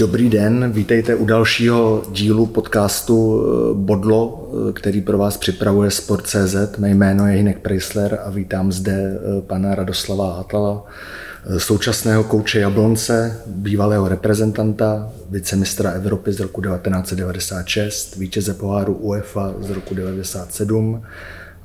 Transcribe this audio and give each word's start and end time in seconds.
Dobrý 0.00 0.30
den, 0.30 0.72
vítejte 0.72 1.14
u 1.14 1.24
dalšího 1.24 2.02
dílu 2.10 2.46
podcastu 2.46 3.42
eh, 3.42 3.74
Bodlo, 3.74 4.50
eh, 4.52 4.72
který 4.72 5.00
pro 5.00 5.18
vás 5.18 5.36
připravuje 5.36 5.90
Sport.cz. 5.90 6.78
Mé 6.78 6.90
jméno 6.90 7.26
je 7.26 7.36
Hinek 7.36 7.58
Preisler 7.58 8.18
a 8.24 8.30
vítám 8.30 8.72
zde 8.72 8.92
eh, 8.92 9.42
pana 9.42 9.74
Radoslava 9.74 10.36
Hatala, 10.36 10.84
současného 11.58 12.24
kouče 12.24 12.60
Jablonce, 12.60 13.40
bývalého 13.46 14.08
reprezentanta, 14.08 15.12
vicemistra 15.30 15.90
Evropy 15.90 16.32
z 16.32 16.40
roku 16.40 16.62
1996, 16.62 18.16
vítěze 18.16 18.54
poháru 18.54 18.94
UEFA 18.94 19.54
z 19.60 19.70
roku 19.70 19.94
1997 19.94 21.02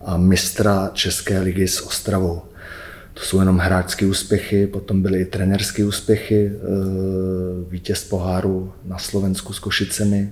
a 0.05 0.17
mistra 0.17 0.89
České 0.93 1.39
ligy 1.39 1.67
s 1.67 1.81
Ostravou. 1.81 2.41
To 3.15 3.23
jsou 3.23 3.39
jenom 3.39 3.57
hráčské 3.57 4.05
úspěchy, 4.05 4.67
potom 4.67 5.01
byly 5.01 5.19
i 5.19 5.25
trenerské 5.25 5.85
úspěchy, 5.85 6.51
eh, 6.55 6.59
vítěz 7.69 8.03
poháru 8.03 8.73
na 8.85 8.97
Slovensku 8.97 9.53
s 9.53 9.59
Košicemi 9.59 10.29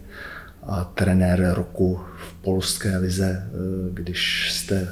a 0.63 0.83
trenér 0.83 1.51
roku 1.53 1.99
v 2.17 2.33
polské 2.41 2.97
lize, 2.97 3.43
eh, 3.45 3.49
když 3.93 4.51
jste 4.51 4.75
eh, 4.75 4.87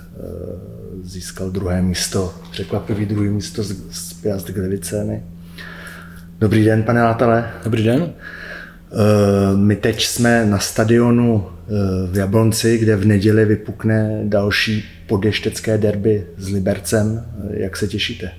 získal 1.04 1.52
druhé 1.52 1.82
místo, 1.82 2.34
překvapivý 2.52 3.06
druhé 3.06 3.30
místo 3.30 3.64
s 3.92 4.14
Piast 4.14 4.50
Glivicemi. 4.50 5.24
Dobrý 6.40 6.66
den, 6.66 6.84
pane 6.84 7.04
Látale. 7.04 7.50
Dobrý 7.64 7.84
den. 7.84 8.14
My 9.56 9.76
teď 9.76 10.06
jsme 10.06 10.46
na 10.46 10.60
stadionu 10.60 11.48
v 12.12 12.18
Jablonci, 12.18 12.78
kde 12.78 12.96
v 12.96 13.06
neděli 13.06 13.46
vypukne 13.46 14.22
další 14.24 14.86
podještecké 15.12 15.78
derby 15.78 16.28
s 16.38 16.48
Libercem. 16.50 17.26
Jak 17.50 17.78
se 17.78 17.88
těšíte? 17.88 18.32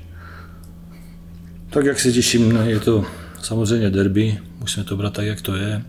Tak 1.71 1.85
jak 1.85 2.01
se 2.01 2.13
těším, 2.13 2.57
je 2.57 2.81
to 2.81 3.05
samozřejmě 3.43 3.91
derby, 3.91 4.39
musíme 4.59 4.85
to 4.85 4.97
brát 4.97 5.13
tak, 5.13 5.27
jak 5.27 5.41
to 5.41 5.57
je. 5.57 5.83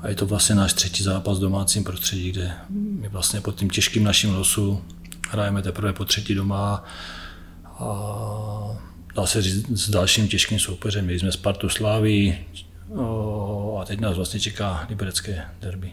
A 0.00 0.08
je 0.08 0.14
to 0.14 0.26
vlastně 0.26 0.54
náš 0.54 0.72
třetí 0.72 1.02
zápas 1.02 1.38
v 1.38 1.40
domácím 1.40 1.84
prostředí, 1.84 2.32
kde 2.32 2.50
my 3.00 3.08
vlastně 3.08 3.40
pod 3.40 3.54
tím 3.54 3.70
těžkým 3.70 4.04
naším 4.04 4.34
losu 4.34 4.82
hrajeme 5.30 5.62
teprve 5.62 5.92
po 5.92 6.04
třetí 6.04 6.34
doma 6.34 6.84
a 7.64 7.84
dá 9.16 9.26
se 9.26 9.42
říct 9.42 9.70
s 9.70 9.90
dalším 9.90 10.28
těžkým 10.28 10.58
soupeřem. 10.58 11.06
My 11.06 11.18
jsme 11.18 11.32
Spartu 11.32 11.68
Sláví 11.68 12.38
a 13.80 13.84
teď 13.84 14.00
nás 14.00 14.16
vlastně 14.16 14.40
čeká 14.40 14.86
liberecké 14.88 15.44
derby. 15.60 15.92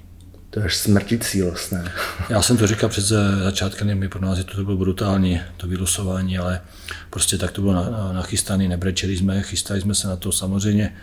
To 0.56 0.60
je 0.60 0.66
až 0.66 0.78
smrtící 0.78 1.42
vlastně. 1.42 1.84
Já 2.30 2.42
jsem 2.42 2.58
to 2.58 2.68
říkal 2.68 2.90
před 2.90 3.06
začátkem, 3.44 4.00
my 4.00 4.10
pro 4.10 4.22
nás 4.22 4.38
je 4.38 4.44
to, 4.44 4.56
to 4.56 4.64
bylo 4.64 4.78
brutální, 4.78 5.42
to 5.58 5.68
vylosování, 5.68 6.38
ale 6.38 6.62
prostě 7.10 7.38
tak 7.38 7.52
to 7.52 7.62
bylo 7.62 7.74
nachystané, 8.14 8.68
nebrečeli 8.68 9.18
jsme, 9.18 9.42
chystali 9.42 9.82
jsme 9.82 9.96
se 9.96 10.08
na 10.08 10.16
to 10.16 10.32
samozřejmě. 10.32 10.96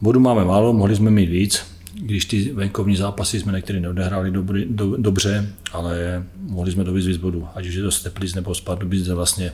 Bodu 0.00 0.20
máme 0.20 0.44
málo, 0.44 0.72
mohli 0.72 0.96
jsme 0.96 1.10
mít 1.10 1.26
víc, 1.26 1.66
když 1.94 2.24
ty 2.24 2.52
venkovní 2.52 2.96
zápasy 2.96 3.40
jsme 3.40 3.52
některé 3.52 3.80
neodehráli 3.80 4.30
dobrý, 4.30 4.66
do, 4.68 4.96
dobře, 4.96 5.48
ale 5.72 6.24
mohli 6.36 6.72
jsme 6.72 6.84
dovíc 6.84 7.06
víc 7.06 7.16
bodů, 7.16 7.48
ať 7.54 7.66
už 7.66 7.74
je 7.74 7.82
to 7.82 7.90
Steplic 7.90 8.34
nebo 8.34 8.54
z 8.54 8.60
Pardubic, 8.60 9.08
vlastně 9.08 9.52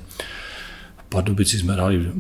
v 0.99 1.05
Pardubici 1.09 1.59
jsme 1.59 1.73
hráli, 1.73 2.13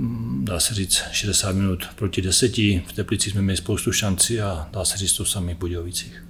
dá 0.42 0.60
se 0.60 0.74
říct, 0.74 1.02
60 1.12 1.52
minut 1.52 1.84
proti 1.96 2.22
10, 2.22 2.56
v 2.58 2.92
Teplici 2.94 3.30
jsme 3.30 3.42
měli 3.42 3.56
spoustu 3.56 3.92
šancí 3.92 4.40
a 4.40 4.68
dá 4.72 4.84
se 4.84 4.98
říct 4.98 5.12
to 5.12 5.24
v 5.24 5.54
Budějovicích. 5.54 6.29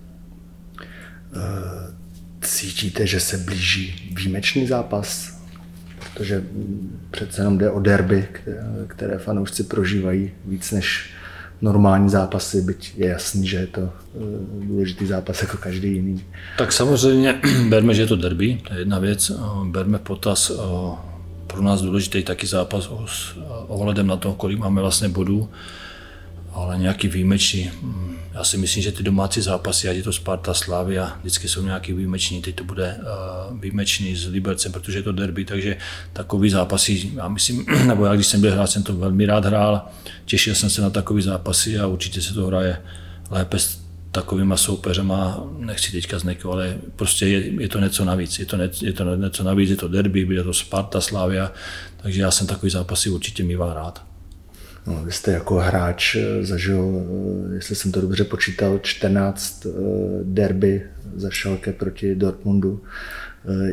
Eh, 1.36 1.94
cítíte, 2.42 3.06
že 3.06 3.20
se 3.20 3.38
blíží 3.38 4.12
výjimečný 4.16 4.66
zápas? 4.66 5.41
Protože 5.98 6.44
přece 7.10 7.41
jenom 7.41 7.58
jde 7.58 7.70
o 7.70 7.80
derby, 7.80 8.28
které 8.86 9.18
fanoušci 9.18 9.62
prožívají 9.62 10.30
víc 10.44 10.70
než 10.70 11.10
normální 11.62 12.08
zápasy, 12.08 12.62
byť 12.62 12.92
je 12.96 13.08
jasný, 13.08 13.48
že 13.48 13.56
je 13.56 13.66
to 13.66 13.80
eh, 13.80 14.18
důležitý 14.66 15.06
zápas 15.06 15.42
jako 15.42 15.56
každý 15.56 15.92
jiný. 15.92 16.24
Tak 16.58 16.72
samozřejmě 16.72 17.41
berme, 17.68 17.94
že 17.94 18.02
je 18.02 18.06
to 18.06 18.16
derby, 18.16 18.60
to 18.68 18.74
je 18.74 18.80
jedna 18.80 18.98
věc. 18.98 19.32
Berme 19.64 19.98
potaz 19.98 20.52
pro 21.47 21.62
nás 21.62 21.82
důležitý 21.82 22.22
taky 22.22 22.47
zápas 22.47 22.91
s 23.06 23.38
ohledem 23.68 24.06
na 24.06 24.16
to, 24.16 24.34
kolik 24.34 24.58
máme 24.58 24.80
vlastně 24.80 25.08
bodů 25.08 25.48
ale 26.53 26.78
nějaký 26.78 27.09
výjimečný. 27.09 27.71
Mm, 27.83 28.16
já 28.34 28.44
si 28.44 28.59
myslím, 28.59 28.83
že 28.83 28.93
ty 28.93 29.03
domácí 29.03 29.41
zápasy, 29.41 29.88
ať 29.88 29.97
je 29.97 30.03
to 30.03 30.12
Sparta, 30.12 30.55
Slavia, 30.55 31.16
vždycky 31.21 31.49
jsou 31.49 31.62
nějaký 31.62 31.93
výjimečný. 31.93 32.43
Teď 32.43 32.55
to 32.55 32.65
bude 32.65 32.97
eh, 33.00 33.05
výjimečný 33.61 34.16
s 34.16 34.27
Libercem, 34.27 34.72
protože 34.72 34.99
je 34.99 35.03
to 35.03 35.12
derby, 35.12 35.44
takže 35.44 35.77
takový 36.12 36.50
zápasy, 36.50 37.10
já 37.15 37.28
myslím, 37.28 37.66
nebo 37.87 38.06
já 38.06 38.15
když 38.15 38.27
jsem 38.27 38.41
byl 38.41 38.53
hrát, 38.53 38.66
jsem 38.66 38.83
to 38.83 38.97
velmi 38.97 39.27
rád 39.27 39.44
hrál, 39.44 39.83
těšil 40.25 40.55
jsem 40.55 40.71
se 40.71 40.83
na 40.83 40.91
takový 40.91 41.22
zápasy 41.22 41.78
a 41.78 41.87
určitě 41.87 42.22
se 42.22 42.34
to 42.34 42.47
hraje 42.47 42.83
lépe 43.31 43.59
s 43.59 43.81
takovýma 44.12 44.56
soupeřema, 44.56 45.44
nechci 45.59 45.93
teďka 45.93 46.19
z 46.19 46.25
někoho, 46.25 46.55
ale 46.55 46.78
prostě 46.97 47.27
je, 47.27 47.62
je, 47.62 47.69
to 47.69 47.81
něco 47.81 48.05
navíc. 48.05 48.39
Je 48.39 48.47
to, 48.47 48.56
ne, 48.56 48.71
je 48.83 48.93
to 48.93 49.16
něco 49.16 49.44
navíc, 49.44 49.71
je 49.71 49.77
to 49.77 49.89
derby, 49.89 50.25
bude 50.25 50.44
to 50.44 50.55
Sparta, 50.55 51.00
Slavia, 51.00 51.53
takže 51.97 52.21
já 52.21 52.31
jsem 52.31 52.47
takový 52.47 52.71
zápasy 52.71 53.10
určitě 53.10 53.44
mýval 53.44 53.75
rád. 53.75 54.09
No, 54.86 55.02
vy 55.04 55.12
jste 55.12 55.32
jako 55.32 55.56
hráč 55.56 56.16
eh, 56.16 56.44
zažil, 56.44 57.06
eh, 57.50 57.54
jestli 57.54 57.74
jsem 57.74 57.92
to 57.92 58.00
dobře 58.00 58.24
počítal, 58.24 58.78
14 58.78 59.66
eh, 59.66 59.70
derby 60.24 60.82
za 61.16 61.30
Schalke 61.30 61.72
proti 61.72 62.14
Dortmundu. 62.14 62.82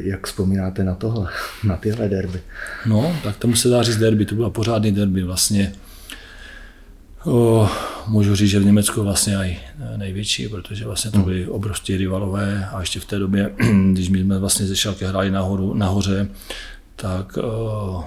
Jak 0.04 0.28
vzpomínáte 0.28 0.84
na 0.84 0.96
tohle, 0.96 1.30
na 1.64 1.78
tyhle 1.78 2.10
derby? 2.10 2.42
No, 2.86 3.16
tak 3.24 3.38
tomu 3.38 3.56
se 3.56 3.70
dá 3.70 3.84
říct 3.84 3.98
derby, 3.98 4.26
to 4.26 4.36
byla 4.36 4.50
pořádný 4.50 4.92
derby 4.92 5.24
vlastně. 5.24 5.74
O, 7.26 7.70
můžu 8.08 8.36
říct, 8.36 8.50
že 8.50 8.60
v 8.60 8.66
Německu 8.66 9.04
vlastně 9.04 9.36
i 9.36 9.60
největší, 9.98 10.48
protože 10.48 10.86
vlastně 10.86 11.12
to 11.12 11.18
hmm. 11.18 11.26
byly 11.26 11.48
obrovské 11.48 11.98
rivalové 11.98 12.66
a 12.72 12.80
ještě 12.80 13.00
v 13.00 13.06
té 13.06 13.20
době, 13.20 13.52
když 13.92 14.10
my 14.10 14.20
jsme 14.20 14.40
vlastně 14.40 14.66
ze 14.66 14.76
Schalke 14.76 15.08
hráli 15.08 15.32
nahoru, 15.32 15.74
nahoře, 15.74 16.28
tak 16.96 17.38
o, 17.38 18.06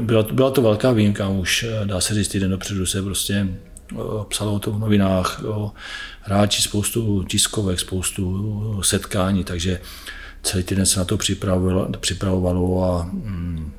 byla, 0.00 0.22
byla 0.22 0.50
to 0.50 0.62
velká 0.62 0.92
výjimka, 0.92 1.28
už 1.28 1.62
eh, 1.68 1.86
dá 1.86 2.00
se 2.00 2.14
říct 2.14 2.28
týden 2.28 2.50
dopředu 2.50 2.86
se 2.86 3.02
prostě 3.02 3.48
eh, 3.92 3.96
psalo 4.28 4.54
o 4.54 4.58
tom 4.58 4.76
v 4.76 4.78
novinách, 4.78 5.44
o 5.44 5.72
hráči, 6.20 6.62
spoustu 6.62 7.24
tiskovek, 7.24 7.80
spoustu 7.80 8.80
setkání, 8.82 9.44
takže 9.44 9.80
celý 10.42 10.64
týden 10.64 10.86
se 10.86 10.98
na 10.98 11.04
to 11.04 11.16
připravovalo, 12.00 12.84
a 12.84 13.04
mm, 13.12 13.72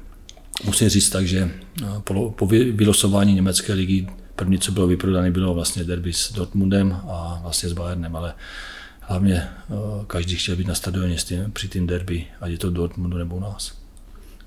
musím 0.65 0.89
říct 0.89 1.09
tak, 1.09 1.27
že 1.27 1.51
eh, 1.81 1.85
po, 2.03 2.31
po 2.31 2.47
vylosování 2.47 3.33
německé 3.33 3.73
ligy 3.73 4.07
první, 4.35 4.59
co 4.59 4.71
bylo 4.71 4.87
vyprodané, 4.87 5.31
bylo 5.31 5.53
vlastně 5.53 5.83
derby 5.83 6.13
s 6.13 6.33
Dortmundem 6.33 6.91
a 6.93 7.39
vlastně 7.41 7.69
s 7.69 7.73
Bayernem, 7.73 8.15
ale 8.15 8.33
hlavně 8.99 9.49
každý 10.07 10.35
chtěl 10.35 10.55
být 10.55 10.67
na 10.67 10.75
stadioně 10.75 11.17
s 11.17 11.23
tím, 11.23 11.51
při 11.51 11.67
tím 11.67 11.87
derby, 11.87 12.25
ať 12.41 12.51
je 12.51 12.57
to 12.57 12.69
Dortmundu 12.69 13.17
nebo 13.17 13.35
u 13.35 13.39
nás. 13.39 13.82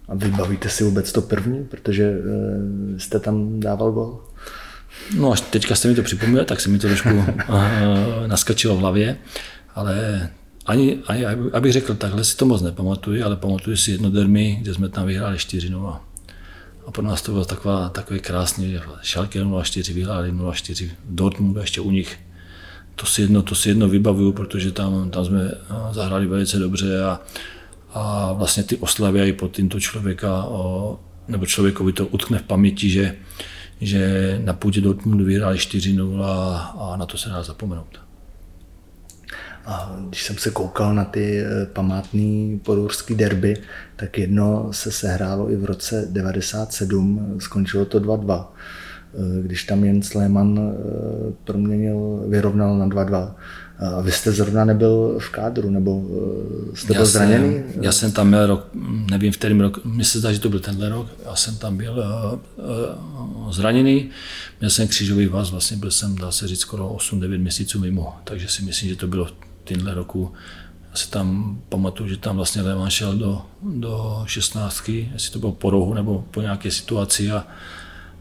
A 0.09 0.15
vybavíte 0.15 0.69
si 0.69 0.85
vůbec 0.85 1.13
to 1.13 1.23
první, 1.23 1.65
protože 1.65 2.05
eh, 2.05 3.01
jste 3.01 3.21
tam 3.21 3.61
dával 3.61 3.93
gol? 3.93 4.21
No 5.19 5.33
až 5.33 5.41
teďka 5.41 5.75
jste 5.75 5.89
mi 5.89 5.95
to 5.95 6.03
připomněl, 6.03 6.45
tak 6.45 6.61
se 6.61 6.69
mi 6.69 6.79
to 6.79 6.87
trošku 6.87 7.09
eh, 7.49 8.29
naskačilo 8.29 8.77
v 8.77 8.79
hlavě, 8.79 9.17
ale 9.75 10.29
ani, 10.67 10.99
ani, 11.07 11.27
abych 11.27 11.73
řekl, 11.73 11.95
takhle 11.95 12.25
si 12.25 12.37
to 12.37 12.47
moc 12.47 12.63
nepamatuju, 12.63 13.25
ale 13.25 13.37
pamatuju 13.37 13.77
si 13.77 13.91
jedno 13.91 14.11
dermy, 14.11 14.59
kde 14.63 14.75
jsme 14.75 14.89
tam 14.89 15.07
vyhráli 15.07 15.37
4-0. 15.37 15.99
A 16.87 16.91
pro 16.91 17.03
nás 17.03 17.23
to 17.23 17.33
bylo 17.33 17.45
taková, 17.45 17.89
takový 17.89 18.21
krásný, 18.21 18.79
Schalke 19.03 19.45
0-4 19.45 19.95
vyhráli 19.95 20.33
0-4 20.33 20.89
v 20.89 21.15
Dortmundu 21.15 21.61
ještě 21.61 21.81
u 21.81 21.91
nich. 21.91 22.19
To 22.95 23.07
si 23.07 23.23
jedno, 23.23 23.43
to 23.43 23.55
si 23.55 23.69
jedno 23.69 23.89
vybavuju, 23.89 24.33
protože 24.33 24.73
tam, 24.73 25.11
tam 25.11 25.25
jsme 25.25 25.43
eh, 25.43 25.95
zahráli 25.95 26.27
velice 26.27 26.59
dobře 26.59 27.03
a 27.03 27.21
a 27.97 28.33
vlastně 28.33 28.63
ty 28.63 28.77
oslavy 28.77 29.29
i 29.29 29.33
pod 29.33 29.53
tímto 29.53 29.81
člověka, 29.81 30.49
nebo 31.29 31.47
člověkovi 31.47 31.93
to 31.93 32.07
utkne 32.07 32.39
v 32.39 32.43
paměti, 32.43 32.91
že, 32.91 33.17
že 33.81 34.41
na 34.45 34.53
půdě 34.53 34.81
Dortmundu 34.81 35.25
vyhráli 35.25 35.59
4-0 35.59 36.23
a, 36.25 36.57
a 36.81 36.97
na 36.97 37.07
to 37.07 37.19
se 37.19 37.29
dá 37.29 37.43
zapomenout. 37.43 38.01
A 39.67 39.97
když 40.09 40.23
jsem 40.23 40.39
se 40.39 40.51
koukal 40.51 40.95
na 40.95 41.05
ty 41.05 41.41
eh, 41.41 41.67
památný 41.67 42.61
podurský 42.65 43.15
derby, 43.15 43.57
tak 43.97 44.19
jedno 44.19 44.73
se 44.73 44.93
sehrálo 44.93 45.51
i 45.51 45.57
v 45.57 45.65
roce 45.65 46.09
97, 46.11 47.37
skončilo 47.41 47.85
to 47.85 48.01
2-2 48.01 48.47
eh, 48.49 48.86
když 49.43 49.65
tam 49.65 49.85
Jens 49.85 50.15
Lehmann 50.15 50.59
eh, 50.59 51.33
proměnil, 51.45 52.25
vyrovnal 52.29 52.79
na 52.79 52.87
2-2. 52.87 53.35
A 53.79 54.01
vy 54.01 54.13
jste 54.13 54.33
zrovna 54.33 54.65
nebyl 54.65 55.19
v 55.19 55.31
kádru, 55.31 55.71
nebo 55.71 56.05
jste 56.75 56.93
byl 56.93 57.03
já 57.03 57.05
zraněný? 57.05 57.55
Jsem, 57.55 57.85
já 57.85 57.93
jsem 57.93 58.13
tam 58.13 58.29
měl 58.29 58.47
rok, 58.47 58.69
nevím 59.11 59.33
v 59.33 59.37
kterém 59.37 59.61
roku, 59.61 59.81
mně 59.85 60.05
se 60.05 60.19
zdá, 60.19 60.33
že 60.33 60.41
to 60.41 60.49
byl 60.49 60.61
tenhle 60.61 60.89
rok, 60.89 61.07
já 61.27 61.37
jsem 61.37 61.57
tam 61.57 61.77
byl 61.77 62.05
uh, 62.59 62.65
uh, 63.45 63.53
zraněný, 63.53 64.11
měl 64.61 64.71
jsem 64.71 64.89
křížový 64.89 65.27
vaz, 65.27 65.51
vlastně 65.51 65.77
byl 65.77 65.91
jsem, 65.91 66.17
dá 66.17 66.33
se 66.33 66.49
říct, 66.49 66.61
skoro 66.61 66.89
8-9 66.89 67.39
měsíců 67.39 67.81
mimo, 67.81 68.15
takže 68.25 68.49
si 68.49 68.63
myslím, 68.63 68.89
že 68.89 68.97
to 68.97 69.07
bylo 69.07 69.29
tenhle 69.65 69.95
roku. 69.95 70.33
Já 70.91 70.97
si 70.97 71.11
tam 71.11 71.59
pamatuju, 71.69 72.09
že 72.09 72.17
tam 72.17 72.37
vlastně 72.37 72.63
Lehmann 72.63 72.91
šel 72.91 73.15
do, 73.15 73.43
do 73.63 74.23
16, 74.27 74.89
jestli 74.89 75.33
to 75.33 75.39
bylo 75.39 75.53
po 75.53 75.71
rohu 75.71 75.95
nebo 75.95 76.25
po 76.31 76.41
nějaké 76.41 76.71
situaci 76.71 77.31
a, 77.31 77.47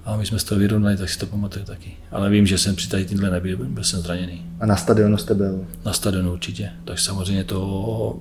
a 0.06 0.18
my 0.18 0.26
jsme 0.26 0.40
se 0.40 0.46
to 0.46 0.56
vyrovnali, 0.56 0.98
tak 0.98 1.10
si 1.10 1.20
to 1.20 1.26
pamatuju 1.26 1.66
taky. 1.66 1.98
Ale 2.12 2.30
vím, 2.30 2.48
že 2.48 2.58
jsem 2.58 2.76
při 2.76 2.90
tady 2.90 3.06
tímhle 3.06 3.30
nebyl, 3.30 3.58
byl 3.58 3.84
jsem 3.84 4.00
zraněný. 4.00 4.46
A 4.60 4.66
na 4.66 4.76
stadionu 4.76 5.18
jste 5.18 5.34
byl? 5.34 5.66
Na 5.86 5.94
stadionu 5.94 6.34
určitě. 6.34 6.72
Tak 6.86 7.00
samozřejmě 7.00 7.44
to, 7.44 8.20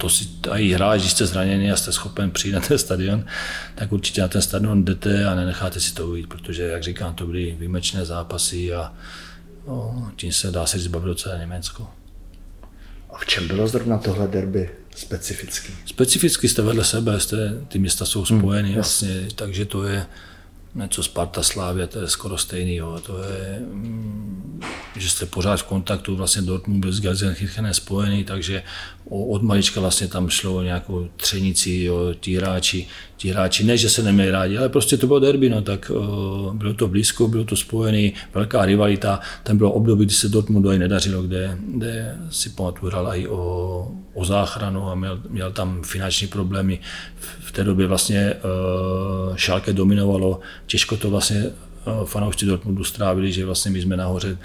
to 0.00 0.08
si 0.08 0.24
i 0.56 0.72
hráč, 0.72 1.00
když 1.00 1.12
jste 1.12 1.26
zraněný 1.26 1.72
a 1.72 1.76
jste 1.76 1.92
schopen 1.92 2.30
přijít 2.30 2.52
na 2.52 2.60
ten 2.60 2.78
stadion, 2.78 3.24
tak 3.74 3.92
určitě 3.92 4.20
na 4.20 4.28
ten 4.28 4.42
stadion 4.42 4.84
jdete 4.84 5.24
a 5.24 5.34
nenecháte 5.34 5.80
si 5.80 5.94
to 5.94 6.08
ujít, 6.08 6.26
protože, 6.26 6.62
jak 6.62 6.82
říkám, 6.82 7.14
to 7.14 7.26
byly 7.26 7.56
výjimečné 7.58 8.04
zápasy 8.04 8.74
a 8.74 8.92
no, 9.66 10.10
tím 10.16 10.32
se 10.32 10.50
dá 10.50 10.66
se 10.66 10.78
zbavit 10.78 11.06
docela 11.06 11.38
Německo. 11.38 11.90
A 13.10 13.18
v 13.18 13.26
čem 13.26 13.48
bylo 13.48 13.68
zrovna 13.68 13.98
tohle 13.98 14.28
derby 14.28 14.70
specifický? 14.96 15.72
Specificky 15.86 16.48
jste 16.48 16.62
vedle 16.62 16.84
sebe, 16.84 17.20
jste, 17.20 17.36
ty 17.68 17.78
města 17.78 18.06
jsou 18.06 18.24
spojeny 18.24 18.68
hmm, 18.68 18.74
vlastně, 18.74 19.28
takže 19.34 19.64
to 19.64 19.84
je 19.84 20.06
něco 20.76 21.02
Sparta 21.02 21.42
Slávě, 21.42 21.86
to 21.86 22.00
je 22.00 22.08
skoro 22.08 22.38
stejný. 22.38 22.74
Jo. 22.74 23.00
To 23.06 23.22
je, 23.22 23.58
mm, 23.60 24.60
že 24.96 25.10
jste 25.10 25.26
pořád 25.26 25.56
v 25.56 25.64
kontaktu, 25.64 26.16
vlastně 26.16 26.42
Dortmund 26.42 26.80
byl 26.80 26.92
s 26.92 27.00
Gelsenkirchenem 27.00 27.74
spojený, 27.74 28.24
takže 28.24 28.62
od 29.10 29.42
malička 29.42 29.80
vlastně 29.80 30.08
tam 30.08 30.28
šlo 30.28 30.54
o 30.56 30.62
nějakou 30.62 31.08
třenici, 31.16 31.70
jo, 31.70 32.14
tí 32.20 32.38
tí 33.16 33.28
hráči, 33.28 33.64
ne, 33.64 33.76
že 33.76 33.88
se 33.88 34.02
neměli 34.02 34.30
rádi, 34.30 34.58
ale 34.58 34.68
prostě 34.68 34.96
to 34.96 35.06
bylo 35.06 35.18
derby, 35.18 35.48
no, 35.48 35.62
tak 35.62 35.90
uh, 35.94 36.54
bylo 36.54 36.74
to 36.74 36.88
blízko, 36.88 37.28
bylo 37.28 37.44
to 37.44 37.56
spojený, 37.56 38.14
velká 38.34 38.64
rivalita, 38.64 39.20
tam 39.42 39.56
bylo 39.56 39.72
období, 39.72 40.04
kdy 40.04 40.14
se 40.14 40.28
Dortmundu 40.28 40.72
i 40.72 40.78
nedařilo, 40.78 41.22
kde, 41.22 41.58
kde 41.68 42.16
si 42.30 42.50
pamatuju, 42.50 42.90
hrál 42.90 43.10
i 43.14 43.28
o, 43.28 43.88
o 44.14 44.24
záchranu 44.24 44.90
a 44.90 44.94
měl, 44.94 45.20
měl 45.28 45.52
tam 45.52 45.82
finanční 45.82 46.26
problémy. 46.26 46.80
V, 47.16 47.48
v 47.48 47.52
té 47.52 47.64
době 47.64 47.86
vlastně 47.86 48.34
uh, 48.34 49.36
Šálke 49.36 49.72
dominovalo, 49.72 50.40
těžko 50.66 50.96
to 50.96 51.10
vlastně 51.10 51.44
uh, 51.44 52.04
fanoušci 52.04 52.46
Dortmundu 52.46 52.84
strávili, 52.84 53.32
že 53.32 53.46
vlastně 53.46 53.70
my 53.70 53.82
jsme 53.82 53.96
nahoře 53.96 54.38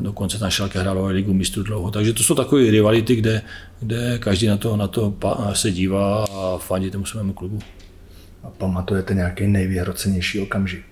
dokonce 0.00 0.38
tam 0.38 0.50
Šalke 0.50 0.78
hrálo 0.78 1.06
ligu 1.06 1.34
mistrů 1.34 1.62
dlouho. 1.62 1.90
Takže 1.90 2.12
to 2.12 2.22
jsou 2.22 2.34
takové 2.34 2.70
rivality, 2.70 3.16
kde, 3.16 3.42
kde 3.80 4.18
každý 4.18 4.46
na 4.46 4.56
to, 4.56 4.76
na 4.76 4.88
to 4.88 5.14
se 5.52 5.72
dívá 5.72 6.24
a 6.24 6.58
fandí 6.58 6.90
tomu 6.90 7.04
svému 7.04 7.32
klubu. 7.32 7.58
A 8.42 8.50
pamatujete 8.50 9.14
nějaký 9.14 9.46
nejvyhrocenější 9.46 10.40
okamžik? 10.40 10.84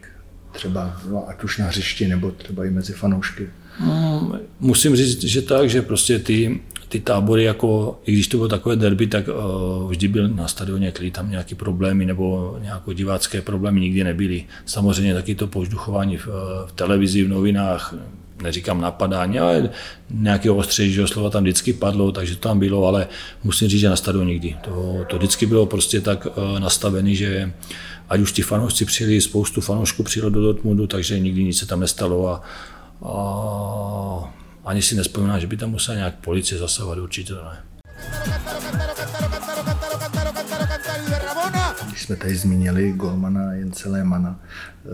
Třeba 0.52 1.00
no, 1.10 1.28
ať 1.28 1.44
už 1.44 1.58
na 1.58 1.66
hřišti, 1.66 2.08
nebo 2.08 2.30
třeba 2.30 2.64
i 2.64 2.70
mezi 2.70 2.92
fanoušky? 2.92 3.48
No, 3.86 4.38
musím 4.60 4.96
říct, 4.96 5.24
že 5.24 5.42
tak, 5.42 5.70
že 5.70 5.82
prostě 5.82 6.18
ty, 6.18 6.60
ty 6.88 7.00
tábory, 7.00 7.44
jako, 7.44 8.00
i 8.06 8.12
když 8.12 8.28
to 8.28 8.36
bylo 8.36 8.48
takové 8.48 8.76
derby, 8.76 9.06
tak 9.06 9.28
uh, 9.28 9.90
vždy 9.90 10.08
byl 10.08 10.28
na 10.28 10.48
stadioně 10.48 10.92
klid, 10.92 11.14
tam 11.14 11.30
nějaké 11.30 11.54
problémy 11.54 12.06
nebo 12.06 12.56
nějaké 12.62 12.94
divácké 12.94 13.42
problémy 13.42 13.80
nikdy 13.80 14.04
nebyly. 14.04 14.44
Samozřejmě 14.66 15.14
taky 15.14 15.34
to 15.34 15.46
požduchování 15.46 16.16
v, 16.16 16.26
v 16.66 16.72
televizi, 16.74 17.24
v 17.24 17.28
novinách, 17.28 17.94
neříkám 18.42 18.80
napadání, 18.80 19.38
ale 19.38 19.70
nějaké 20.10 20.50
ostřejšího 20.50 21.06
slova 21.06 21.30
tam 21.30 21.42
vždycky 21.42 21.72
padlo, 21.72 22.12
takže 22.12 22.34
to 22.34 22.48
tam 22.48 22.58
bylo, 22.58 22.86
ale 22.86 23.06
musím 23.44 23.68
říct, 23.68 23.80
že 23.80 23.88
na 23.88 23.96
stadionu 23.96 24.28
nikdy. 24.28 24.56
To, 24.64 25.04
to 25.08 25.16
vždycky 25.16 25.46
bylo 25.46 25.66
prostě 25.66 26.00
tak 26.00 26.26
uh, 26.26 26.58
nastavené, 26.58 27.14
že 27.14 27.52
ať 28.08 28.20
už 28.20 28.32
ti 28.32 28.42
fanoušci 28.42 28.84
přijeli, 28.84 29.20
spoustu 29.20 29.60
fanoušků 29.60 30.02
přijelo 30.02 30.30
do 30.30 30.40
Dortmundu, 30.40 30.86
takže 30.86 31.18
nikdy 31.18 31.44
nic 31.44 31.58
se 31.58 31.66
tam 31.66 31.80
nestalo 31.80 32.28
a, 32.28 32.42
a 33.02 34.34
ani 34.64 34.82
si 34.82 34.94
nespomínám, 34.94 35.40
že 35.40 35.46
by 35.46 35.56
tam 35.56 35.70
musela 35.70 35.96
nějak 35.96 36.14
policie 36.14 36.58
zasahovat, 36.58 36.98
určitě 36.98 37.32
ne. 37.32 37.62
Jsme 42.06 42.16
tady 42.16 42.36
zmínili 42.36 42.92
golmana 42.92 43.52
Jence 43.52 43.88
Lehmana, 43.88 44.40
eh, 44.84 44.88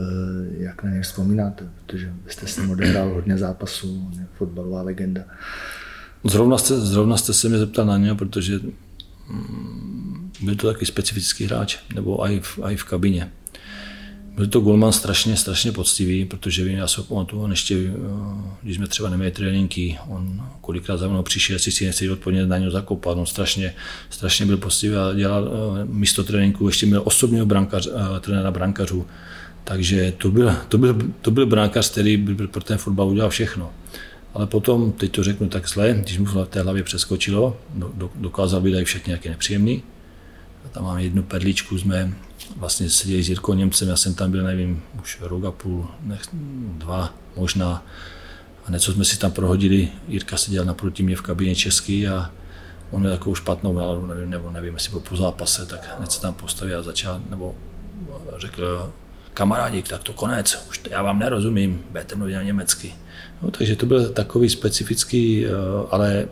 jak 0.59 0.83
na 0.83 0.91
něj 0.91 1.03
vzpomínáte? 1.03 1.69
Protože 1.87 2.13
jste 2.27 2.47
s 2.47 2.57
ním 2.57 2.71
odehrál 2.71 3.09
hodně 3.09 3.39
zápasů, 3.39 4.11
fotbalová 4.33 4.83
legenda. 4.83 5.21
Zrovna 6.25 6.59
jste, 6.59 6.81
zrovna 6.81 7.17
jste 7.17 7.33
se 7.33 7.49
mě 7.49 7.59
zeptal 7.59 7.87
na 7.87 7.99
něj, 7.99 8.15
protože 8.15 8.61
mm, 9.29 10.31
byl 10.43 10.57
to 10.57 10.73
taky 10.73 10.87
specifický 10.87 11.45
hráč, 11.45 11.79
nebo 11.95 12.27
i 12.27 12.41
v, 12.41 12.59
i 12.71 12.77
v 12.77 12.85
kabině. 12.85 13.33
Byl 14.35 14.47
to 14.47 14.61
golman 14.61 14.93
strašně, 14.93 15.37
strašně 15.37 15.73
poctivý, 15.73 16.25
protože 16.25 16.65
vím, 16.65 16.79
já 16.79 16.89
se 16.89 17.03
pamatuju, 17.03 17.51
ještě, 17.51 17.77
eh, 17.77 17.93
když 18.63 18.77
jsme 18.77 18.87
třeba 18.87 19.11
neměli 19.11 19.31
tréninky, 19.31 19.99
on 20.09 20.49
kolikrát 20.61 20.97
za 20.97 21.09
mnou 21.09 21.23
přišel, 21.23 21.55
jestli 21.55 21.73
si 21.73 21.87
nechci 21.87 22.11
odpovědět 22.11 22.47
na 22.47 22.59
něj 22.59 22.71
zakopat, 22.71 23.19
on 23.19 23.27
strašně, 23.27 23.75
strašně 24.11 24.47
byl 24.47 24.57
poctivý 24.57 24.97
a 24.97 25.15
dělal 25.15 25.49
eh, 25.49 25.85
místo 25.85 26.25
tréninku, 26.25 26.67
ještě 26.67 26.87
měl 26.87 27.03
osobního 27.05 27.47
brankař, 27.47 27.89
eh, 28.17 28.21
trenéra 28.21 28.51
brankařů, 28.51 29.07
takže 29.65 30.13
to 30.19 30.31
byl, 30.31 30.53
to 30.69 30.79
byl, 30.79 30.97
to 31.23 31.31
byl 31.31 31.47
brankař, 31.47 31.91
který 31.91 32.17
byl 32.17 32.49
pro 32.49 32.63
ten 32.63 32.79
fotbal 32.79 33.09
udělal 33.09 33.31
všechno. 33.31 33.71
Ale 34.35 34.47
potom, 34.47 34.93
teď 34.93 35.13
to 35.13 35.25
řeknu 35.25 35.49
tak 35.49 35.69
zle, 35.69 35.95
když 36.01 36.19
mu 36.19 36.25
v 36.25 36.47
té 36.47 36.63
hlavě 36.63 36.83
přeskočilo, 36.83 37.57
dokázal 38.15 38.61
být 38.61 38.75
i 38.75 38.85
všechny 38.85 39.11
nějaké 39.11 39.29
nepříjemný. 39.29 39.83
Tam 40.73 40.85
mám 40.85 40.99
jednu 40.99 41.23
perličku, 41.23 41.79
jsme 41.79 42.13
vlastně 42.57 42.91
seděli 42.91 43.23
s 43.23 43.29
Jirkou 43.29 43.55
Němcem, 43.55 43.89
já 43.89 43.97
jsem 43.97 44.15
tam 44.15 44.31
byl, 44.31 44.43
nevím, 44.43 44.83
už 45.03 45.19
rok 45.21 45.45
a 45.45 45.51
půl, 45.51 45.89
nech, 46.03 46.23
dva 46.79 47.15
možná. 47.37 47.87
A 48.65 48.71
něco 48.71 48.93
jsme 48.93 49.05
si 49.05 49.19
tam 49.19 49.33
prohodili, 49.33 49.89
Jirka 50.09 50.37
seděl 50.37 50.65
naproti 50.65 51.03
mě 51.03 51.17
v 51.17 51.23
kabině 51.23 51.55
český 51.55 52.09
a 52.09 52.31
on 52.91 53.01
měl 53.01 53.13
takovou 53.13 53.35
špatnou 53.35 53.73
náladu, 53.73 54.07
nevím, 54.07 54.31
nebo 54.31 54.51
nevím, 54.51 54.75
jestli 54.75 54.91
byl 54.91 55.01
po 55.01 55.17
zápase, 55.17 55.67
tak 55.67 55.99
se 56.09 56.21
tam 56.21 56.35
postavil 56.35 56.79
a 56.79 56.83
začal, 56.83 57.21
nebo 57.31 57.55
řekl, 58.39 58.93
kamarádi, 59.35 59.83
tak 59.83 60.03
to 60.03 60.13
konec, 60.13 60.67
už 60.71 60.81
já 60.91 61.03
vám 61.03 61.19
nerozumím, 61.19 61.83
budete 61.91 62.15
mluvit 62.15 62.35
na 62.35 62.43
německy. 62.43 62.95
No, 63.43 63.51
takže 63.51 63.77
to 63.77 63.87
byl 63.87 64.09
takový 64.09 64.49
specifický, 64.49 65.47
eh, 65.47 65.51
ale 65.91 66.29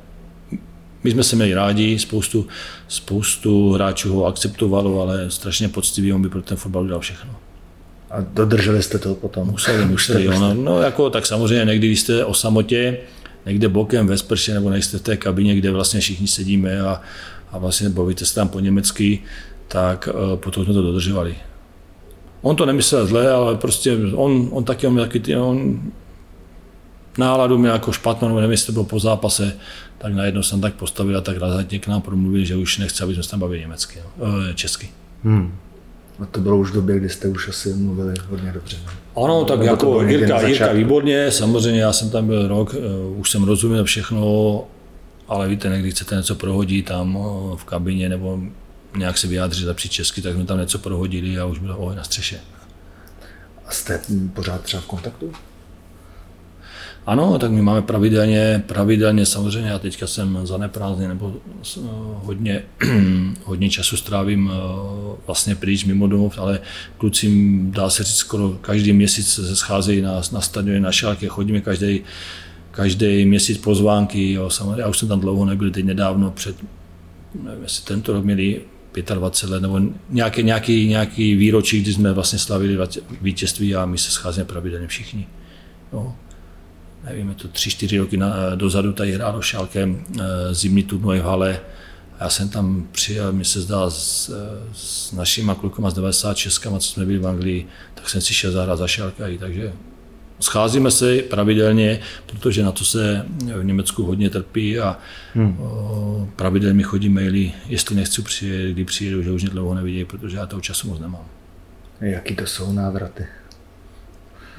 my 1.05 1.11
jsme 1.11 1.23
se 1.23 1.37
měli 1.37 1.55
rádi, 1.55 1.99
spoustu, 1.99 2.47
spoustu 2.89 3.73
hráčů 3.73 4.15
ho 4.15 4.27
akceptovalo, 4.27 5.03
ale 5.03 5.31
strašně 5.31 5.69
poctivý, 5.69 6.13
on 6.13 6.23
by 6.23 6.29
pro 6.29 6.43
ten 6.43 6.57
fotbal 6.57 6.83
udělal 6.83 7.01
všechno. 7.01 7.31
A 8.11 8.21
dodrželi 8.21 8.83
jste 8.83 8.99
to 8.99 9.15
potom? 9.15 9.49
Museli, 9.49 9.85
museli. 9.87 10.29
No, 10.29 10.55
no, 10.55 10.83
jako, 10.83 11.11
tak 11.11 11.27
samozřejmě 11.27 11.65
někdy, 11.65 11.87
když 11.87 12.01
jste 12.01 12.25
o 12.25 12.35
samotě, 12.35 12.99
někde 13.47 13.69
bokem 13.69 14.07
ve 14.07 14.19
sprše, 14.19 14.55
nebo 14.55 14.71
nejste 14.71 14.99
v 14.99 15.03
té 15.03 15.17
kabině, 15.17 15.55
kde 15.55 15.71
vlastně 15.71 16.01
všichni 16.01 16.27
sedíme 16.27 16.81
a, 16.81 17.01
a 17.53 17.59
vlastně 17.59 17.89
bavíte 17.89 18.25
se 18.25 18.35
tam 18.35 18.49
po 18.49 18.61
německy, 18.61 19.23
tak 19.69 20.09
uh, 20.15 20.37
potom 20.37 20.65
jsme 20.65 20.75
to 20.75 20.83
dodržovali. 20.83 21.37
On 22.43 22.57
to 22.57 22.67
nemyslel 22.67 23.07
zle, 23.07 23.33
ale 23.33 23.57
prostě 23.57 23.97
on, 24.15 24.49
on 24.53 24.65
taky 24.65 24.87
on 24.87 24.93
měl 24.93 25.07
taky, 25.07 25.37
on 25.37 25.81
náladu 27.19 27.59
měl 27.59 27.73
jako 27.73 27.93
špatnou, 27.93 28.29
nebo 28.29 28.41
nevím, 28.41 28.51
jestli 28.51 28.67
to 28.67 28.73
bylo 28.73 28.85
po 28.85 29.01
zápase, 29.01 29.57
tak 30.01 30.13
najednou 30.15 30.43
jsem 30.43 30.61
tak 30.61 30.75
postavil 30.75 31.19
a 31.19 31.21
tak 31.21 31.37
razantně 31.37 31.79
k 31.79 31.87
nám 31.87 32.03
promluvil, 32.03 32.45
že 32.45 32.57
už 32.57 32.79
nechce, 32.79 33.05
aby 33.05 33.15
jsme 33.15 33.23
se 33.23 33.31
tam 33.31 33.41
bavili 33.41 33.61
německy, 33.61 33.99
no, 33.99 34.27
eh, 34.51 34.55
česky. 34.55 34.89
Hmm. 35.25 35.53
A 36.19 36.27
to 36.27 36.41
bylo 36.41 36.59
už 36.59 36.71
v 36.71 36.75
době, 36.75 36.99
kdy 36.99 37.09
jste 37.09 37.29
už 37.29 37.49
asi 37.49 37.75
mluvili 37.75 38.15
hodně 38.29 38.53
dobře. 38.53 38.77
Ano, 39.17 39.45
tak 39.45 39.59
Nebo 39.59 39.71
jako 39.71 40.03
Jirka, 40.03 40.41
Jirka 40.41 40.73
výborně, 40.73 41.31
samozřejmě 41.31 41.81
já 41.81 41.93
jsem 41.93 42.11
tam 42.11 42.27
byl 42.27 42.49
rok, 42.49 42.75
uh, 42.75 43.19
už 43.21 43.31
jsem 43.31 43.45
rozuměl 43.45 43.85
všechno, 43.85 44.65
ale 45.29 45.49
víte, 45.49 45.69
někdy 45.69 45.91
chcete 45.91 46.15
něco 46.15 46.35
prohodit 46.35 46.87
tam 46.87 47.17
uh, 47.17 47.57
v 47.57 47.65
kabině 47.65 48.09
nebo 48.09 48.41
nějak 48.97 49.19
se 49.19 49.27
vyjádřit 49.27 49.67
lepší 49.67 49.89
česky, 49.89 50.23
tak 50.23 50.35
jsme 50.35 50.45
tam 50.45 50.59
něco 50.61 50.79
prohodili 50.79 51.39
a 51.39 51.45
už 51.45 51.59
bylo 51.59 51.79
oheň 51.79 51.97
na 51.97 52.05
střeše. 52.05 52.41
A 53.67 53.71
jste 53.71 54.01
pořád 54.35 54.63
třeba 54.63 54.83
v 54.83 54.87
kontaktu? 54.87 55.33
Ano, 57.11 57.39
tak 57.39 57.51
my 57.51 57.63
máme 57.63 57.83
pravidelně, 57.83 58.63
pravidelně 58.67 59.27
samozřejmě, 59.27 59.69
já 59.71 59.79
teďka 59.79 60.07
jsem 60.07 60.39
zaneprázdný 60.47 61.09
nebo 61.09 61.35
eh, 61.77 61.81
hodně, 62.25 62.63
hodně 63.45 63.71
času 63.71 63.97
strávím 63.97 64.51
eh, 64.53 65.17
vlastně 65.27 65.55
pryč 65.55 65.85
mimo 65.85 66.07
domov, 66.07 66.39
ale 66.39 66.61
kluci, 66.99 67.31
dá 67.63 67.91
se 67.91 68.05
říct, 68.05 68.17
skoro 68.17 68.59
každý 68.61 68.93
měsíc 68.93 69.29
se 69.29 69.57
scházejí 69.57 70.03
na, 70.03 70.15
na 70.33 70.41
stadioně 70.41 70.81
na 70.81 70.93
šálky, 70.93 71.29
chodíme 71.29 71.61
každý 71.61 72.01
každý 72.71 73.27
měsíc 73.27 73.59
pozvánky, 73.59 74.33
jo, 74.33 74.51
samozřejmě, 74.51 74.83
já 74.83 74.89
už 74.89 74.99
jsem 74.99 75.09
tam 75.09 75.21
dlouho 75.21 75.45
nebyl, 75.45 75.71
teď 75.71 75.85
nedávno 75.85 76.31
před, 76.31 76.57
nevím, 77.43 77.63
jestli 77.63 77.85
tento 77.85 78.13
rok 78.13 78.25
měli 78.25 78.61
25 79.15 79.53
let, 79.55 79.63
nebo 79.63 79.81
nějaký, 80.11 80.43
nějaký, 80.43 80.89
nějaký 80.89 81.35
výročí, 81.35 81.83
kdy 81.83 81.93
jsme 81.93 82.13
vlastně 82.13 82.39
slavili 82.39 82.79
vítězství 83.21 83.75
a 83.75 83.87
my 83.87 83.99
se 83.99 84.11
scházíme 84.11 84.45
pravidelně 84.45 84.87
všichni. 84.87 85.27
Jo. 85.93 86.15
Nevím, 87.05 87.29
je 87.29 87.35
to 87.35 87.49
tři, 87.49 87.71
čtyři 87.71 87.99
roky 87.99 88.17
na, 88.17 88.55
dozadu 88.55 88.93
tady 88.93 89.13
hrálo 89.13 89.43
Šálkem 89.43 90.05
eh, 90.21 90.55
zimní 90.55 90.83
turnaj 90.83 91.21
v 91.21 91.25
hale. 91.25 91.61
Já 92.21 92.29
jsem 92.29 92.49
tam 92.49 92.89
přijel, 92.93 93.33
mi 93.33 93.45
se 93.45 93.61
zdá, 93.61 93.91
s, 93.91 94.31
s 94.73 95.13
našimi 95.13 95.53
klukama 95.61 95.91
z 95.91 95.95
96, 95.95 96.59
co 96.59 96.81
jsme 96.81 97.07
byli 97.07 97.19
v 97.19 97.27
Anglii, 97.27 97.67
tak 97.95 98.09
jsem 98.09 98.21
si 98.21 98.35
šel 98.35 98.53
zahrát 98.53 98.79
za 98.79 98.87
Šálkají, 98.87 99.39
takže 99.39 99.73
Scházíme 100.41 100.91
se 100.91 101.19
pravidelně, 101.19 102.01
protože 102.27 102.63
na 102.63 102.73
to 102.73 102.85
se 102.85 103.27
v 103.55 103.65
Německu 103.65 104.03
hodně 104.03 104.31
trpí 104.31 104.79
a 104.79 104.99
hmm. 105.35 105.57
pravidelně 106.37 106.75
mi 106.75 106.83
chodí 106.83 107.09
maily, 107.09 107.53
jestli 107.67 107.97
nechci 107.97 108.23
přijet, 108.23 108.73
kdy 108.73 108.85
přijedu, 108.85 109.23
že 109.23 109.31
už 109.31 109.43
mě 109.43 109.51
dlouho 109.51 109.75
nevidí, 109.75 110.05
protože 110.05 110.37
já 110.37 110.47
toho 110.47 110.61
času 110.61 110.89
moc 110.89 111.01
nemám. 111.01 111.25
Jaký 112.01 112.37
to 112.37 112.47
jsou 112.47 112.73
návraty? 112.73 113.27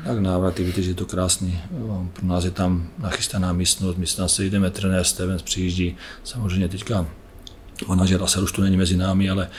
Tak 0.05 0.19
návraty, 0.19 0.63
víte, 0.63 0.81
že 0.81 0.89
je 0.89 0.95
to 0.95 1.05
krásný. 1.05 1.59
Pro 2.13 2.27
nás 2.27 2.43
je 2.43 2.51
tam 2.51 2.87
nachystaná 2.99 3.53
místnost, 3.53 3.97
my 3.97 4.07
se 4.07 4.45
jdeme, 4.45 4.69
trenér 4.69 5.03
Stevens 5.03 5.41
přijíždí, 5.41 5.95
samozřejmě 6.23 6.67
teďka 6.67 7.07
manažer 7.87 8.23
Asel 8.23 8.43
už 8.43 8.51
tu 8.51 8.61
není 8.61 8.77
mezi 8.77 8.97
námi, 8.97 9.29
ale 9.29 9.49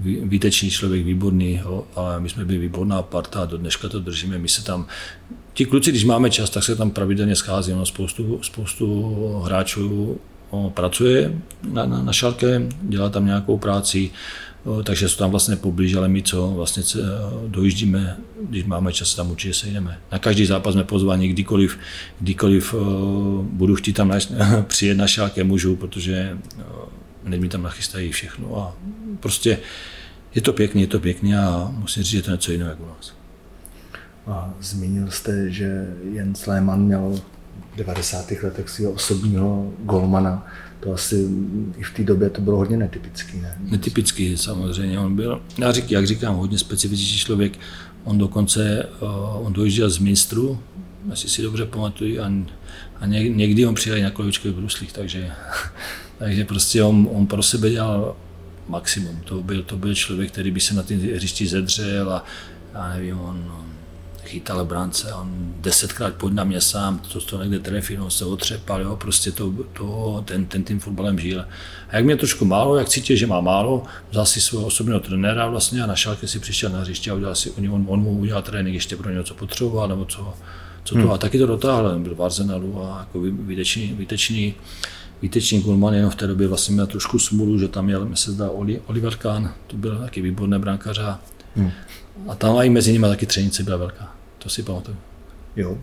výtečný 0.00 0.70
člověk, 0.70 1.04
výborný, 1.04 1.60
jo, 1.64 1.84
ale 1.94 2.20
my 2.20 2.28
jsme 2.28 2.44
byli 2.44 2.58
výborná 2.58 3.02
parta 3.02 3.42
a 3.42 3.44
do 3.44 3.58
dneška 3.58 3.88
to 3.88 4.00
držíme. 4.00 4.38
My 4.38 4.48
se 4.48 4.64
tam, 4.64 4.86
ti 5.54 5.66
kluci, 5.66 5.90
když 5.90 6.04
máme 6.04 6.30
čas, 6.30 6.50
tak 6.50 6.64
se 6.64 6.76
tam 6.76 6.90
pravidelně 6.90 7.36
schází. 7.36 7.72
No, 7.72 7.86
spoustu, 7.86 8.40
spoustu 8.42 9.40
hráčů 9.44 10.18
o, 10.50 10.70
pracuje 10.70 11.38
na, 11.72 11.86
na, 11.86 12.02
na 12.02 12.12
šalke, 12.12 12.62
dělá 12.82 13.08
tam 13.08 13.26
nějakou 13.26 13.58
práci, 13.58 14.10
takže 14.82 15.08
jsou 15.08 15.18
tam 15.18 15.30
vlastně 15.30 15.56
poblíž, 15.56 15.94
ale 15.94 16.08
my 16.08 16.22
co 16.22 16.48
vlastně 16.48 16.82
dojíždíme, 17.46 18.16
když 18.48 18.64
máme 18.64 18.92
čas, 18.92 19.14
tam 19.14 19.30
určitě 19.30 19.54
se 19.54 19.68
jdeme. 19.68 19.98
Na 20.12 20.18
každý 20.18 20.46
zápas 20.46 20.74
jsme 20.74 20.84
pozváni, 20.84 21.28
kdykoliv, 21.28 21.78
kdykoliv 22.20 22.74
o, 22.74 22.78
budu 23.52 23.76
chtít 23.76 23.92
tam 23.92 24.12
přijet 24.66 24.98
na 24.98 25.06
šalke, 25.06 25.44
můžu, 25.44 25.76
protože 25.76 26.38
o, 26.72 26.88
mi 27.24 27.48
tam 27.48 27.62
nachystají 27.62 28.12
všechno 28.12 28.56
a 28.56 28.76
prostě 29.20 29.58
je 30.34 30.42
to 30.42 30.52
pěkný, 30.52 30.80
je 30.80 30.86
to 30.86 31.00
pěkný 31.00 31.34
a 31.34 31.70
musím 31.78 32.02
říct, 32.02 32.12
že 32.12 32.22
to 32.22 32.30
je 32.30 32.34
něco 32.34 32.52
jiného 32.52 32.70
jak 32.70 32.80
u 32.80 32.86
nás. 32.86 33.14
A 34.26 34.54
zmínil 34.60 35.10
jste, 35.10 35.50
že 35.50 35.94
Jens 36.12 36.46
Lehmann 36.46 36.84
měl 36.84 37.20
90. 37.76 38.30
letech 38.42 38.68
svého 38.68 38.92
osobního 38.92 39.72
golmana. 39.84 40.46
To 40.80 40.92
asi 40.92 41.28
i 41.76 41.82
v 41.82 41.94
té 41.94 42.04
době 42.04 42.30
to 42.30 42.40
bylo 42.40 42.56
hodně 42.56 42.76
netypický, 42.76 43.40
ne? 43.40 43.58
Netypický, 43.60 44.36
samozřejmě. 44.36 44.98
On 44.98 45.16
byl, 45.16 45.42
já 45.58 45.72
řík, 45.72 45.90
jak 45.90 46.06
říkám, 46.06 46.36
hodně 46.36 46.58
specifický 46.58 47.18
člověk. 47.18 47.58
On 48.04 48.18
dokonce, 48.18 48.88
uh, 49.00 49.46
on 49.46 49.52
dojížděl 49.52 49.90
z 49.90 49.98
Minstru, 49.98 50.60
asi 51.12 51.28
si 51.28 51.42
dobře 51.42 51.66
pamatuju, 51.66 52.22
a, 52.22 52.32
a 53.00 53.06
někdy 53.06 53.66
on 53.66 53.74
přijel 53.74 54.02
na 54.02 54.10
kolovičkových 54.10 54.56
bruslích, 54.56 54.92
takže, 54.92 55.30
takže 56.18 56.44
prostě 56.44 56.82
on, 56.82 57.08
on 57.12 57.26
pro 57.26 57.42
sebe 57.42 57.70
dělal 57.70 58.16
maximum. 58.68 59.20
To 59.24 59.42
byl, 59.42 59.62
to 59.62 59.76
byl 59.76 59.94
člověk, 59.94 60.32
který 60.32 60.50
by 60.50 60.60
se 60.60 60.74
na 60.74 60.82
tím 60.82 61.00
hřišti 61.14 61.46
zedřel 61.46 62.12
a 62.12 62.24
já 62.74 62.94
nevím, 62.94 63.20
on, 63.20 63.52
on 63.58 63.69
chytal 64.30 64.64
brance, 64.64 65.14
on 65.14 65.54
desetkrát 65.60 66.14
pod 66.14 66.32
na 66.32 66.44
mě 66.44 66.60
sám, 66.60 66.98
to, 66.98 67.20
to 67.20 67.42
někde 67.42 67.58
trefil, 67.58 68.02
on 68.02 68.10
se 68.10 68.24
otřepal, 68.24 68.82
jo, 68.82 68.96
prostě 68.96 69.32
to, 69.32 69.54
to, 69.72 70.22
ten, 70.24 70.46
ten 70.46 70.64
tím 70.64 70.80
fotbalem 70.80 71.18
žil. 71.18 71.44
A 71.88 71.96
jak 71.96 72.04
mě 72.04 72.16
trošku 72.16 72.44
málo, 72.44 72.76
jak 72.76 72.88
cítil, 72.88 73.16
že 73.16 73.26
má 73.26 73.40
málo, 73.40 73.82
vzal 74.10 74.26
si 74.26 74.40
svého 74.40 74.66
osobního 74.66 75.00
trenéra 75.00 75.46
vlastně 75.46 75.82
a 75.82 75.86
na 75.86 75.96
šálke 75.96 76.28
si 76.28 76.38
přišel 76.38 76.70
na 76.70 76.80
hřiště 76.80 77.10
a 77.10 77.14
udělal 77.14 77.34
si, 77.34 77.50
on, 77.50 77.84
on 77.88 78.00
mu 78.00 78.10
udělal 78.10 78.42
trénink 78.42 78.74
ještě 78.74 78.96
pro 78.96 79.10
něj, 79.10 79.24
co 79.24 79.34
potřeboval, 79.34 79.88
nebo 79.88 80.04
co, 80.04 80.34
co 80.84 80.94
to, 80.94 81.00
hmm. 81.00 81.10
a 81.10 81.18
taky 81.18 81.38
to 81.38 81.46
dotáhl, 81.46 81.98
byl 81.98 82.14
v 82.14 82.22
Arsenalu 82.22 82.84
a 82.84 82.98
jako 82.98 83.20
výtečný, 83.20 83.94
výtečný, 83.98 84.54
výtečný 85.22 85.60
golman, 85.60 85.94
jenom 85.94 86.10
v 86.10 86.14
té 86.14 86.26
době 86.26 86.48
vlastně 86.48 86.74
měl 86.74 86.86
trošku 86.86 87.18
smůlu, 87.18 87.58
že 87.58 87.68
tam 87.68 87.84
měl, 87.84 88.04
mi 88.04 88.16
se 88.16 88.32
zdá, 88.32 88.50
Oliver 88.86 89.14
Kahn, 89.16 89.48
to 89.66 89.76
byl 89.76 89.98
taky 89.98 90.22
výborný 90.22 90.58
brankář 90.58 90.98
a, 90.98 91.20
hmm. 91.56 91.70
a 92.28 92.34
tam 92.34 92.56
i 92.56 92.70
mezi 92.70 92.92
nimi 92.92 93.06
taky 93.06 93.26
třenice 93.26 93.62
byla 93.62 93.76
velká, 93.76 94.14
to 94.42 94.48
si 94.48 94.62
pamatuju. 94.62 94.96
Jo, 95.56 95.78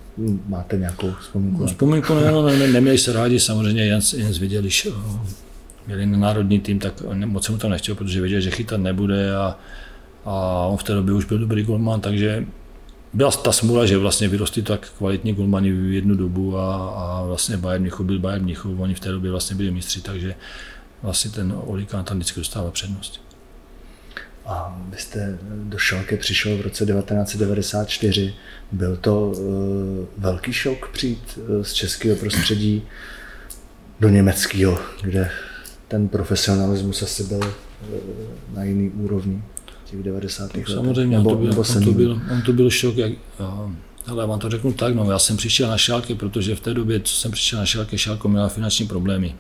máte 0.48 0.78
nějakou 0.78 1.12
vzpomínku? 1.22 1.62
No, 1.62 1.68
vzpomínku 1.68 2.14
ne, 2.14 2.32
no, 2.32 2.46
ne, 2.46 2.68
neměli 2.68 2.98
se 2.98 3.14
rádi, 3.14 3.40
samozřejmě 3.40 3.86
jen, 3.86 4.00
jen 4.18 4.32
viděl, 4.32 4.62
když 4.62 4.88
měli 5.88 6.06
národní 6.06 6.60
tým, 6.60 6.80
tak 6.80 7.02
moc 7.26 7.46
jsem 7.46 7.56
mu 7.56 7.60
to 7.60 7.70
nechtěl, 7.70 7.96
protože 7.96 8.22
věděl, 8.22 8.42
že 8.42 8.52
chytat 8.52 8.80
nebude 8.80 9.36
a, 9.36 9.60
a 10.26 10.66
on 10.66 10.78
v 10.78 10.84
té 10.84 10.94
době 10.94 11.14
už 11.14 11.26
byl 11.26 11.38
dobrý 11.38 11.64
golman, 11.64 12.02
takže 12.02 12.46
byla 13.14 13.32
ta 13.32 13.52
smůla, 13.52 13.86
že 13.86 13.98
vlastně 13.98 14.28
vyrostli 14.28 14.62
tak 14.62 14.90
kvalitní 14.98 15.34
golmani 15.34 15.72
v 15.72 15.92
jednu 15.92 16.16
dobu 16.16 16.58
a, 16.58 16.76
a 16.90 17.24
vlastně 17.24 17.58
Bayern 17.58 17.82
Mnichov 17.82 18.06
byl 18.06 18.20
Bayern 18.20 18.44
Mnichov, 18.44 18.80
oni 18.80 18.94
v 18.94 19.00
té 19.00 19.12
době 19.12 19.32
vlastně 19.32 19.56
byli 19.56 19.72
mistři, 19.72 20.02
takže 20.02 20.36
vlastně 21.04 21.32
ten 21.32 21.54
Olikán 21.66 22.06
tam 22.06 22.18
vždycky 22.18 22.40
dostával 22.40 22.72
přednost. 22.72 23.27
A 24.48 24.82
vy 24.90 24.98
jste 24.98 25.38
do 25.64 25.78
Šalke 25.78 26.18
přišel 26.18 26.58
v 26.58 26.62
roce 26.62 26.86
1994. 26.86 28.34
Byl 28.72 28.98
to 28.98 29.28
uh, 29.28 30.06
velký 30.18 30.54
šok 30.54 30.90
přijít 30.90 31.40
uh, 31.40 31.64
z 31.64 31.74
českého 31.74 32.16
prostředí 32.16 32.84
do 34.00 34.10
německého, 34.10 34.80
kde 35.02 35.30
ten 35.88 36.08
profesionalismus 36.08 37.04
asi 37.04 37.24
byl 37.24 37.40
uh, 37.40 38.56
na 38.56 38.64
jiný 38.64 38.90
úrovni 38.90 39.44
těch 39.86 40.04
90. 40.04 40.44
letech. 40.44 40.68
Samozřejmě, 40.68 41.18
nebo, 41.18 41.30
on, 41.30 41.36
to 41.36 41.42
byl, 41.42 41.50
nebo 41.50 41.64
on, 41.76 41.84
to 41.84 41.92
byl, 41.92 42.22
on 42.32 42.42
to 42.42 42.54
byl 42.54 42.70
šok, 42.70 42.98
jak, 42.98 43.14
ale 44.08 44.24
já 44.24 44.26
vám 44.26 44.40
to 44.40 44.50
řeknu 44.50 44.74
tak, 44.74 44.96
no, 44.96 45.12
já 45.12 45.20
jsem 45.20 45.38
přišel 45.38 45.70
na 45.70 45.78
šálky, 45.78 46.16
protože 46.16 46.56
v 46.56 46.60
té 46.60 46.74
době, 46.74 47.00
co 47.00 47.16
jsem 47.16 47.32
přišel 47.32 47.60
na 47.60 47.66
šálky, 47.66 47.98
šálko 47.98 48.30
měla 48.30 48.50
finanční 48.50 48.88
problémy. 48.88 49.36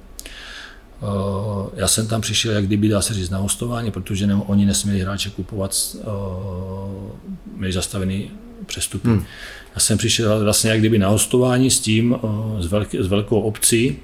Uh, 1.01 1.69
já 1.75 1.87
jsem 1.87 2.07
tam 2.07 2.21
přišel, 2.21 2.53
jak 2.53 2.65
kdyby 2.65 2.89
dá 2.89 3.01
se 3.01 3.13
říct, 3.13 3.29
na 3.29 3.37
hostování, 3.37 3.91
protože 3.91 4.27
ne, 4.27 4.35
oni 4.35 4.65
nesměli 4.65 4.99
hráče 4.99 5.29
kupovat, 5.29 5.75
uh, 5.95 7.11
měli 7.55 7.73
zastavený 7.73 8.31
přestupy. 8.65 9.07
Hmm. 9.07 9.25
Já 9.73 9.79
jsem 9.79 9.97
přišel 9.97 10.43
vlastně 10.43 10.69
jak 10.69 10.79
kdyby 10.79 10.97
na 10.99 11.09
hostování 11.09 11.71
s 11.71 11.79
tím, 11.79 12.15
s, 12.59 12.65
velk, 12.65 12.95
s 12.95 13.07
velkou 13.07 13.41
obcí, 13.41 13.97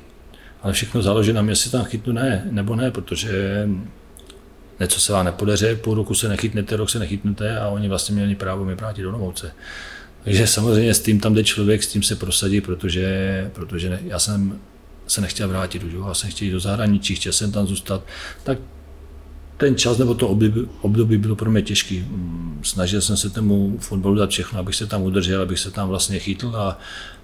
ale 0.62 0.74
všechno 0.74 1.02
záleží 1.02 1.34
na 1.34 1.42
mě, 1.42 1.52
jestli 1.52 1.72
tam 1.72 1.86
chytnu 1.86 2.14
ne, 2.14 2.48
nebo 2.52 2.76
ne, 2.76 2.92
protože 2.92 3.68
něco 4.80 5.00
se 5.00 5.14
vám 5.14 5.26
nepodaří, 5.26 5.66
půl 5.76 5.96
roku 5.96 6.16
se 6.16 6.30
nechytnete, 6.30 6.76
rok 6.76 6.90
se 6.90 7.00
nechytnete 7.00 7.60
a 7.60 7.68
oni 7.68 7.90
vlastně 7.90 8.16
měli 8.16 8.36
právo 8.36 8.66
mi 8.66 8.76
vrátit 8.76 9.02
do 9.02 9.12
Novouce. 9.12 9.52
Takže 10.24 10.48
samozřejmě 10.48 10.94
s 10.94 11.00
tím 11.00 11.20
tam 11.20 11.34
jde 11.34 11.44
člověk, 11.44 11.84
s 11.84 11.88
tím 11.88 12.04
se 12.04 12.16
prosadí, 12.16 12.62
protože, 12.62 13.52
protože 13.54 13.90
ne, 13.90 14.00
já 14.04 14.20
jsem 14.20 14.60
se 15.08 15.22
nechtěl 15.22 15.48
vrátit, 15.48 15.84
už, 15.84 15.94
já 16.08 16.14
jsem 16.14 16.30
chtěl 16.30 16.46
jít 16.46 16.52
do 16.52 16.60
zahraničí, 16.60 17.16
chtěl 17.16 17.34
jsem 17.34 17.52
tam 17.52 17.68
zůstat, 17.68 18.04
tak 18.44 18.58
ten 19.58 19.76
čas 19.76 19.98
nebo 19.98 20.14
to 20.14 20.28
období, 20.28 20.68
období 20.82 21.18
bylo 21.18 21.36
pro 21.36 21.52
mě 21.52 21.62
těžký. 21.62 22.00
Mm, 22.00 22.60
snažil 22.64 23.02
jsem 23.02 23.18
se 23.18 23.30
tomu 23.30 23.78
fotbalu 23.80 24.16
dát 24.16 24.30
všechno, 24.30 24.60
abych 24.60 24.76
se 24.76 24.88
tam 24.88 25.02
udržel, 25.02 25.42
abych 25.42 25.60
se 25.60 25.72
tam 25.72 25.88
vlastně 25.88 26.20
chytl 26.20 26.54
a, 26.56 26.80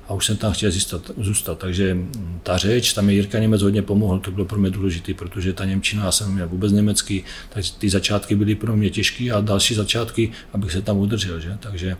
a 0.07 0.13
už 0.13 0.25
jsem 0.25 0.37
tam 0.37 0.53
chtěl 0.53 0.71
zůstat, 0.71 1.11
zůstat. 1.17 1.57
Takže 1.57 1.97
ta 2.43 2.57
řeč, 2.57 2.93
tam 2.93 3.05
mi 3.05 3.13
Jirka 3.13 3.39
Němec 3.39 3.61
hodně 3.61 3.81
pomohl, 3.81 4.19
to 4.19 4.31
bylo 4.31 4.45
pro 4.45 4.59
mě 4.59 4.69
důležité, 4.69 5.13
protože 5.13 5.53
ta 5.53 5.65
Němčina, 5.65 6.05
já 6.05 6.11
jsem 6.11 6.33
měl 6.33 6.47
vůbec 6.47 6.71
německý, 6.71 7.23
tak 7.49 7.63
ty 7.77 7.89
začátky 7.89 8.35
byly 8.35 8.55
pro 8.55 8.75
mě 8.75 8.89
těžké 8.89 9.31
a 9.31 9.41
další 9.41 9.75
začátky, 9.75 10.31
abych 10.53 10.71
se 10.71 10.81
tam 10.81 10.97
udržel. 10.97 11.39
Že? 11.39 11.57
Takže 11.59 11.97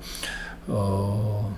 o, 0.68 1.54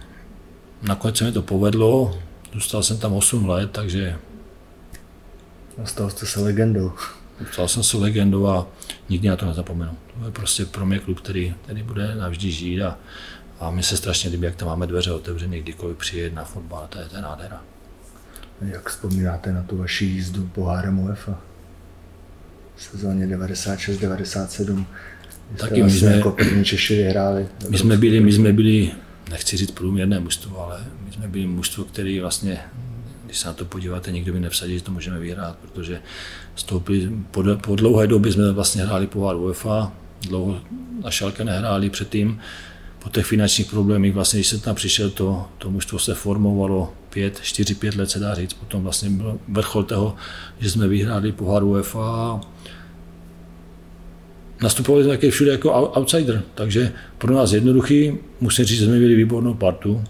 nakonec 0.81 1.17
se 1.17 1.23
mi 1.23 1.31
to 1.31 1.41
povedlo, 1.41 2.17
zůstal 2.53 2.83
jsem 2.83 2.97
tam 2.97 3.13
8 3.13 3.49
let, 3.49 3.71
takže... 3.71 4.15
A 5.83 5.85
stal 5.85 6.09
jste 6.09 6.25
se 6.25 6.39
legendou. 6.39 6.91
Stal 7.51 7.67
jsem 7.67 7.83
se 7.83 7.97
legendou 7.97 8.47
a 8.47 8.67
nikdy 9.09 9.27
na 9.27 9.35
to 9.35 9.45
nezapomenu. 9.45 9.91
To 10.19 10.25
je 10.25 10.31
prostě 10.31 10.65
pro 10.65 10.85
mě 10.85 10.99
klub, 10.99 11.19
který, 11.19 11.55
který 11.63 11.83
bude 11.83 12.15
navždy 12.15 12.51
žít 12.51 12.81
a, 12.81 12.97
a 13.59 13.71
mi 13.71 13.83
se 13.83 13.97
strašně 13.97 14.29
líbí, 14.29 14.45
jak 14.45 14.55
tam 14.55 14.67
máme 14.67 14.87
dveře 14.87 15.11
otevřené, 15.11 15.59
kdykoliv 15.59 15.97
přijít 15.97 16.33
na 16.33 16.43
fotbal, 16.43 16.87
to 16.89 16.99
je, 16.99 17.05
je 17.15 17.21
nádhera. 17.21 17.61
Jak 18.61 18.89
vzpomínáte 18.89 19.51
na 19.51 19.63
tu 19.63 19.77
vaši 19.77 20.05
jízdu 20.05 20.49
pohárem 20.53 20.99
UEFA? 20.99 21.41
V 22.75 22.83
sezóně 22.83 23.27
96-97. 23.27 24.85
Taky 25.57 25.83
my 25.83 25.91
jsme, 25.91 26.11
jako 26.11 26.31
první 26.31 26.65
Češi 26.65 26.95
vyhráli. 26.95 27.47
My 27.69 27.77
jsme 27.77 27.97
byli, 27.97 28.19
my 28.19 28.31
jsme 28.31 28.53
byli, 28.53 28.91
nechci 29.29 29.57
říct 29.57 29.71
průměrné 29.71 30.19
mužstvo, 30.19 30.59
ale 30.59 30.85
my 31.05 31.11
jsme 31.11 31.27
byli 31.27 31.47
mužstvo, 31.47 31.83
který 31.83 32.19
vlastně, 32.19 32.59
když 33.25 33.37
se 33.37 33.47
na 33.47 33.53
to 33.53 33.65
podíváte, 33.65 34.11
nikdo 34.11 34.33
by 34.33 34.39
nevsadil, 34.39 34.77
že 34.77 34.83
to 34.83 34.91
můžeme 34.91 35.19
vyhrát, 35.19 35.57
protože 35.57 36.01
stoupili, 36.55 37.09
po, 37.31 37.43
po 37.63 37.75
dlouhé 37.75 38.07
době 38.07 38.31
jsme 38.31 38.51
vlastně 38.51 38.83
hráli 38.83 39.07
pohár 39.07 39.35
UEFA, 39.35 39.91
dlouho 40.21 40.61
na 41.03 41.11
Šalke 41.11 41.43
nehráli 41.43 41.89
předtím, 41.89 42.39
po 43.03 43.09
těch 43.09 43.25
finančních 43.25 43.69
problémech, 43.69 44.13
vlastně, 44.13 44.37
když 44.37 44.47
jsem 44.47 44.59
tam 44.59 44.75
přišel, 44.75 45.09
to, 45.09 45.47
to 45.57 45.69
mužstvo 45.71 45.99
se 45.99 46.13
formovalo 46.13 46.93
pět, 47.09 47.39
čtyři, 47.41 47.75
pět 47.75 47.95
let 47.95 48.09
se 48.09 48.19
dá 48.19 48.35
říct. 48.35 48.53
Potom 48.53 48.83
vlastně 48.83 49.09
byl 49.09 49.39
vrchol 49.47 49.83
toho, 49.83 50.15
že 50.59 50.71
jsme 50.71 50.87
vyhráli 50.87 51.31
pohár 51.31 51.63
UEFA 51.63 52.41
nastupovali 54.63 55.03
jsme 55.03 55.13
taky 55.13 55.31
všude 55.31 55.51
jako 55.51 55.71
outsider, 55.71 56.43
takže 56.55 56.91
pro 57.17 57.35
nás 57.35 57.51
jednoduchý, 57.51 58.17
musím 58.41 58.65
říct, 58.65 58.77
že 58.79 58.85
jsme 58.85 58.97
měli 58.97 59.15
výbornou 59.15 59.53
partu, 59.53 60.01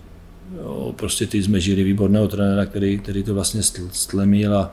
jo, 0.57 0.93
prostě 0.95 1.27
ty 1.27 1.43
jsme 1.43 1.59
žili 1.59 1.83
výborného 1.83 2.27
trenéra, 2.27 2.65
který, 2.65 2.99
který 2.99 3.23
to 3.23 3.33
vlastně 3.33 3.63
stlemil 3.91 4.57
a, 4.57 4.71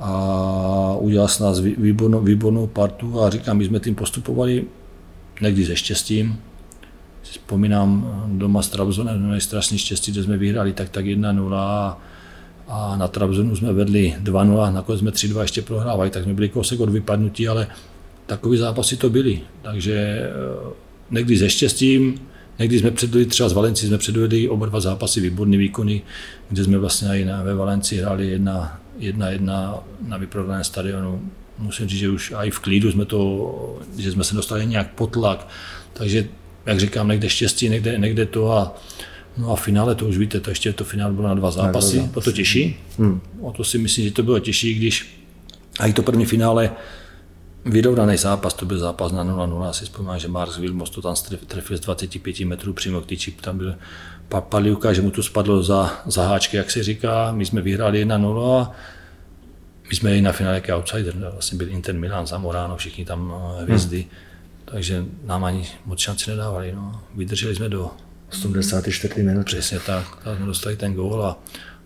a 0.00 0.96
udělal 0.98 1.28
s 1.28 1.38
nás 1.38 1.60
výbornou, 1.60 2.20
výbornou 2.20 2.66
partu 2.66 3.22
a 3.22 3.30
říkám, 3.30 3.58
my 3.58 3.64
jsme 3.64 3.80
tím 3.80 3.94
postupovali 3.94 4.64
někdy 5.40 5.66
se 5.66 5.76
štěstím, 5.76 6.38
vzpomínám 7.22 8.22
doma 8.32 8.62
s 8.62 8.68
Trabzonem, 8.68 9.22
měli 9.22 9.40
strašně 9.40 9.78
štěstí, 9.78 10.14
že 10.14 10.22
jsme 10.22 10.36
vyhráli 10.36 10.72
tak 10.72 10.88
tak 10.88 11.04
1-0 11.04 11.54
a, 11.54 11.98
a 12.68 12.96
na 12.96 13.08
Trabzonu 13.08 13.56
jsme 13.56 13.72
vedli 13.72 14.14
2-0, 14.22 14.74
nakonec 14.74 15.00
jsme 15.00 15.10
3-2 15.10 15.40
ještě 15.40 15.62
prohrávali, 15.62 16.10
tak 16.10 16.24
jsme 16.24 16.34
byli 16.34 16.48
kousek 16.48 16.80
od 16.80 16.88
vypadnutí, 16.88 17.48
ale 17.48 17.66
takové 18.26 18.56
zápasy 18.56 18.96
to 18.96 19.10
byly. 19.10 19.40
Takže 19.62 19.94
eh, 19.94 20.72
někdy 21.10 21.38
se 21.38 21.50
štěstím, 21.50 22.20
někdy 22.58 22.78
jsme 22.78 22.90
předvedli, 22.90 23.26
třeba 23.26 23.48
z 23.48 23.52
Valenci 23.52 23.86
jsme 23.86 23.98
předvedli 23.98 24.48
oba 24.48 24.66
dva 24.66 24.80
zápasy, 24.80 25.20
výborné 25.20 25.56
výkony, 25.56 26.02
kde 26.48 26.64
jsme 26.64 26.78
vlastně 26.78 27.08
i 27.08 27.24
ve 27.44 27.54
Valenci 27.54 27.96
hráli 27.96 28.26
jedna, 28.26 28.80
jedna, 28.98 29.28
jedna 29.28 29.74
na 30.06 30.16
vyprodaném 30.16 30.64
stadionu. 30.64 31.22
Musím 31.58 31.88
říct, 31.88 31.98
že 31.98 32.08
už 32.08 32.32
i 32.36 32.50
v 32.50 32.58
klidu 32.58 32.92
jsme 32.92 33.04
to, 33.04 33.78
že 33.98 34.12
jsme 34.12 34.24
se 34.24 34.34
dostali 34.34 34.66
nějak 34.66 34.94
pod 34.94 35.12
tlak. 35.12 35.48
Takže, 35.92 36.28
jak 36.66 36.80
říkám, 36.80 37.08
někde 37.08 37.28
štěstí, 37.28 37.68
někde, 37.68 37.98
někde 37.98 38.26
to 38.26 38.52
a 38.52 38.76
No 39.38 39.52
a 39.52 39.56
v 39.56 39.62
finále, 39.62 39.94
to 39.94 40.06
už 40.06 40.18
víte, 40.18 40.40
to 40.40 40.50
ještě 40.50 40.72
to 40.72 40.84
finále 40.84 41.12
bylo 41.12 41.28
na 41.28 41.34
dva 41.34 41.50
zápasy, 41.50 42.10
o 42.14 42.20
to 42.20 42.32
těžší. 42.32 42.76
Hmm. 42.98 43.20
O 43.40 43.52
to 43.52 43.64
si 43.64 43.78
myslím, 43.78 44.04
že 44.04 44.10
to 44.10 44.22
bylo 44.22 44.38
těžší, 44.38 44.74
když 44.74 45.20
a 45.78 45.86
i 45.86 45.92
to 45.92 46.02
první 46.02 46.24
finále 46.24 46.70
vyrovnaný 47.66 48.16
zápas, 48.16 48.54
to 48.54 48.66
byl 48.66 48.78
zápas 48.78 49.12
na 49.12 49.24
0-0, 49.24 49.62
asi 49.62 49.84
vzpomínám, 49.84 50.18
že 50.18 50.28
Mars 50.28 50.56
Vilmos 50.56 50.90
to 50.90 51.02
tam 51.02 51.14
trefil 51.46 51.76
z 51.76 51.80
25 51.80 52.40
metrů 52.40 52.72
přímo 52.72 53.00
k 53.00 53.06
tyči, 53.06 53.32
tam 53.32 53.58
byl 53.58 53.74
Paliuka, 54.28 54.92
že 54.92 55.02
mu 55.02 55.10
to 55.10 55.22
spadlo 55.22 55.62
za, 55.62 56.02
za 56.06 56.28
háčky, 56.28 56.56
jak 56.56 56.70
se 56.70 56.82
říká, 56.82 57.32
my 57.32 57.46
jsme 57.46 57.62
vyhráli 57.62 58.06
1-0 58.06 58.60
a 58.60 58.72
my 59.90 59.96
jsme 59.96 60.10
jeli 60.10 60.22
na 60.22 60.32
finále 60.32 60.54
jako 60.54 60.72
outsider, 60.72 61.14
vlastně 61.32 61.58
byl 61.58 61.68
Inter 61.68 61.94
Milan, 61.94 62.26
Zamorano, 62.26 62.76
všichni 62.76 63.04
tam 63.04 63.34
eh, 63.34 63.62
hvězdy, 63.62 64.00
hmm. 64.00 64.10
takže 64.64 65.04
nám 65.24 65.44
ani 65.44 65.68
moc 65.84 65.98
šanci 65.98 66.30
nedávali. 66.30 66.72
No. 66.72 67.00
Vydrželi 67.14 67.54
jsme 67.54 67.68
do 67.68 67.90
84. 68.28 69.22
minuty. 69.22 69.44
Přesně 69.44 69.80
tak, 69.80 70.04
tak 70.24 70.36
jsme 70.36 70.46
dostali 70.46 70.76
ten 70.76 70.94
gól 70.94 71.24
a 71.24 71.38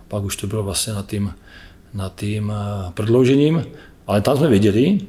pak 0.08 0.22
už 0.22 0.36
to 0.36 0.46
bylo 0.46 0.62
vlastně 0.62 0.92
na 0.92 1.02
tím, 1.02 1.34
na 1.94 2.12
tím 2.16 2.52
eh, 2.56 2.90
prodloužením, 2.94 3.64
ale 4.06 4.20
tam 4.20 4.36
jsme 4.36 4.48
věděli, 4.48 5.00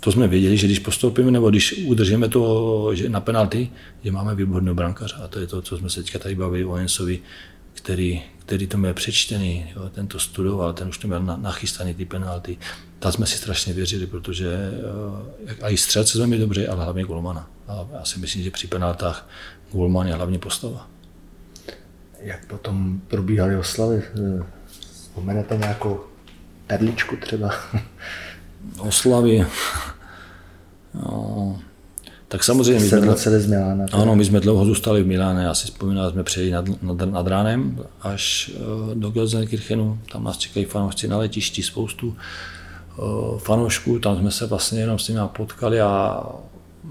to 0.00 0.12
jsme 0.12 0.28
věděli, 0.28 0.56
že 0.56 0.66
když 0.66 0.78
postoupíme 0.78 1.30
nebo 1.30 1.50
když 1.50 1.84
udržíme 1.86 2.28
to 2.28 2.90
že 2.94 3.08
na 3.08 3.20
penalty, 3.20 3.70
že 4.04 4.12
máme 4.12 4.34
výborného 4.34 4.74
brankaře. 4.74 5.14
A 5.24 5.28
to 5.28 5.40
je 5.40 5.46
to, 5.46 5.62
co 5.62 5.78
jsme 5.78 5.90
se 5.90 6.02
teďka 6.02 6.18
tady 6.18 6.34
bavili 6.34 6.64
o 6.64 6.76
Jensovi, 6.76 7.20
který, 7.74 8.22
který 8.38 8.66
to 8.66 8.78
měl 8.78 8.94
přečtený, 8.94 9.66
jo, 9.76 9.88
ten 9.88 10.06
to 10.06 10.18
studoval, 10.18 10.72
ten 10.72 10.88
už 10.88 10.98
to 10.98 11.08
měl 11.08 11.22
nachystaný 11.22 11.94
ty 11.94 12.04
penalty. 12.04 12.58
Tam 12.98 13.12
jsme 13.12 13.26
si 13.26 13.38
strašně 13.38 13.72
věřili, 13.72 14.06
protože 14.06 14.70
uh, 15.46 15.50
a 15.62 15.68
i 15.68 15.76
střelce 15.76 16.18
jsme 16.18 16.26
měli 16.26 16.40
dobře, 16.40 16.68
ale 16.68 16.84
hlavně 16.84 17.04
golmana. 17.04 17.50
A 17.68 17.86
já 17.92 18.04
si 18.04 18.18
myslím, 18.18 18.42
že 18.42 18.50
při 18.50 18.66
penaltách 18.66 19.28
golman 19.72 20.06
je 20.06 20.14
hlavně 20.14 20.38
postava. 20.38 20.90
Jak 22.20 22.46
potom 22.46 23.00
probíhaly 23.08 23.56
oslavy? 23.56 24.02
Vzpomenete 24.66 25.56
nějakou 25.56 26.00
perličku 26.66 27.16
třeba? 27.16 27.54
oslavy. 28.78 29.46
No, 30.94 31.58
tak 32.28 32.44
samozřejmě... 32.44 32.80
My 32.80 32.88
jsme, 32.88 33.40
z 33.40 33.46
Milána. 33.46 33.86
Ano, 33.92 34.16
my 34.16 34.24
jsme 34.24 34.40
dlouho 34.40 34.64
zůstali 34.64 35.02
v 35.02 35.06
Miláně, 35.06 35.40
já 35.40 35.54
si 35.54 35.66
vzpomínám, 35.66 36.10
jsme 36.10 36.24
přejeli 36.24 36.50
nad, 36.50 36.82
nad, 36.82 37.10
nad 37.10 37.26
ránem 37.26 37.78
až 38.00 38.50
eh, 38.54 38.94
do 38.94 39.10
Gelsenkirchenu, 39.10 39.98
tam 40.12 40.24
nás 40.24 40.38
čekají 40.38 40.66
fanoušci 40.66 41.08
na 41.08 41.18
letišti, 41.18 41.62
spoustu 41.62 42.16
uh, 42.96 43.38
fanoušků, 43.38 43.98
tam 43.98 44.18
jsme 44.18 44.30
se 44.30 44.46
vlastně 44.46 44.80
jenom 44.80 44.98
s 44.98 45.08
nimi 45.08 45.20
potkali 45.36 45.80
a 45.80 46.22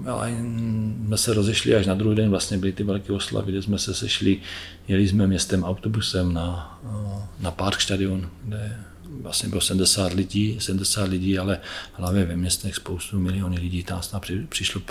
a 0.06 0.26
jsme 0.26 1.16
se 1.16 1.34
rozešli 1.34 1.74
až 1.74 1.86
na 1.86 1.94
druhý 1.94 2.16
den, 2.16 2.30
vlastně 2.30 2.58
byly 2.58 2.72
ty 2.72 2.84
velké 2.84 3.12
oslavy, 3.12 3.52
kde 3.52 3.62
jsme 3.62 3.78
se 3.78 3.94
sešli, 3.94 4.40
jeli 4.88 5.08
jsme 5.08 5.26
městem 5.26 5.64
autobusem 5.64 6.32
na, 6.32 6.78
eh, 6.84 7.22
na 7.40 7.50
Parkstadion, 7.50 8.28
kde 8.44 8.76
vlastně 9.22 9.48
bylo 9.48 9.60
70 9.60 10.12
lidí, 10.12 10.56
70 10.60 11.08
lidí, 11.08 11.38
ale 11.38 11.60
hlavně 11.92 12.24
ve 12.24 12.36
městech 12.36 12.74
spoustu 12.74 13.18
miliony 13.18 13.58
lidí 13.58 13.82
tam 13.82 14.02
snad 14.02 14.26
přišlo 14.48 14.82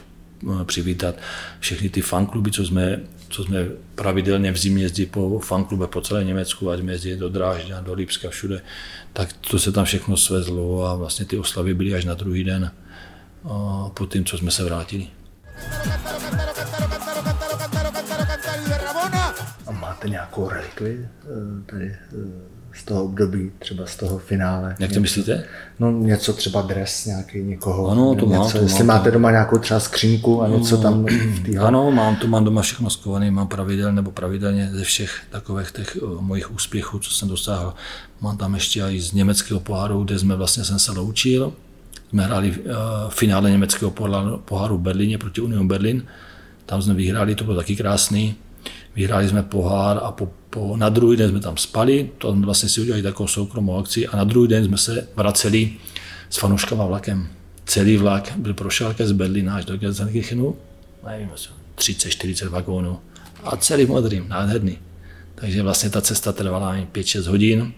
eh, 0.43 0.65
přivítat 0.65 1.15
všechny 1.59 1.89
ty 1.89 2.01
fankluby, 2.01 2.51
co 2.51 2.65
jsme, 2.65 2.99
co 3.29 3.43
jsme 3.43 3.65
pravidelně 3.95 4.51
v 4.51 4.57
zimě 4.57 4.83
jezdí 4.83 5.05
po 5.05 5.39
fanklube 5.39 5.87
po 5.87 6.01
celé 6.01 6.23
Německu, 6.23 6.69
ať 6.69 6.79
jsme 6.79 6.91
jezdili 6.91 7.17
do 7.17 7.29
Drážďa, 7.29 7.81
do 7.81 7.93
Lipska, 7.93 8.29
všude, 8.29 8.61
tak 9.13 9.33
to 9.33 9.59
se 9.59 9.71
tam 9.71 9.85
všechno 9.85 10.17
svezlo 10.17 10.85
a 10.85 10.95
vlastně 10.95 11.25
ty 11.25 11.37
oslavy 11.37 11.73
byly 11.73 11.93
až 11.93 12.05
na 12.05 12.13
druhý 12.13 12.43
den 12.43 12.71
po 13.93 14.05
tím, 14.05 14.25
co 14.25 14.37
jsme 14.37 14.51
se 14.51 14.63
vrátili. 14.63 15.07
A 19.67 19.71
máte 19.71 20.09
nějakou 20.09 20.49
relikvi 20.49 21.07
eh, 21.23 21.63
tady 21.65 21.85
eh, 21.85 22.58
z 22.73 22.83
toho 22.83 23.03
období, 23.03 23.51
třeba 23.59 23.85
z 23.85 23.95
toho 23.95 24.17
finále. 24.17 24.75
Jak 24.79 24.91
to 24.91 24.99
myslíte? 24.99 25.43
No 25.79 25.91
něco 25.91 26.33
třeba 26.33 26.61
dres 26.61 27.05
nějaký 27.05 27.43
někoho. 27.43 27.89
Ano, 27.89 28.15
to 28.15 28.25
něco, 28.25 28.39
mám. 28.39 28.51
To 28.51 28.57
jestli 28.57 28.83
mám, 28.83 28.97
máte 28.97 29.11
doma 29.11 29.31
nějakou 29.31 29.57
třeba 29.57 29.79
skřínku 29.79 30.41
a 30.41 30.47
něco 30.47 30.77
tam 30.77 31.05
v 31.05 31.43
té 31.45 31.57
Ano, 31.57 31.91
mám 31.91 32.15
to, 32.15 32.27
mám 32.27 32.43
doma 32.43 32.61
všechno 32.61 32.89
skované, 32.89 33.31
mám 33.31 33.47
pravidelně 33.47 33.95
nebo 33.95 34.11
pravidelně 34.11 34.69
ze 34.73 34.83
všech 34.83 35.21
takových 35.29 35.71
těch 35.71 35.97
mojich 36.19 36.51
úspěchů, 36.51 36.99
co 36.99 37.11
jsem 37.11 37.27
dosáhl. 37.27 37.73
Mám 38.21 38.37
tam 38.37 38.53
ještě 38.53 38.81
i 38.81 39.01
z 39.01 39.11
německého 39.11 39.59
poháru, 39.59 40.03
kde 40.03 40.19
jsme 40.19 40.35
vlastně 40.35 40.63
jsem 40.63 40.79
se 40.79 40.91
loučil. 40.91 41.53
Jsme 42.09 42.23
hráli 42.23 42.51
v 43.09 43.13
finále 43.13 43.51
německého 43.51 43.91
poháru 44.45 44.77
v 44.77 44.81
Berlíně 44.81 45.17
proti 45.17 45.41
Union 45.41 45.67
Berlin. 45.67 46.03
Tam 46.65 46.81
jsme 46.81 46.93
vyhráli, 46.93 47.35
to 47.35 47.43
bylo 47.43 47.55
taky 47.55 47.75
krásný. 47.75 48.35
Vyhráli 48.95 49.29
jsme 49.29 49.43
pohár 49.43 49.99
a 50.03 50.11
po, 50.11 50.31
po, 50.49 50.77
na 50.77 50.89
druhý 50.89 51.17
den 51.17 51.29
jsme 51.29 51.39
tam 51.39 51.57
spali, 51.57 52.09
to 52.17 52.33
vlastně 52.33 52.69
si 52.69 52.81
udělali 52.81 53.03
takovou 53.03 53.27
soukromou 53.27 53.77
akci 53.77 54.07
a 54.07 54.17
na 54.17 54.23
druhý 54.23 54.47
den 54.47 54.65
jsme 54.65 54.77
se 54.77 55.07
vraceli 55.15 55.73
s 56.29 56.37
fanouškama 56.37 56.85
vlakem. 56.85 57.27
Celý 57.65 57.97
vlak 57.97 58.33
byl 58.37 58.53
prošel 58.53 58.95
z 58.99 59.11
Berlína 59.11 59.55
až 59.55 59.65
do 59.65 59.77
Gelsenkirchenu, 59.77 60.55
nevím, 61.07 61.29
30-40 61.75 62.49
vagónů 62.49 62.99
a 63.43 63.57
celý 63.57 63.85
modrým, 63.85 64.29
nádherný. 64.29 64.77
Takže 65.35 65.63
vlastně 65.63 65.89
ta 65.89 66.01
cesta 66.01 66.31
trvala 66.31 66.75
5-6 66.75 67.29
hodin, 67.29 67.73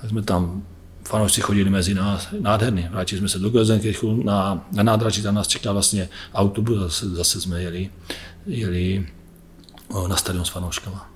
tak 0.00 0.10
jsme 0.10 0.22
tam 0.22 0.62
fanoušci 1.04 1.40
chodili 1.40 1.70
mezi 1.70 1.94
nás, 1.94 2.28
nádherný. 2.40 2.88
Vrátili 2.90 3.18
jsme 3.18 3.28
se 3.28 3.38
do 3.38 3.50
Gelsenkirchenu, 3.50 4.22
na, 4.22 4.66
na 4.72 4.82
nádraží 4.82 5.22
tam 5.22 5.34
nás 5.34 5.48
čekal 5.48 5.72
vlastně 5.72 6.08
autobus, 6.34 6.78
zase, 6.78 7.08
zase 7.08 7.40
jsme 7.40 7.62
jeli, 7.62 7.90
jeli 8.46 9.06
na 10.08 10.16
stadion 10.16 10.44
s 10.44 10.48
fanouškama. 10.48 11.11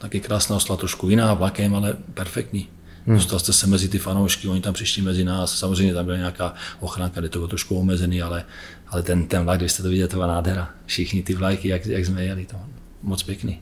Taky 0.00 0.20
krásná 0.20 0.56
osla, 0.56 0.76
trošku 0.76 1.08
jiná, 1.08 1.34
vlakem, 1.34 1.74
ale 1.74 1.96
perfektní. 2.14 2.68
Hmm. 3.06 3.16
Dostal 3.16 3.38
jste 3.38 3.52
se 3.52 3.66
mezi 3.66 3.88
ty 3.88 3.98
fanoušky, 3.98 4.48
oni 4.48 4.60
tam 4.60 4.74
přišli 4.74 5.02
mezi 5.02 5.24
nás, 5.24 5.58
samozřejmě 5.58 5.94
tam 5.94 6.04
byla 6.04 6.16
nějaká 6.16 6.54
ochranka, 6.80 7.20
kde 7.20 7.28
to 7.28 7.38
bylo 7.38 7.48
trošku 7.48 7.78
omezený, 7.78 8.22
ale, 8.22 8.44
ale 8.88 9.02
ten, 9.02 9.26
ten 9.26 9.42
vlak, 9.42 9.58
když 9.58 9.72
jste 9.72 9.82
to 9.82 9.88
viděli, 9.88 10.08
to 10.08 10.16
byla 10.16 10.26
nádhera. 10.26 10.70
Všichni 10.86 11.22
ty 11.22 11.34
vlajky, 11.34 11.68
jak, 11.68 11.86
jak 11.86 12.06
jsme 12.06 12.24
jeli, 12.24 12.46
to 12.46 12.56
moc 13.02 13.22
pěkný. 13.22 13.60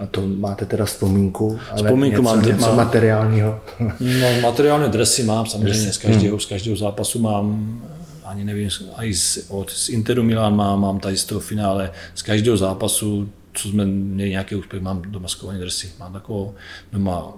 A 0.00 0.06
to 0.06 0.26
máte 0.26 0.66
teda 0.66 0.84
vzpomínku, 0.84 1.60
ale 1.70 1.82
vzpomínku 1.82 2.22
něco, 2.22 2.22
mám, 2.22 2.42
něco 2.42 2.66
mám, 2.66 2.76
materiálního? 2.76 3.60
No, 4.00 4.40
materiální 4.42 4.92
dresy 4.92 5.22
mám 5.22 5.46
samozřejmě, 5.46 5.92
z 5.92 5.98
každého, 5.98 6.38
z 6.38 6.46
každého 6.46 6.76
zápasu 6.76 7.18
mám 7.18 7.80
ani 8.24 8.44
nevím, 8.44 8.70
i 9.00 9.14
z, 9.14 9.46
od, 9.48 9.70
z 9.70 9.88
Interu 9.88 10.22
Milan 10.22 10.56
mám, 10.56 10.80
mám 10.80 11.00
tady 11.00 11.16
z 11.16 11.24
toho 11.24 11.40
finále, 11.40 11.90
z 12.14 12.22
každého 12.22 12.56
zápasu 12.56 13.28
co 13.52 13.68
jsme 13.68 13.84
měli 13.86 14.30
nějaký 14.30 14.54
úspěch, 14.54 14.82
mám 14.82 15.02
doma 15.02 15.28
skované 15.28 15.58
drsy. 15.58 15.92
Mám 15.98 16.12
takovou 16.12 16.54
doma, 16.92 17.32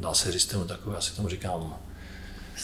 dá 0.00 0.14
se 0.14 0.32
říct 0.32 0.46
tomu 0.46 0.64
takový, 0.64 0.96
asi 0.96 1.16
tomu 1.16 1.28
říkám, 1.28 1.74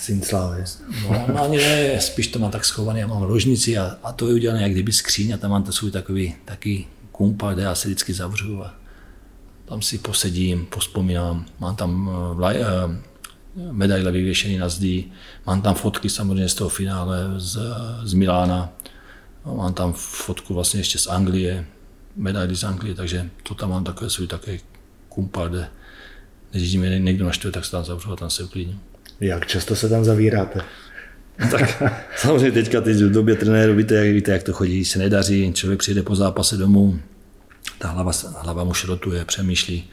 Syn 0.00 0.22
slávy. 0.22 0.64
No, 1.02 1.26
no, 1.34 1.42
ani 1.42 1.56
ne, 1.56 2.00
spíš 2.00 2.28
to 2.28 2.38
mám 2.38 2.50
tak 2.50 2.64
schované, 2.64 3.00
já 3.00 3.06
mám 3.06 3.22
ložnici 3.22 3.78
a, 3.78 3.98
a 4.02 4.12
to 4.12 4.28
je 4.28 4.34
udělané 4.34 4.62
jak 4.62 4.72
kdyby 4.72 4.92
skříň 4.92 5.32
a 5.32 5.36
tam 5.36 5.50
mám 5.50 5.62
to 5.62 5.72
svůj 5.72 5.90
takový, 5.90 6.34
taký 6.44 6.86
kumpa, 7.12 7.52
kde 7.52 7.62
já 7.62 7.74
se 7.74 7.88
vždycky 7.88 8.14
zavřu 8.14 8.64
a 8.64 8.74
tam 9.64 9.82
si 9.82 9.98
posedím, 9.98 10.66
pospomínám. 10.66 11.46
Mám 11.58 11.76
tam 11.76 12.10
eh, 12.10 12.34
vlaj, 12.34 12.56
eh, 12.56 12.66
medaile 13.72 14.12
vyvěšený 14.12 14.58
na 14.58 14.68
zdi, 14.68 15.04
mám 15.46 15.62
tam 15.62 15.74
fotky 15.74 16.08
samozřejmě 16.08 16.48
z 16.48 16.54
toho 16.54 16.70
finále 16.70 17.18
z, 17.36 17.58
z 18.02 18.14
Milána, 18.14 18.72
mám 19.44 19.74
tam 19.74 19.92
fotku 19.92 20.54
vlastně 20.54 20.80
ještě 20.80 20.98
z 20.98 21.06
Anglie, 21.06 21.66
medaili 22.16 22.56
z 22.56 22.64
Anglie, 22.64 22.94
takže 22.94 23.30
to 23.42 23.54
tam 23.54 23.70
mám 23.70 23.84
takové 23.84 24.10
svůj 24.10 24.26
také 24.26 24.58
kumpal, 25.08 25.48
kde 25.48 25.68
když 26.50 26.76
mě 26.76 26.98
někdo 26.98 27.24
naštve, 27.24 27.50
tak 27.50 27.64
se 27.64 27.70
tam 27.70 27.84
zavřu 27.84 28.12
a 28.12 28.16
tam 28.16 28.30
se 28.30 28.44
uklidním. 28.44 28.80
Jak 29.20 29.46
často 29.46 29.76
se 29.76 29.88
tam 29.88 30.04
zavíráte? 30.04 30.60
tak 31.50 31.82
samozřejmě 32.16 32.52
teďka 32.52 32.80
teď 32.80 32.96
v 32.96 33.12
době 33.12 33.34
trenéru 33.34 33.74
víte, 33.74 33.94
jak, 33.94 34.14
víte, 34.14 34.32
jak 34.32 34.42
to 34.42 34.52
chodí, 34.52 34.84
se 34.84 34.98
nedaří, 34.98 35.52
člověk 35.52 35.78
přijde 35.78 36.02
po 36.02 36.16
zápase 36.16 36.56
domů, 36.56 37.00
ta 37.78 37.88
hlava, 37.88 38.12
hlava 38.38 38.64
mu 38.64 38.74
šrotuje, 38.74 39.24
přemýšlí. 39.24 39.84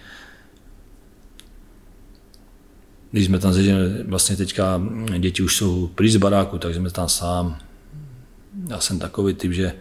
Když 3.11 3.25
jsme 3.25 3.39
tam 3.39 3.53
zežili, 3.53 4.03
vlastně 4.03 4.35
teďka 4.37 4.81
děti 5.19 5.43
už 5.43 5.55
jsou 5.55 5.87
pryč 5.87 6.11
z 6.11 6.17
baráku, 6.17 6.57
takže 6.57 6.79
jsme 6.79 6.91
tam 6.91 7.09
sám. 7.09 7.57
Já 8.69 8.79
jsem 8.79 8.99
takový 8.99 9.33
typ, 9.33 9.51
že 9.51 9.73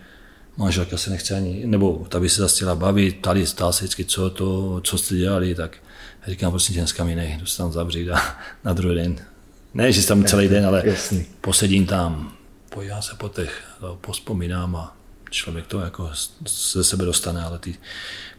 manželka 0.56 0.96
se 0.96 1.10
nechce 1.10 1.34
ani, 1.34 1.66
nebo 1.66 2.06
ta 2.08 2.20
by 2.20 2.28
se 2.28 2.42
zase 2.42 2.56
chtěla 2.56 2.74
bavit, 2.74 3.20
tady 3.20 3.46
stál 3.46 3.72
se 3.72 3.84
vždycky, 3.84 4.04
co 4.04 4.30
to, 4.30 4.80
co 4.84 4.98
jste 4.98 5.16
dělali, 5.16 5.54
tak 5.54 5.76
já 6.26 6.30
říkám, 6.30 6.50
prostě 6.50 6.72
dneska 6.72 7.04
mi 7.04 7.14
nech, 7.14 7.38
jdu 7.40 7.46
se 7.46 7.58
tam 7.58 7.72
zavřít 7.72 8.10
a 8.10 8.36
na 8.64 8.72
druhý 8.72 8.94
den. 8.94 9.16
Ne, 9.74 9.92
že 9.92 10.06
tam 10.06 10.24
celý 10.24 10.48
den, 10.48 10.66
ale 10.66 10.82
Jasný. 10.86 11.26
posedím 11.40 11.86
tam, 11.86 12.32
podívám 12.70 13.02
se 13.02 13.14
po 13.14 13.28
těch, 13.28 13.62
pospomínám 14.00 14.76
a 14.76 14.96
člověk 15.30 15.66
to 15.66 15.80
jako 15.80 16.10
ze 16.72 16.84
sebe 16.84 17.04
dostane, 17.04 17.42
ale 17.42 17.58
ty, 17.58 17.74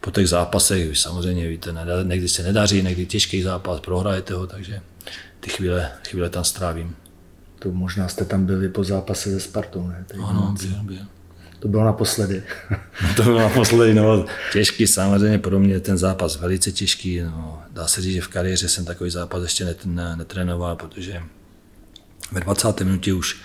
po 0.00 0.10
těch 0.10 0.28
zápasech, 0.28 0.88
vy 0.88 0.96
samozřejmě 0.96 1.48
víte, 1.48 1.74
někdy 2.02 2.28
se 2.28 2.42
nedaří, 2.42 2.82
někdy 2.82 3.06
těžký 3.06 3.42
zápas, 3.42 3.80
prohrajete 3.80 4.34
ho, 4.34 4.46
takže 4.46 4.80
ty 5.40 5.50
chvíle, 5.50 5.92
chvíle 6.08 6.30
tam 6.30 6.44
strávím. 6.44 6.96
To 7.58 7.72
možná 7.72 8.08
jste 8.08 8.24
tam 8.24 8.46
byli 8.46 8.68
po 8.68 8.84
zápase 8.84 9.30
se 9.30 9.40
Spartou, 9.40 9.86
ne? 9.88 10.04
Teď 10.08 10.20
ano, 10.24 10.54
byl, 10.60 10.82
byl. 10.82 11.06
To 11.64 11.68
bylo 11.68 11.84
naposledy. 11.84 12.42
to 13.16 13.22
bylo 13.22 13.38
naposledy, 13.38 13.94
no, 13.94 14.26
těžký 14.52 14.86
samozřejmě 14.86 15.38
pro 15.38 15.60
mě 15.60 15.80
ten 15.80 15.98
zápas 15.98 16.36
velice 16.36 16.72
těžký. 16.72 17.20
No, 17.20 17.62
dá 17.70 17.86
se 17.86 18.02
říct, 18.02 18.14
že 18.14 18.20
v 18.20 18.28
kariéře 18.28 18.68
jsem 18.68 18.84
takový 18.84 19.10
zápas 19.10 19.42
ještě 19.42 19.76
netrénoval, 20.16 20.76
protože 20.76 21.22
ve 22.32 22.40
20. 22.40 22.80
minutě 22.80 23.12
už 23.12 23.36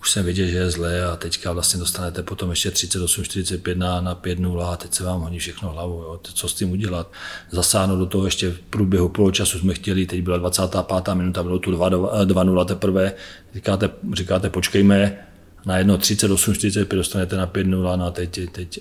už 0.00 0.10
jsem 0.10 0.24
viděl, 0.24 0.46
že 0.46 0.56
je 0.56 0.70
zlé 0.70 1.04
a 1.04 1.16
teďka 1.16 1.52
vlastně 1.52 1.80
dostanete 1.80 2.22
potom 2.22 2.50
ještě 2.50 2.70
38-45 2.70 3.76
na, 3.76 4.00
na 4.00 4.14
5-0 4.14 4.60
a 4.60 4.76
teď 4.76 4.94
se 4.94 5.04
vám 5.04 5.20
honí 5.20 5.38
všechno 5.38 5.70
hlavou. 5.70 6.02
Jo. 6.02 6.20
Co 6.22 6.48
s 6.48 6.54
tím 6.54 6.70
udělat? 6.70 7.12
Zasáhnout 7.50 7.98
do 7.98 8.06
toho 8.06 8.24
ještě 8.24 8.50
v 8.50 8.60
průběhu 8.60 9.08
poločasu 9.08 9.58
jsme 9.58 9.74
chtěli, 9.74 10.06
teď 10.06 10.22
byla 10.22 10.38
25. 10.38 11.14
minuta, 11.14 11.42
bylo 11.42 11.58
tu 11.58 11.72
2-0 11.72 12.64
teprve. 12.64 13.12
Říkáte, 13.54 13.90
říkáte 14.12 14.50
počkejme, 14.50 15.25
na 15.66 15.78
jedno 15.78 15.98
38-45 15.98 16.96
dostanete 16.96 17.36
na 17.36 17.46
5-0 17.46 17.96
no 17.98 18.06
a 18.06 18.10
teď, 18.10 18.40
teď 18.52 18.80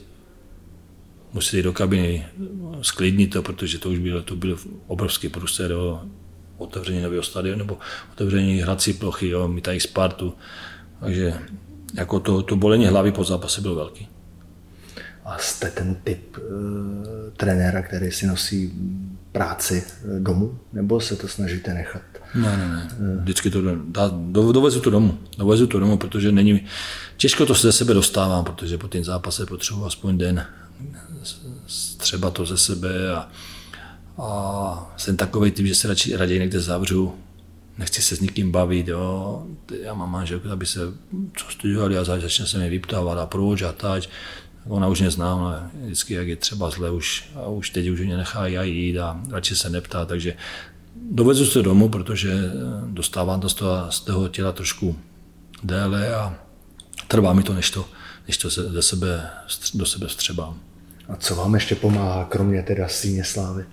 musíte 1.34 1.58
jít 1.58 1.64
do 1.64 1.74
kabiny, 1.74 2.26
sklidnit 2.82 3.34
to, 3.34 3.44
protože 3.44 3.80
to 3.80 3.90
už 3.90 4.00
bylo, 4.00 4.22
to 4.22 4.36
byl 4.36 4.60
obrovský 4.88 5.30
průser, 5.30 5.74
otevření 6.58 7.02
nového 7.02 7.24
stadionu 7.24 7.58
nebo 7.58 7.78
otevření 8.14 8.62
hrací 8.62 8.94
plochy, 8.94 9.30
jo, 9.30 9.48
my 9.48 9.62
tady 9.62 9.80
Spartu, 9.80 10.34
takže 11.00 11.34
jako 11.94 12.20
to, 12.20 12.42
to 12.42 12.56
bolení 12.56 12.86
hlavy 12.86 13.12
po 13.12 13.24
zápase 13.24 13.62
bylo 13.62 13.76
velký. 13.76 14.08
A 15.26 15.38
jste 15.38 15.72
ten 15.72 15.96
typ 15.96 16.38
e, 16.38 16.42
trenéra, 17.38 17.82
který 17.82 18.12
si 18.12 18.28
nosí 18.28 18.74
práci 19.36 19.84
eh, 19.88 20.20
domů, 20.20 20.60
nebo 20.74 21.02
se 21.02 21.16
to 21.16 21.28
snažíte 21.28 21.74
nechat? 21.74 22.02
Ne, 22.36 22.58
ne, 22.58 22.68
ne. 22.68 23.16
Vždycky 23.22 23.50
to 23.50 23.62
dá, 23.76 24.12
do, 24.14 24.52
dovezu 24.52 24.80
to 24.80 24.90
domů. 24.90 25.18
Dovezu 25.38 25.68
to 25.68 25.80
domů, 25.80 25.98
protože 25.98 26.32
není, 26.32 26.66
těžko 27.18 27.46
to 27.46 27.56
se 27.56 27.68
ze 27.68 27.72
sebe 27.72 27.94
dostávám, 27.94 28.44
protože 28.46 28.78
po 28.78 28.88
tom 28.88 29.04
zápase 29.04 29.46
potřebuji 29.46 29.86
aspoň 29.86 30.18
den 30.18 30.46
třeba 31.98 32.32
to 32.32 32.46
ze 32.46 32.58
sebe 32.58 33.12
a, 33.16 33.30
a 34.18 34.94
jsem 34.98 35.18
takový 35.18 35.52
typ, 35.52 35.66
že 35.66 35.76
se 35.76 35.88
radši, 35.88 36.16
raději 36.16 36.40
někde 36.40 36.60
zavřu, 36.60 37.16
nechci 37.78 38.02
se 38.02 38.16
s 38.16 38.20
nikým 38.20 38.52
bavit, 38.52 38.88
jo. 38.88 39.44
Já 39.82 39.94
mám 39.94 40.12
manželku, 40.12 40.50
aby 40.50 40.66
se, 40.66 40.80
co 41.38 41.52
jste 41.52 41.68
dělali, 41.68 41.98
a 41.98 42.04
začne 42.04 42.48
se 42.48 42.58
mi 42.58 42.70
vyptávat 42.70 43.18
a 43.18 43.26
proč 43.26 43.62
a 43.62 43.72
tať. 43.72 44.10
Ona 44.68 44.88
už 44.88 45.02
neznám, 45.02 45.40
ale 45.40 45.70
vždycky, 45.84 46.14
jak 46.14 46.28
je 46.28 46.36
třeba 46.36 46.70
zle, 46.70 46.92
už, 46.92 47.30
a 47.36 47.48
už 47.48 47.70
teď 47.70 47.88
už 47.88 48.00
mě 48.00 48.18
nechá 48.18 48.48
já 48.48 48.64
jít 48.64 49.00
a 49.00 49.22
radši 49.30 49.56
se 49.56 49.70
neptá, 49.70 50.06
takže 50.06 50.34
dovezu 51.12 51.46
se 51.46 51.62
domů, 51.62 51.90
protože 51.90 52.34
dostávám 52.88 53.40
to 53.40 53.50
z 53.50 53.54
toho, 53.54 53.92
z 53.92 54.00
toho 54.00 54.28
těla 54.28 54.52
trošku 54.52 54.96
déle 55.64 56.16
a 56.16 56.36
trvá 57.08 57.34
mi 57.34 57.44
to, 57.44 57.54
než 57.54 57.72
to, 57.72 57.86
než 58.28 58.38
to 58.38 58.50
se, 58.50 58.64
ze 58.64 58.82
sebe, 58.82 59.30
do 59.74 59.86
sebe 59.86 60.08
vstřebám. 60.08 60.58
A 61.10 61.16
co 61.16 61.36
vám 61.36 61.54
ještě 61.54 61.76
pomáhá, 61.76 62.26
kromě 62.26 62.64
teda 62.64 62.88
síně 62.88 63.24
slávy? 63.24 63.66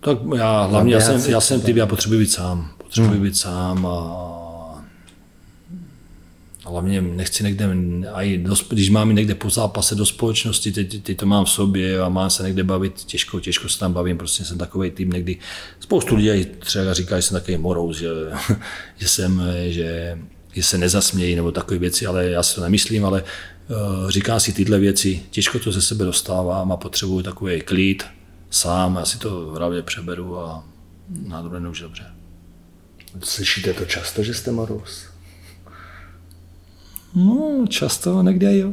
Tak 0.00 0.18
já 0.36 0.62
hlavně, 0.62 0.94
já 0.94 1.00
jsem, 1.00 1.30
já 1.30 1.40
jsem 1.40 1.60
typ, 1.60 1.76
já 1.76 1.86
potřebuji 1.86 2.18
být 2.18 2.32
sám. 2.32 2.70
Potřebuji 2.78 3.10
hmm. 3.10 3.22
být 3.22 3.36
sám 3.36 3.86
a 3.86 4.37
hlavně 6.68 7.00
nechci 7.00 7.44
někde, 7.44 7.68
aj 8.12 8.38
do, 8.38 8.54
když 8.68 8.90
mám 8.90 9.14
někde 9.14 9.34
po 9.34 9.50
zápase 9.50 9.94
do 9.94 10.06
společnosti, 10.06 10.72
teď, 10.72 11.02
teď 11.02 11.16
to 11.16 11.26
mám 11.26 11.44
v 11.44 11.50
sobě 11.50 12.00
a 12.00 12.08
mám 12.08 12.30
se 12.30 12.42
někde 12.42 12.64
bavit, 12.64 12.94
těžko, 12.94 13.40
těžko 13.40 13.68
se 13.68 13.78
tam 13.78 13.92
bavím, 13.92 14.18
prostě 14.18 14.44
jsem 14.44 14.58
takový 14.58 14.90
tým 14.90 15.10
někdy, 15.10 15.36
spoustu 15.80 16.16
lidí 16.16 16.44
třeba 16.44 16.94
říká, 16.94 17.16
že 17.16 17.22
jsem 17.22 17.40
takový 17.40 17.56
morous, 17.56 17.96
že, 17.96 18.08
že 18.98 19.08
jsem, 19.08 19.42
že, 19.68 20.18
že 20.52 20.62
se 20.62 20.78
nezasmějí 20.78 21.36
nebo 21.36 21.52
takové 21.52 21.78
věci, 21.78 22.06
ale 22.06 22.26
já 22.26 22.42
si 22.42 22.54
to 22.54 22.60
nemyslím, 22.60 23.04
ale 23.04 23.22
uh, 23.22 24.10
říkám 24.10 24.40
si 24.40 24.52
tyhle 24.52 24.78
věci, 24.78 25.22
těžko 25.30 25.58
to 25.58 25.72
ze 25.72 25.82
sebe 25.82 26.04
dostávám 26.04 26.72
a 26.72 26.76
potřebuji 26.76 27.22
takový 27.22 27.60
klid, 27.60 28.04
sám, 28.50 28.96
já 28.96 29.04
si 29.04 29.18
to 29.18 29.46
v 29.46 29.54
hlavě 29.54 29.82
přeberu 29.82 30.38
a 30.38 30.64
na 31.26 31.42
druhé 31.42 31.68
už 31.68 31.80
dobře. 31.80 32.04
Slyšíte 33.22 33.72
to 33.72 33.84
často, 33.84 34.22
že 34.22 34.34
jste 34.34 34.52
morous? 34.52 35.07
No, 37.14 37.64
často, 37.68 38.22
někdy 38.22 38.58
jo. 38.58 38.72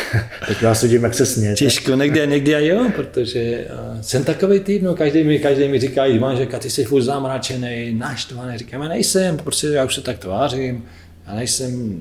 tak 0.48 0.62
já 0.62 0.74
vidím, 0.82 1.04
jak 1.04 1.14
se 1.14 1.26
smějete. 1.26 1.58
Těžko, 1.58 1.94
někdy, 1.94 2.26
někdy 2.26 2.66
jo, 2.66 2.90
protože 2.96 3.66
uh, 3.94 4.00
jsem 4.00 4.24
takový 4.24 4.60
typ, 4.60 4.82
no, 4.82 4.94
každý 4.94 5.24
mi, 5.24 5.38
každý 5.38 5.68
mi 5.68 5.78
říká, 5.78 6.10
že 6.10 6.20
manželka, 6.20 6.58
ty 6.58 6.70
jsi 6.70 6.84
furt 6.84 7.02
zamračený, 7.02 7.94
naštvaný, 7.94 8.58
říkám, 8.58 8.82
já 8.82 8.88
nejsem, 8.88 9.36
prostě 9.36 9.66
já 9.66 9.84
už 9.84 9.94
se 9.94 10.00
tak 10.00 10.18
tvářím, 10.18 10.84
já 11.26 11.34
nejsem, 11.34 12.00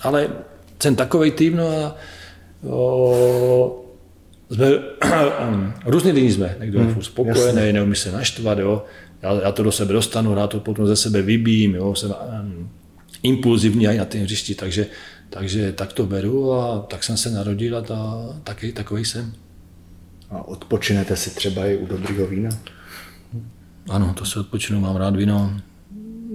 ale 0.00 0.28
jsem 0.82 0.96
takový 0.96 1.30
typ, 1.30 1.54
no 1.54 1.68
a 1.68 1.96
o, 2.66 3.84
jsme, 4.50 4.66
různý 5.86 6.12
lidi 6.12 6.32
jsme, 6.32 6.56
někdo 6.60 6.78
je 6.78 6.84
hmm, 6.84 6.94
furt 6.94 7.04
spokojený, 7.04 7.72
neumí 7.72 7.96
se 7.96 8.12
naštvat, 8.12 8.58
jo. 8.58 8.84
Já, 9.22 9.32
já, 9.32 9.52
to 9.52 9.62
do 9.62 9.72
sebe 9.72 9.92
dostanu, 9.92 10.34
rád 10.34 10.46
to 10.46 10.60
potom 10.60 10.86
ze 10.86 10.96
sebe 10.96 11.22
vybím, 11.22 11.74
jo, 11.74 11.94
jsem 11.94 12.10
um, 12.10 12.70
impulzivní 13.22 13.86
i 13.86 13.98
na 13.98 14.04
tom 14.04 14.20
hřišti, 14.20 14.54
takže, 14.54 14.86
takže 15.30 15.72
tak 15.72 15.92
to 15.92 16.06
beru 16.06 16.52
a 16.52 16.78
tak 16.78 17.04
jsem 17.04 17.16
se 17.16 17.30
narodil 17.30 17.76
a 17.76 17.80
ta, 17.80 18.18
taky, 18.44 18.72
takový 18.72 19.04
jsem. 19.04 19.32
A 20.30 20.48
odpočinete 20.48 21.16
si 21.16 21.30
třeba 21.30 21.66
i 21.66 21.76
u 21.76 21.86
dobrého 21.86 22.26
vína? 22.26 22.50
Ano, 23.88 24.14
to 24.14 24.24
se 24.24 24.40
odpočinu, 24.40 24.80
mám 24.80 24.96
rád 24.96 25.16
víno 25.16 25.60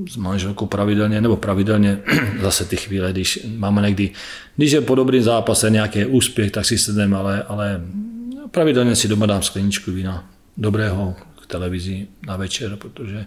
s 0.10 0.16
manželkou 0.16 0.66
pravidelně, 0.66 1.22
nebo 1.22 1.38
pravidelně 1.38 2.00
zase 2.42 2.66
ty 2.66 2.76
chvíle, 2.76 3.12
když 3.12 3.40
máme 3.58 3.82
někdy, 3.82 4.12
když 4.56 4.72
je 4.72 4.82
po 4.82 4.96
dobrým 4.96 5.24
zápase 5.24 5.70
nějaký 5.70 6.06
úspěch, 6.06 6.52
tak 6.52 6.66
si 6.66 6.78
sedneme, 6.78 7.18
ale, 7.18 7.44
ale 7.44 7.82
pravidelně 8.52 8.96
si 8.96 9.08
doma 9.08 9.26
dám 9.26 9.44
skleničku 9.44 9.92
vína 9.92 10.30
dobrého 10.58 11.16
k 11.44 11.46
televizi 11.46 12.08
na 12.28 12.38
večer, 12.38 12.76
protože 12.76 13.26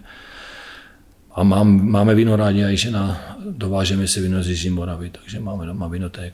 a 1.37 1.43
mám, 1.43 1.89
máme 1.89 2.15
víno 2.15 2.35
rádi 2.35 2.63
a 2.65 2.75
žena, 2.75 3.21
dovážeme 3.49 4.07
si 4.07 4.21
víno 4.21 4.43
z 4.43 4.47
Jižní 4.47 4.69
Moravy, 4.69 5.09
takže 5.09 5.39
máme 5.39 5.65
doma 5.65 5.87
vinoték. 5.87 6.33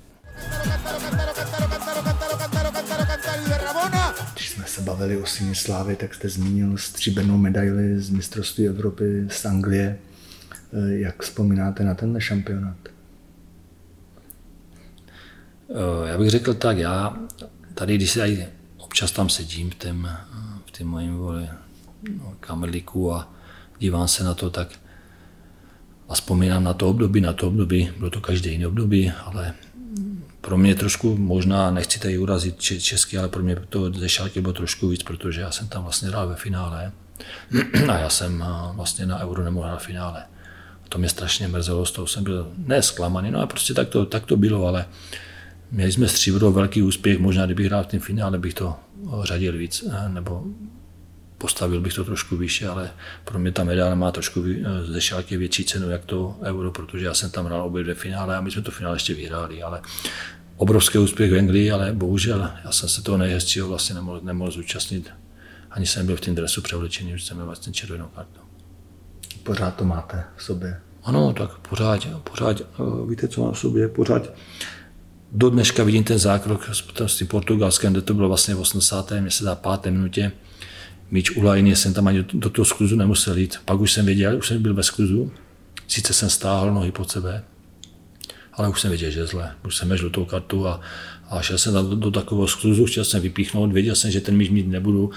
Když 4.33 4.49
jsme 4.49 4.65
se 4.65 4.81
bavili 4.81 5.17
o 5.17 5.25
Syně 5.25 5.55
Slávy, 5.55 5.95
tak 5.95 6.13
jste 6.13 6.29
zmínil 6.29 6.77
stříbrnou 6.77 7.37
medaili 7.37 7.99
z 7.99 8.09
mistrovství 8.09 8.67
Evropy 8.67 9.27
z 9.29 9.45
Anglie. 9.45 9.97
Eh, 10.73 10.99
jak 10.99 11.23
vzpomínáte 11.23 11.83
na 11.83 11.95
tenhle 11.95 12.21
šampionát? 12.21 12.77
Eh, 15.69 16.09
já 16.09 16.17
bych 16.17 16.29
řekl 16.29 16.53
tak, 16.53 16.77
já 16.77 17.17
tady, 17.73 17.95
když 17.95 18.11
se 18.11 18.47
občas 18.77 19.11
tam 19.11 19.29
sedím 19.29 19.69
v 19.69 19.75
tom, 19.75 20.09
v 20.65 20.77
tom 20.77 20.87
mojím 20.87 21.17
vole, 21.17 21.57
no, 22.17 22.33
kamerlíku 22.39 23.13
a 23.13 23.33
dívám 23.79 24.07
se 24.07 24.23
na 24.23 24.33
to, 24.33 24.49
tak 24.49 24.82
a 26.09 26.13
vzpomínám 26.13 26.63
na 26.63 26.73
to 26.73 26.89
období, 26.89 27.21
na 27.21 27.33
to 27.33 27.47
období, 27.47 27.91
bylo 27.97 28.09
to 28.09 28.21
každé 28.21 28.49
jiné 28.49 28.67
období, 28.67 29.11
ale 29.25 29.53
pro 30.41 30.57
mě 30.57 30.75
trošku, 30.75 31.17
možná 31.17 31.71
nechci 31.71 31.99
tady 31.99 32.17
urazit 32.17 32.59
česky, 32.59 33.17
ale 33.17 33.27
pro 33.27 33.43
mě 33.43 33.55
to 33.69 33.93
ze 33.93 34.09
šálky 34.09 34.41
bylo 34.41 34.53
trošku 34.53 34.87
víc, 34.87 35.03
protože 35.03 35.41
já 35.41 35.51
jsem 35.51 35.67
tam 35.67 35.83
vlastně 35.83 36.07
hrál 36.07 36.27
ve 36.27 36.35
finále 36.35 36.91
a 37.89 37.97
já 37.97 38.09
jsem 38.09 38.45
vlastně 38.75 39.05
na 39.05 39.19
Euro 39.19 39.43
nemohl 39.43 39.67
hrát 39.67 39.81
finále. 39.81 40.23
To 40.89 40.97
mě 40.97 41.09
strašně 41.09 41.47
mrzelo, 41.47 41.85
z 41.85 41.91
toho 41.91 42.07
jsem 42.07 42.23
byl 42.23 42.51
nesklamaný, 42.57 43.31
no 43.31 43.39
a 43.39 43.47
prostě 43.47 43.73
tak 43.73 43.89
to, 43.89 44.05
tak 44.05 44.25
to 44.25 44.37
bylo, 44.37 44.67
ale 44.67 44.85
Měli 45.73 45.91
jsme 45.91 46.07
stříbro 46.07 46.51
velký 46.51 46.81
úspěch, 46.81 47.19
možná 47.19 47.45
kdybych 47.45 47.65
hrál 47.65 47.83
v 47.83 47.87
tom 47.87 47.99
finále, 47.99 48.39
bych 48.39 48.53
to 48.53 48.75
řadil 49.23 49.57
víc, 49.57 49.85
nebo 50.07 50.43
postavil 51.43 51.81
bych 51.81 51.93
to 51.93 52.03
trošku 52.03 52.37
výše, 52.37 52.67
ale 52.67 52.91
pro 53.25 53.39
mě 53.39 53.51
ta 53.51 53.63
medaile 53.63 53.95
má 53.95 54.11
trošku 54.11 54.43
ze 54.83 55.01
šálky 55.01 55.37
větší 55.37 55.65
cenu, 55.65 55.89
jak 55.89 56.05
to 56.05 56.37
euro, 56.43 56.71
protože 56.71 57.05
já 57.05 57.13
jsem 57.13 57.31
tam 57.31 57.45
hrál 57.45 57.61
obě 57.61 57.83
dvě 57.83 57.95
finále 57.95 58.37
a 58.37 58.41
my 58.41 58.51
jsme 58.51 58.61
to 58.61 58.71
finále 58.71 58.95
ještě 58.95 59.13
vyhráli, 59.13 59.63
ale 59.63 59.81
obrovský 60.57 60.97
úspěch 60.97 61.31
v 61.31 61.37
Anglii, 61.37 61.71
ale 61.71 61.93
bohužel 61.93 62.49
já 62.65 62.71
jsem 62.71 62.89
se 62.89 63.01
toho 63.01 63.17
nejhezčího 63.17 63.67
vlastně 63.67 63.95
nemohl, 63.95 64.19
nemohl 64.23 64.51
zúčastnit. 64.51 65.11
Ani 65.71 65.85
jsem 65.85 66.05
byl 66.05 66.15
v 66.15 66.21
tom 66.21 66.35
dresu 66.35 66.61
převlečený, 66.61 67.13
už 67.13 67.23
jsem 67.23 67.37
měl 67.37 67.45
vlastně 67.45 67.73
červenou 67.73 68.07
kartu. 68.15 68.39
Pořád 69.43 69.75
to 69.75 69.85
máte 69.85 70.23
v 70.35 70.43
sobě. 70.43 70.79
Ano, 71.03 71.33
tak 71.33 71.57
pořád, 71.57 72.07
pořád, 72.23 72.61
eh, 72.61 72.65
víte, 73.09 73.27
co 73.27 73.43
mám 73.43 73.53
v 73.53 73.59
sobě, 73.59 73.87
pořád 73.87 74.33
do 75.35 75.49
dneška 75.49 75.83
vidím 75.83 76.03
ten 76.03 76.19
zákrok 76.19 76.69
s 77.05 77.17
tím 77.17 77.27
portugalském, 77.27 77.93
kde 77.93 78.01
to 78.01 78.13
bylo 78.13 78.27
vlastně 78.27 78.55
v 78.55 78.59
80. 78.59 79.21
mě 79.21 79.31
se 79.31 79.43
dá 79.43 79.55
páté 79.55 79.91
minutě. 79.91 80.31
Míč 81.13 81.31
u 81.31 81.41
lajny, 81.41 81.75
jsem 81.75 81.93
tam 81.93 82.07
ani 82.07 82.23
do, 82.23 82.29
do 82.33 82.49
toho 82.49 82.65
skluzu 82.65 82.95
nemusel 82.95 83.37
jít. 83.37 83.57
Pak 83.65 83.79
už 83.79 83.91
jsem 83.91 84.05
věděl, 84.05 84.37
už 84.37 84.47
jsem 84.47 84.61
byl 84.61 84.73
ve 84.73 84.83
skluzu. 84.83 85.31
Sice 85.87 86.13
jsem 86.13 86.29
stáhl 86.29 86.73
nohy 86.73 86.91
pod 86.91 87.11
sebe, 87.11 87.43
ale 88.53 88.69
už 88.69 88.81
jsem 88.81 88.89
věděl, 88.89 89.11
že 89.11 89.19
je 89.19 89.27
zle. 89.27 89.55
Už 89.65 89.77
jsem 89.77 89.87
měl 89.87 90.09
tou 90.09 90.25
kartu 90.25 90.67
a, 90.67 90.81
a 91.29 91.41
šel 91.41 91.57
jsem 91.57 91.73
do, 91.73 91.95
do 91.95 92.11
takového 92.11 92.47
skluzu, 92.47 92.85
chtěl 92.85 93.05
jsem 93.05 93.21
vypíchnout, 93.21 93.71
věděl 93.71 93.95
jsem, 93.95 94.11
že 94.11 94.21
ten 94.21 94.37
míč 94.37 94.49
mít 94.49 94.67
nebudu. 94.67 95.11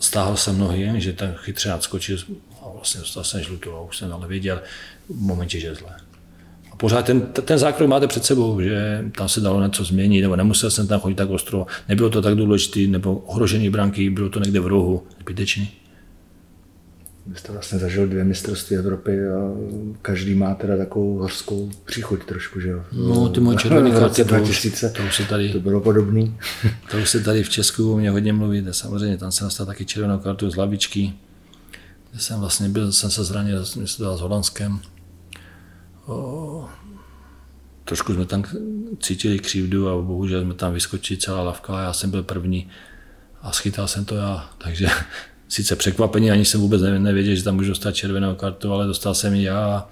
Stáhl 0.00 0.36
jsem 0.36 0.58
nohy, 0.58 0.92
že 0.96 1.12
ten 1.12 1.34
chytře 1.38 1.68
nadskočil 1.68 2.18
a 2.62 2.68
vlastně 2.74 3.00
dostal 3.00 3.24
jsem 3.24 3.42
žlutou 3.42 3.72
a 3.72 3.80
už 3.80 3.96
jsem 3.96 4.12
ale 4.12 4.28
věděl 4.28 4.62
v 5.08 5.20
momentě, 5.20 5.60
že 5.60 5.66
je 5.66 5.74
zle. 5.74 5.96
A 6.74 6.76
pořád 6.76 7.06
ten, 7.06 7.20
ten 7.20 7.58
zákrok 7.58 7.88
máte 7.88 8.06
před 8.06 8.24
sebou, 8.24 8.60
že 8.60 9.04
tam 9.18 9.28
se 9.28 9.40
dalo 9.40 9.62
něco 9.62 9.84
změnit, 9.84 10.22
nebo 10.22 10.36
nemusel 10.36 10.70
jsem 10.70 10.86
tam 10.86 11.00
chodit 11.00 11.14
tak 11.14 11.30
ostro, 11.30 11.66
nebylo 11.88 12.10
to 12.10 12.22
tak 12.22 12.34
důležité, 12.34 12.80
nebo 12.80 13.16
ohrožení 13.16 13.70
branky, 13.70 14.10
bylo 14.10 14.28
to 14.28 14.40
někde 14.40 14.60
v 14.60 14.66
rohu, 14.66 15.02
zbytečný. 15.20 15.70
Vy 17.26 17.38
jste 17.38 17.52
vlastně 17.52 17.78
zažil 17.78 18.06
dvě 18.06 18.24
mistrovství 18.24 18.76
Evropy 18.76 19.28
a 19.28 19.52
každý 20.02 20.34
má 20.34 20.54
teda 20.54 20.76
takovou 20.76 21.18
horskou 21.18 21.70
příchuť 21.84 22.24
trošku, 22.24 22.60
že 22.60 22.68
jo? 22.68 22.84
No, 22.92 23.28
ty 23.28 23.40
moje 23.40 23.58
červené 23.58 23.90
karty, 23.90 24.24
to, 24.24 24.34
2000, 24.34 24.90
to, 24.90 25.02
už 25.02 25.16
se 25.16 25.24
tady, 25.24 25.52
to 25.52 25.60
bylo 25.60 25.80
podobný. 25.80 26.36
to 26.90 26.96
už 26.98 27.10
se 27.10 27.20
tady 27.20 27.42
v 27.42 27.48
Česku 27.48 27.96
mě 27.96 28.10
hodně 28.10 28.32
mluví, 28.32 28.66
samozřejmě 28.70 29.18
tam 29.18 29.32
jsem 29.32 29.46
dostal 29.46 29.66
taky 29.66 29.84
červenou 29.84 30.18
kartu 30.18 30.50
z 30.50 30.56
lavičky, 30.56 31.12
kde 32.10 32.20
jsem 32.20 32.40
vlastně 32.40 32.68
byl, 32.68 32.92
jsem 32.92 33.10
se 33.10 33.24
zranil, 33.24 33.64
jsem 33.64 33.86
se 33.86 34.02
dal 34.02 34.16
s 34.16 34.20
Holandskem. 34.20 34.80
O, 36.06 36.68
trošku 37.84 38.14
jsme 38.14 38.24
tam 38.24 38.44
cítili 39.00 39.38
křivdu 39.38 39.88
a 39.88 40.02
bohužel 40.02 40.42
jsme 40.42 40.54
tam 40.54 40.72
vyskočili 40.72 41.20
celá 41.20 41.42
lavka 41.42 41.78
a 41.78 41.82
já 41.82 41.92
jsem 41.92 42.10
byl 42.10 42.22
první 42.22 42.68
a 43.42 43.52
schytal 43.52 43.88
jsem 43.88 44.04
to 44.04 44.16
já, 44.16 44.50
takže 44.58 44.88
sice 45.48 45.76
překvapení, 45.76 46.30
ani 46.30 46.44
jsem 46.44 46.60
vůbec 46.60 46.82
nevěděl, 46.82 47.34
že 47.34 47.44
tam 47.44 47.54
můžu 47.54 47.68
dostat 47.68 47.92
červenou 47.92 48.34
kartu, 48.34 48.72
ale 48.72 48.86
dostal 48.86 49.14
jsem 49.14 49.34
ji 49.34 49.42
já. 49.42 49.88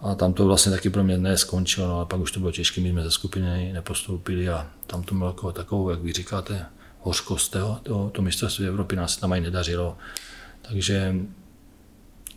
A 0.00 0.14
tam 0.14 0.32
to 0.32 0.46
vlastně 0.46 0.72
taky 0.72 0.90
pro 0.90 1.04
mě 1.04 1.18
neskončilo, 1.18 1.88
no, 1.88 1.96
ale 1.96 2.06
pak 2.06 2.20
už 2.20 2.32
to 2.32 2.40
bylo 2.40 2.52
těžké, 2.52 2.80
my 2.80 2.90
jsme 2.90 3.04
ze 3.04 3.10
skupiny 3.10 3.72
nepostoupili 3.72 4.48
a 4.48 4.66
tam 4.86 5.02
to 5.02 5.14
bylo 5.14 5.30
jako 5.30 5.52
takovou, 5.52 5.90
jak 5.90 6.02
vy 6.02 6.12
říkáte, 6.12 6.66
hořkost 7.00 7.52
toho, 7.52 7.80
to, 7.82 8.10
to 8.14 8.22
mistrovství 8.22 8.66
Evropy. 8.66 8.96
Nás 8.96 9.16
tam 9.16 9.32
ani 9.32 9.42
nedařilo. 9.42 9.96
Takže 10.62 11.14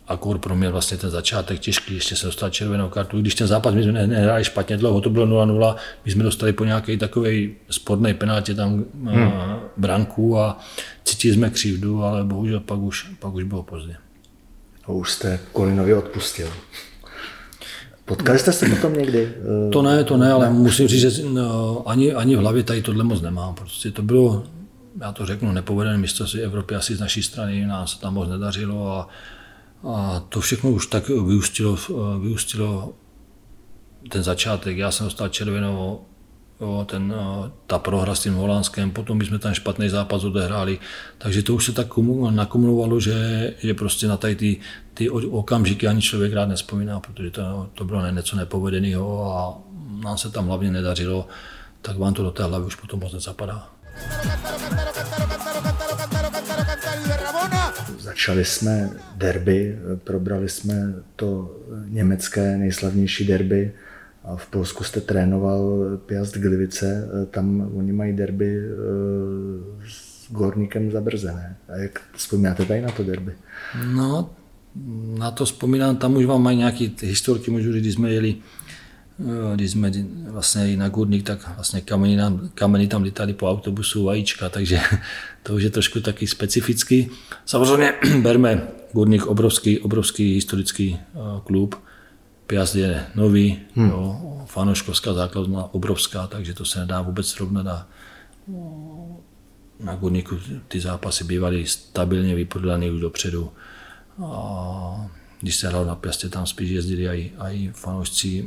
akor 0.08 0.38
pro 0.38 0.54
mě 0.54 0.70
vlastně 0.70 0.96
ten 0.96 1.10
začátek 1.10 1.60
těžký, 1.60 1.94
ještě 1.94 2.16
se 2.16 2.26
dostal 2.26 2.50
červenou 2.50 2.88
kartu, 2.88 3.20
když 3.20 3.34
ten 3.34 3.46
zápas 3.46 3.74
my 3.74 3.82
jsme 3.82 4.06
nehráli 4.06 4.44
špatně 4.44 4.76
dlouho, 4.76 5.00
to 5.00 5.10
bylo 5.10 5.46
0-0, 5.46 5.76
my 6.04 6.12
jsme 6.12 6.24
dostali 6.24 6.52
po 6.52 6.64
nějaké 6.64 6.96
takové 6.96 7.30
sporné 7.70 8.14
penátě 8.14 8.54
tam 8.54 8.84
hmm. 9.04 9.32
branku 9.76 10.38
a 10.38 10.58
cítili 11.04 11.34
jsme 11.34 11.50
křivdu, 11.50 12.04
ale 12.04 12.24
bohužel 12.24 12.60
pak 12.60 12.78
už, 12.78 13.10
pak 13.18 13.34
už 13.34 13.44
bylo 13.44 13.62
pozdě. 13.62 13.96
A 14.84 14.88
už 14.88 15.12
jste 15.12 15.40
Kolinovi 15.52 15.94
odpustil. 15.94 16.48
Potkali 18.04 18.38
jste 18.38 18.52
se 18.52 18.68
potom 18.68 18.94
někdy? 18.94 19.34
To 19.72 19.82
ne, 19.82 20.04
to 20.04 20.16
ne, 20.16 20.32
ale 20.32 20.50
musím 20.50 20.88
říct, 20.88 21.00
že 21.00 21.22
no, 21.22 21.82
ani, 21.86 22.14
ani 22.14 22.36
v 22.36 22.38
hlavě 22.38 22.62
tady 22.62 22.82
tohle 22.82 23.04
moc 23.04 23.20
nemám. 23.20 23.54
Prostě 23.54 23.90
to 23.90 24.02
bylo, 24.02 24.44
já 25.00 25.12
to 25.12 25.26
řeknu, 25.26 25.52
nepovedené 25.52 25.98
mistrovství 25.98 26.40
Evropy 26.40 26.74
asi 26.74 26.96
z 26.96 27.00
naší 27.00 27.22
strany, 27.22 27.66
nás 27.66 27.92
se 27.92 28.00
tam 28.00 28.14
moc 28.14 28.28
nedařilo 28.28 28.92
a 28.92 29.08
a 29.84 30.22
to 30.28 30.40
všechno 30.40 30.70
už 30.70 30.86
tak 30.86 31.08
vyústilo, 31.08 31.78
vyústilo 32.20 32.94
ten 34.08 34.22
začátek. 34.22 34.76
Já 34.76 34.90
jsem 34.90 35.06
dostal 35.06 35.28
červenou, 35.28 36.00
jo, 36.60 36.86
ten, 36.88 37.14
ta 37.66 37.78
prohra 37.78 38.14
s 38.14 38.22
tím 38.22 38.34
Holandskem, 38.34 38.90
potom 38.90 39.22
jsme 39.22 39.38
ten 39.38 39.54
špatný 39.54 39.88
zápas 39.88 40.24
odehráli, 40.24 40.78
takže 41.18 41.42
to 41.42 41.54
už 41.54 41.64
se 41.64 41.72
tak 41.72 41.86
nakumulovalo, 42.30 43.00
že, 43.00 43.54
že 43.58 43.74
prostě 43.74 44.08
na 44.08 44.16
tady 44.16 44.36
ty, 44.36 44.60
ty 44.94 45.10
okamžiky 45.10 45.86
ani 45.86 46.02
člověk 46.02 46.32
rád 46.32 46.46
nespomíná, 46.46 47.00
protože 47.00 47.30
to, 47.30 47.70
to 47.74 47.84
bylo 47.84 48.10
něco 48.10 48.36
nepovedeného 48.36 49.36
a 49.36 49.58
nám 50.04 50.18
se 50.18 50.30
tam 50.30 50.46
hlavně 50.46 50.70
nedařilo, 50.70 51.28
tak 51.82 51.98
vám 51.98 52.14
to 52.14 52.22
do 52.22 52.30
té 52.30 52.42
hlavy 52.42 52.66
už 52.66 52.74
potom 52.74 53.00
moc 53.00 53.12
nezapadá. 53.12 53.68
Začali 58.12 58.44
jsme 58.44 58.90
derby, 59.16 59.78
probrali 60.04 60.48
jsme 60.48 60.94
to 61.16 61.56
německé 61.88 62.58
nejslavnější 62.58 63.26
derby 63.26 63.72
v 64.36 64.46
Polsku 64.46 64.84
jste 64.84 65.00
trénoval 65.00 65.80
Piast 66.06 66.36
Glivice, 66.36 67.08
tam 67.30 67.70
oni 67.74 67.92
mají 67.92 68.12
derby 68.12 68.58
eh, 68.58 68.72
s 69.88 70.32
Gorníkem 70.32 70.90
zabrzené. 70.90 71.56
A 71.68 71.76
jak 71.76 72.00
vzpomínáte 72.12 72.64
tady 72.64 72.80
na 72.80 72.90
to 72.90 73.04
derby? 73.04 73.32
No, 73.94 74.30
na 75.18 75.30
to 75.30 75.44
vzpomínám, 75.44 75.96
tam 75.96 76.16
už 76.16 76.24
vám 76.24 76.42
mají 76.42 76.58
nějaké 76.58 76.88
historky, 77.02 77.50
možná, 77.50 77.70
když 77.70 77.94
jsme 77.94 78.12
jeli 78.12 78.34
když 79.54 79.70
jsme 79.70 79.92
vlastně 80.28 80.76
na 80.76 80.88
Gurník, 80.88 81.26
tak 81.26 81.54
vlastně 81.54 81.80
kameny, 81.80 82.16
nám, 82.16 82.50
kameny 82.54 82.86
tam 82.86 83.02
lítali 83.02 83.32
po 83.32 83.50
autobusu 83.50 84.04
vajíčka, 84.04 84.48
takže 84.48 84.80
to 85.42 85.54
už 85.54 85.62
je 85.62 85.70
trošku 85.70 86.00
taky 86.00 86.26
specifický. 86.26 87.10
Samozřejmě 87.46 87.94
berme 88.22 88.68
Gurník 88.92 89.26
obrovský, 89.26 89.78
obrovský 89.78 90.34
historický 90.34 90.98
eh, 91.00 91.18
klub. 91.44 91.74
Piast 92.46 92.74
je 92.74 93.06
nový, 93.14 93.58
hmm. 93.74 93.88
jo, 93.88 94.20
fanoškovská 94.46 95.12
základna 95.12 95.74
obrovská, 95.74 96.26
takže 96.26 96.54
to 96.54 96.64
se 96.64 96.80
nedá 96.80 97.02
vůbec 97.02 97.26
srovnat 97.26 97.66
a 97.66 97.88
na 99.80 99.94
Gurníku 99.94 100.36
ty 100.68 100.80
zápasy 100.80 101.24
bývaly 101.24 101.66
stabilně 101.66 102.34
vyprodané 102.34 102.90
už 102.90 103.00
dopředu. 103.00 103.52
A 104.24 105.10
když 105.42 105.56
se 105.56 105.68
hrál 105.68 105.84
na 105.84 105.94
Piastě, 105.94 106.28
tam 106.28 106.46
spíš 106.46 106.70
jezdili 106.70 107.06
i, 107.06 107.32
i 107.50 107.70
fanoušci. 107.74 108.44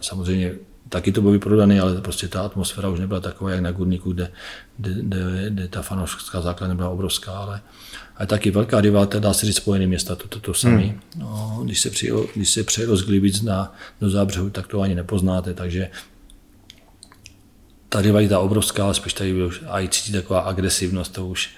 Samozřejmě 0.00 0.54
taky 0.88 1.12
to 1.12 1.20
bylo 1.20 1.32
vyprodané, 1.32 1.80
ale 1.80 2.00
prostě 2.00 2.28
ta 2.28 2.42
atmosféra 2.42 2.88
už 2.88 3.00
nebyla 3.00 3.20
taková, 3.20 3.50
jak 3.50 3.60
na 3.60 3.72
Gurníku, 3.72 4.12
kde, 4.12 4.30
kde, 4.78 4.94
kde, 4.94 5.50
kde 5.50 5.68
ta 5.68 5.82
fanoušská 5.82 6.40
základna 6.40 6.74
byla 6.74 6.88
obrovská, 6.88 7.32
ale, 7.32 7.60
ale 8.16 8.26
taky 8.26 8.50
velká 8.50 8.80
rivalita, 8.80 9.18
dá 9.18 9.32
se 9.32 9.46
říct 9.46 9.56
spojené 9.56 9.86
města, 9.86 10.16
to, 10.16 10.28
to, 10.28 10.40
to 10.40 10.54
samé. 10.54 10.82
Hmm. 10.82 11.00
No, 11.16 11.60
když 11.64 11.80
se, 11.80 11.90
přijel, 11.90 12.26
když 12.34 12.50
se 12.50 12.62
přejelo 12.62 12.96
z 12.96 13.02
Glivic 13.02 13.42
na, 13.42 13.74
do 14.00 14.10
Zábřehu, 14.10 14.50
tak 14.50 14.66
to 14.66 14.80
ani 14.80 14.94
nepoznáte, 14.94 15.54
takže 15.54 15.90
ta 17.88 18.00
rivalita 18.00 18.38
obrovská, 18.38 18.84
ale 18.84 18.94
spíš 18.94 19.14
tady 19.14 19.32
bylo 19.32 19.50
i 19.70 19.88
cítit 19.88 20.12
taková 20.12 20.40
agresivnost, 20.40 21.12
to 21.12 21.26
už, 21.26 21.50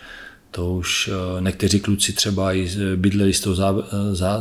to 0.57 0.73
už 0.73 1.11
eh, 1.13 1.41
někteří 1.41 1.81
kluci 1.81 2.13
třeba 2.13 2.53
i 2.53 2.69
bydleli 2.97 3.33
z 3.33 3.41
toho 3.41 3.55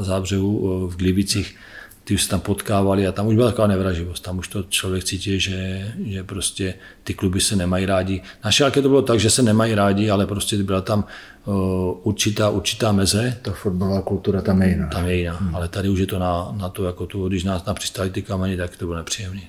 zábřehu 0.02 0.52
eh, 0.64 0.92
v 0.92 0.98
Glivicích, 0.98 1.56
ty 2.04 2.14
už 2.14 2.24
se 2.24 2.30
tam 2.30 2.40
potkávali 2.40 3.08
a 3.08 3.12
tam 3.12 3.28
už 3.28 3.36
byla 3.36 3.52
taková 3.52 3.68
nevraživost. 3.68 4.24
Tam 4.24 4.38
už 4.38 4.48
to 4.48 4.64
člověk 4.64 5.04
cítí, 5.04 5.40
že, 5.40 5.92
že 6.06 6.24
prostě 6.24 6.74
ty 7.04 7.14
kluby 7.14 7.42
se 7.42 7.56
nemají 7.56 7.86
rádi. 7.86 8.22
Na 8.46 8.52
šálke 8.52 8.82
to 8.82 8.90
bylo 8.90 9.02
tak, 9.02 9.20
že 9.20 9.30
se 9.30 9.44
nemají 9.44 9.76
rádi, 9.76 10.10
ale 10.10 10.26
prostě 10.26 10.58
byla 10.64 10.82
tam 10.82 11.04
uh, 11.46 11.56
určitá, 12.04 12.50
určitá 12.50 12.92
meze. 12.92 13.38
Ta 13.42 13.52
fotbalová 13.52 14.02
kultura 14.02 14.42
tam 14.42 14.62
je 14.62 14.70
jiná. 14.70 14.88
Tam 14.88 15.06
je 15.06 15.16
jiná, 15.16 15.34
hmm. 15.34 15.56
ale 15.56 15.68
tady 15.68 15.90
už 15.90 16.00
je 16.00 16.08
to 16.08 16.20
na, 16.20 16.56
na 16.58 16.70
to, 16.70 16.86
jako 16.86 17.06
tu, 17.06 17.28
když 17.28 17.44
nás 17.44 17.66
napřistali 17.66 18.10
ty 18.10 18.22
kameny, 18.22 18.58
tak 18.58 18.78
to 18.78 18.86
bylo 18.86 18.98
nepříjemné. 18.98 19.42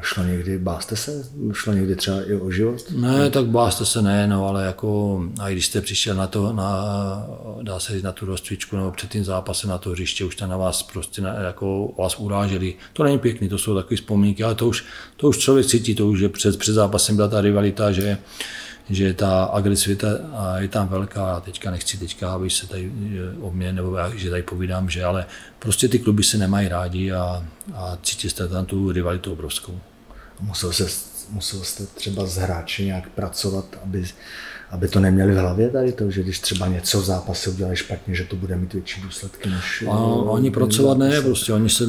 A 0.00 0.02
šlo 0.02 0.24
někdy, 0.24 0.58
báste 0.58 0.96
se? 0.96 1.24
Šlo 1.52 1.72
někdy 1.72 1.96
třeba 1.96 2.22
i 2.22 2.34
o 2.34 2.50
život? 2.50 2.90
Ne, 2.90 3.30
tak 3.30 3.46
báste 3.46 3.86
se 3.86 4.02
ne, 4.02 4.26
no, 4.26 4.46
ale 4.48 4.64
jako, 4.66 5.22
a 5.40 5.48
když 5.48 5.66
jste 5.66 5.80
přišel 5.80 6.14
na 6.14 6.26
to, 6.26 6.52
na, 6.52 6.86
dá 7.62 7.80
se 7.80 7.92
říct, 7.92 8.02
na 8.02 8.12
tu 8.12 8.26
rozcvičku 8.26 8.76
nebo 8.76 8.90
před 8.90 9.10
tím 9.10 9.24
zápasem 9.24 9.70
na 9.70 9.78
to 9.78 9.90
hřiště, 9.90 10.24
už 10.24 10.36
tam 10.36 10.48
na 10.50 10.56
vás 10.56 10.82
prostě 10.82 11.22
na, 11.22 11.34
jako 11.34 11.92
vás 11.98 12.16
uráželi. 12.18 12.74
To 12.92 13.04
není 13.04 13.18
pěkný, 13.18 13.48
to 13.48 13.58
jsou 13.58 13.74
takové 13.74 13.96
vzpomínky, 13.96 14.44
ale 14.44 14.54
to 14.54 14.68
už, 14.68 14.84
to 15.16 15.28
už 15.28 15.38
člověk 15.38 15.66
cítí, 15.66 15.94
to 15.94 16.06
už, 16.06 16.18
že 16.18 16.28
před, 16.28 16.58
před 16.58 16.72
zápasem 16.72 17.16
byla 17.16 17.28
ta 17.28 17.40
rivalita, 17.40 17.92
že 17.92 18.18
že 18.90 19.14
ta 19.14 19.44
agresivita 19.44 20.06
je 20.58 20.68
tam 20.68 20.88
velká 20.88 21.34
a 21.34 21.40
teďka 21.40 21.70
nechci 21.70 21.98
teďka, 21.98 22.32
aby 22.32 22.50
se 22.50 22.66
tady 22.66 22.92
o 23.40 23.50
mě, 23.50 23.72
nebo 23.72 23.96
já, 23.96 24.16
že 24.16 24.30
tady 24.30 24.42
povídám, 24.42 24.90
že 24.90 25.04
ale 25.04 25.26
prostě 25.58 25.88
ty 25.88 25.98
kluby 25.98 26.22
se 26.22 26.38
nemají 26.38 26.68
rádi 26.68 27.12
a, 27.12 27.44
a 27.74 27.98
cítí 28.02 28.28
tam 28.28 28.66
tu 28.66 28.92
rivalitu 28.92 29.32
obrovskou 29.32 29.80
musel 30.40 30.72
se 30.72 31.10
musel 31.32 31.60
jste 31.60 31.86
třeba 31.86 32.26
s 32.26 32.36
hráči 32.36 32.84
nějak 32.84 33.08
pracovat, 33.08 33.64
aby, 33.84 34.04
aby 34.70 34.88
to 34.88 35.00
neměli 35.00 35.32
v 35.32 35.36
hlavě 35.36 35.70
tady 35.70 35.92
to, 35.92 36.10
že 36.10 36.22
když 36.22 36.38
třeba 36.38 36.66
něco 36.66 37.00
v 37.00 37.04
zápase 37.04 37.50
udělají 37.50 37.76
špatně, 37.76 38.14
že 38.14 38.24
to 38.24 38.36
bude 38.36 38.56
mít 38.56 38.72
větší 38.72 39.00
důsledky 39.00 39.50
než... 39.50 39.84
A, 39.90 39.92
oni 39.96 40.50
pracovat 40.50 40.98
ne, 40.98 41.22
prostě 41.22 41.52
oni 41.52 41.68
se, 41.68 41.84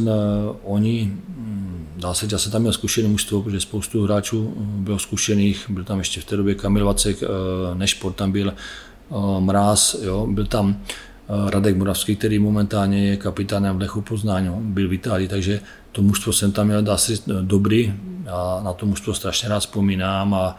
oni, 0.63 1.13
hm, 1.29 1.87
dá 1.95 2.13
se, 2.13 2.29
že 2.29 2.37
se 2.37 2.51
tam 2.51 2.61
měl 2.61 2.73
zkušený 2.73 3.09
mužstvo, 3.09 3.41
protože 3.41 3.59
spoustu 3.59 4.03
hráčů 4.03 4.53
bylo 4.57 4.99
zkušených, 4.99 5.69
byl 5.69 5.83
tam 5.83 5.99
ještě 5.99 6.21
v 6.21 6.25
té 6.25 6.37
době 6.37 6.55
Kamil 6.55 6.85
Vacek, 6.85 7.23
eh, 7.23 7.27
Nešport 7.75 8.15
tam 8.15 8.31
byl, 8.31 8.53
eh, 8.53 9.15
Mráz, 9.39 9.95
jo, 10.01 10.27
byl 10.31 10.45
tam 10.45 10.81
eh, 11.29 11.51
Radek 11.51 11.77
Moravský, 11.77 12.15
který 12.15 12.39
momentálně 12.39 13.07
je 13.07 13.17
kapitánem 13.17 13.77
v 13.77 13.81
Lechu 13.81 14.01
Poznání, 14.01 14.49
byl 14.59 14.89
v 14.89 14.93
Itálii, 14.93 15.27
takže 15.27 15.59
to 15.91 16.01
mužstvo 16.01 16.33
jsem 16.33 16.51
tam 16.51 16.67
měl, 16.67 16.81
dá 16.81 16.97
se 16.97 17.15
říct, 17.15 17.29
dobrý. 17.41 17.93
Já 18.31 18.61
na 18.63 18.73
to 18.73 18.85
mužstvo 18.85 19.13
strašně 19.13 19.49
rád 19.49 19.59
vzpomínám 19.59 20.33
a, 20.33 20.57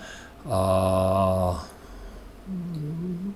a 0.51 1.65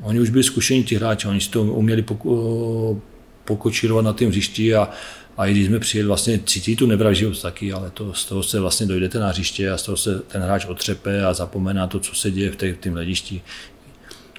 oni 0.03 0.21
už 0.21 0.31
byli 0.31 0.45
zkušení 0.45 0.85
ti 0.85 0.97
hráči, 0.97 1.29
oni 1.29 1.41
si 1.41 1.51
to 1.51 1.63
uměli 1.63 2.03
poko, 2.03 3.01
pokočírovat 3.45 4.05
na 4.05 4.13
tom 4.13 4.29
hřišti 4.29 4.75
a, 4.75 4.89
a 5.37 5.47
i 5.47 5.53
když 5.53 5.67
jsme 5.67 5.79
přijeli, 5.79 6.09
vlastně 6.09 6.41
cítí 6.47 6.77
tu 6.77 6.87
nevraživost 6.87 7.43
taky, 7.43 7.73
ale 7.73 7.91
to, 7.91 8.15
z 8.15 8.25
toho 8.25 8.43
se 8.43 8.61
vlastně 8.61 8.87
dojdete 8.87 9.19
na 9.19 9.29
hřiště 9.29 9.71
a 9.71 9.77
z 9.77 9.83
toho 9.83 9.97
se 9.97 10.19
ten 10.19 10.43
hráč 10.43 10.67
otřepe 10.67 11.25
a 11.25 11.33
zapomene 11.33 11.81
na 11.81 11.87
to, 11.87 12.01
co 12.01 12.15
se 12.15 12.31
děje 12.31 12.51
v 12.51 12.57
tom 12.57 12.93
hledišti. 12.93 13.43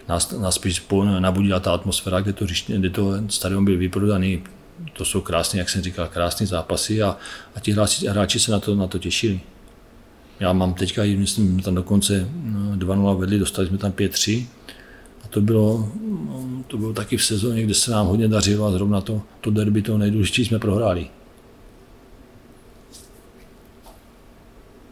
Nás, 0.08 0.32
nás 0.32 0.56
spíš 0.56 0.86
nabudila 1.20 1.60
ta 1.60 1.74
atmosféra, 1.74 2.20
kde 2.20 2.34
to, 2.34 2.46
hřiště, 2.46 2.78
kde 2.78 2.90
to 2.90 3.14
stadion 3.30 3.66
byl 3.66 3.78
vyprodaný 3.78 4.44
to 4.94 5.06
jsou 5.06 5.22
krásné, 5.22 5.60
jak 5.60 5.70
jsem 5.70 5.82
říkal, 5.82 6.08
krásné 6.08 6.46
zápasy 6.46 7.02
a, 7.02 7.18
a 7.56 7.60
ti 7.60 7.72
hráči, 7.72 8.08
hráči 8.08 8.40
se 8.40 8.52
na 8.52 8.60
to, 8.60 8.76
na 8.76 8.88
to 8.88 9.00
těšili. 9.00 9.40
Já 10.40 10.54
mám 10.54 10.74
teďka, 10.74 11.02
myslím, 11.04 11.60
tam 11.60 11.76
dokonce 11.76 12.28
2-0 12.76 12.96
no, 12.96 13.16
vedli, 13.18 13.40
dostali 13.40 13.68
jsme 13.68 13.78
tam 13.78 13.92
5-3 13.92 14.46
a 15.26 15.28
to 15.28 15.42
bylo, 15.42 15.92
no, 16.26 16.64
to 16.68 16.78
bylo 16.78 16.94
taky 16.94 17.18
v 17.18 17.24
sezóně, 17.24 17.64
kde 17.64 17.74
se 17.74 17.92
nám 17.92 18.08
hodně 18.08 18.28
dařilo 18.28 18.66
a 18.66 18.72
zrovna 18.72 19.02
to, 19.02 19.22
to 19.42 19.52
derby, 19.52 19.82
to 19.82 19.98
nejdůležitější 19.98 20.50
jsme 20.50 20.60
prohráli. 20.60 21.08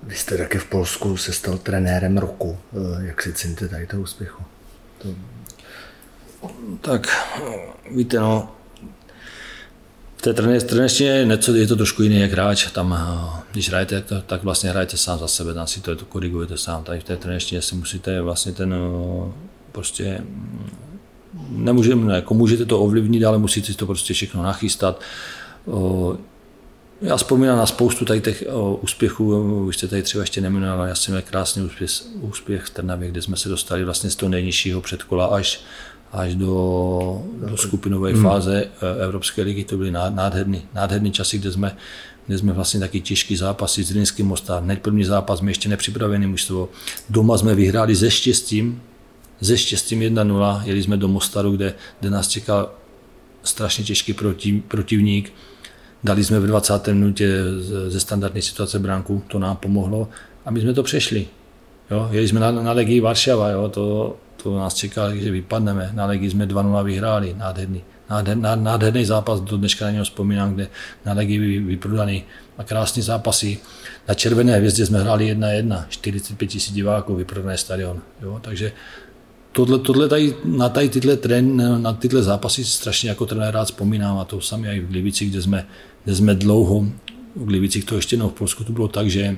Vy 0.03 0.15
jste 0.15 0.38
také 0.38 0.60
v 0.60 0.65
Polsku 0.65 1.17
se 1.17 1.34
stal 1.34 1.58
trenérem 1.58 2.17
roku. 2.17 2.58
Eh, 2.73 3.05
jak 3.05 3.21
si 3.21 3.34
ceníte 3.34 3.67
tady 3.67 3.88
toho 3.88 4.03
úspěchu? 4.03 4.43
To... 4.97 5.15
Tak, 6.81 7.08
víte, 7.91 8.19
no, 8.19 8.55
té 10.34 10.60
trenérštině 10.66 11.26
něco, 11.26 11.56
je 11.56 11.68
to 11.68 11.76
trošku 11.76 12.04
jiný 12.04 12.20
jak 12.20 12.32
hráč. 12.32 12.72
Tam, 12.72 12.94
eh, 12.94 13.42
když 13.52 13.70
hrajete, 13.70 14.02
tak, 14.02 14.26
tak 14.26 14.44
vlastně 14.44 14.70
hrajete 14.70 14.98
sám 14.98 15.20
za 15.20 15.28
sebe, 15.28 15.54
tam 15.54 15.68
si 15.68 15.82
to, 15.82 15.96
to 15.96 16.06
korigujete 16.06 16.58
sám. 16.58 16.84
Tady 16.84 17.00
v 17.00 17.04
té 17.04 17.18
trenérštině 17.18 17.62
si 17.62 17.76
musíte 17.76 18.22
vlastně 18.22 18.52
ten 18.52 18.74
eh, 18.74 19.32
prostě 19.72 20.18
mm, 20.22 20.70
nemůžeme, 21.50 22.16
jako 22.16 22.34
můžete 22.34 22.66
to 22.66 22.80
ovlivnit, 22.80 23.24
ale 23.24 23.38
musíte 23.38 23.68
si 23.68 23.78
to 23.78 23.86
prostě 23.86 24.14
všechno 24.14 24.44
nachystat. 24.44 25.02
Eh, 25.68 26.18
já 27.02 27.18
vzpomínám 27.18 27.58
na 27.58 27.66
spoustu 27.66 28.06
tady 28.06 28.22
těch 28.22 28.44
úspěchů, 28.82 29.66
už 29.66 29.78
jste 29.78 29.88
tady 29.88 30.04
třeba 30.04 30.22
ještě 30.22 30.42
neminoval, 30.42 30.88
já 30.88 30.96
jsem 30.96 31.14
měl 31.14 31.22
krásný 31.22 31.64
úspěch, 31.64 31.92
úspěch 32.22 32.64
v 32.64 32.70
Trnavě, 32.70 33.12
kde 33.12 33.22
jsme 33.22 33.38
se 33.38 33.50
dostali 33.50 33.86
vlastně 33.86 34.10
z 34.10 34.16
toho 34.16 34.30
nejnižšího 34.30 34.82
předkola 34.82 35.26
až 35.26 35.62
až 36.12 36.36
do, 36.36 37.22
do 37.50 37.58
skupinové 37.58 38.12
hmm. 38.12 38.24
fáze 38.24 38.65
eh, 38.65 39.04
Evropské 39.04 39.41
ligy. 39.41 39.63
To 39.63 39.78
byly 39.78 39.91
nádherný, 39.91 40.62
nádherný 40.74 41.12
časy, 41.12 41.38
kde 41.38 41.52
jsme, 41.52 41.76
kde 42.28 42.38
jsme 42.38 42.54
vlastně 42.54 42.80
taky 42.80 43.02
těžký 43.02 43.36
zápasy 43.36 43.84
s 43.84 43.88
Zlínským 43.88 44.28
Mostar. 44.28 44.63
Hned 44.63 44.82
první 44.82 45.04
zápas 45.04 45.39
jsme 45.39 45.52
ještě 45.52 45.70
nepřipravený 45.70 46.28
mužstvo. 46.28 46.70
Doma 47.10 47.38
jsme 47.38 47.56
vyhráli 47.56 47.96
se 47.96 48.12
štěstím, 48.12 48.82
ze 49.39 49.58
štěstím 49.58 50.00
1-0. 50.00 50.62
Jeli 50.65 50.84
jsme 50.84 50.98
do 50.98 51.08
Mostaru, 51.08 51.52
kde, 51.52 51.74
kde 52.00 52.10
nás 52.10 52.28
čekal 52.28 52.72
strašně 53.44 53.84
těžký 53.84 54.13
protiv, 54.13 54.63
protivník. 54.68 55.34
Dali 56.04 56.24
jsme 56.24 56.39
v 56.39 56.48
20. 56.48 56.88
minutě 56.88 57.30
ze 57.88 58.00
standardní 58.00 58.41
situace 58.41 58.80
bránku, 58.80 59.24
to 59.28 59.39
nám 59.39 59.56
pomohlo 59.56 60.08
a 60.46 60.52
my 60.52 60.62
jsme 60.62 60.74
to 60.74 60.84
přešli. 60.84 61.28
Jo, 61.91 62.08
jeli 62.12 62.28
jsme 62.28 62.39
na, 62.39 62.52
na 62.52 62.72
Legii 62.72 63.00
Varšava, 63.00 63.50
jo, 63.50 63.70
to, 63.70 64.18
to 64.45 64.53
nás 64.53 64.77
čeká, 64.77 65.10
že 65.10 65.31
vypadneme. 65.31 65.89
Na 65.93 66.05
Legii 66.05 66.29
jsme 66.29 66.45
2-0 66.45 66.84
vyhráli, 66.84 67.34
nádherný. 67.34 67.81
Nádherný, 68.10 68.43
nádherný 68.55 69.05
zápas, 69.05 69.41
do 69.41 69.58
dneška 69.58 69.86
na 69.86 69.91
něho 69.91 70.05
vzpomínám, 70.05 70.53
kde 70.53 70.67
na 71.05 71.13
Legii 71.13 71.60
vyprodaný 71.60 72.23
a 72.58 72.63
krásný 72.63 73.01
zápasy. 73.01 73.58
Na 74.08 74.13
Červené 74.13 74.58
hvězdě 74.58 74.86
jsme 74.86 75.01
hráli 75.01 75.34
1-1, 75.34 75.86
45 75.89 76.47
tisíc 76.47 76.73
diváků, 76.73 77.15
vyprodaný 77.15 77.58
stadion. 77.58 78.01
Jo? 78.21 78.39
Takže 78.41 78.71
tohle, 79.51 79.79
tohle 79.79 80.10
tady, 80.10 80.36
na 80.45 80.69
tady 80.69 80.89
tyhle, 80.89 81.17
trén, 81.17 81.81
na 81.81 81.93
tyhle 81.93 82.23
zápasy 82.23 82.65
strašně 82.65 83.10
jako 83.10 83.25
trenér 83.25 83.53
rád 83.53 83.65
vzpomínám 83.65 84.17
a 84.17 84.25
to 84.25 84.41
sami 84.41 84.69
i 84.69 84.79
v 84.79 84.88
Glivicích, 84.88 85.31
kde 85.31 85.41
jsme, 85.41 85.65
kde 86.03 86.15
jsme 86.15 86.36
dlouho, 86.36 86.86
v 87.36 87.45
Glivicích 87.45 87.86
to 87.86 87.95
ještě 87.95 88.17
no, 88.17 88.29
v 88.29 88.34
Polsku 88.34 88.63
to 88.63 88.71
bylo 88.71 88.88
tak, 88.88 89.10
že 89.10 89.38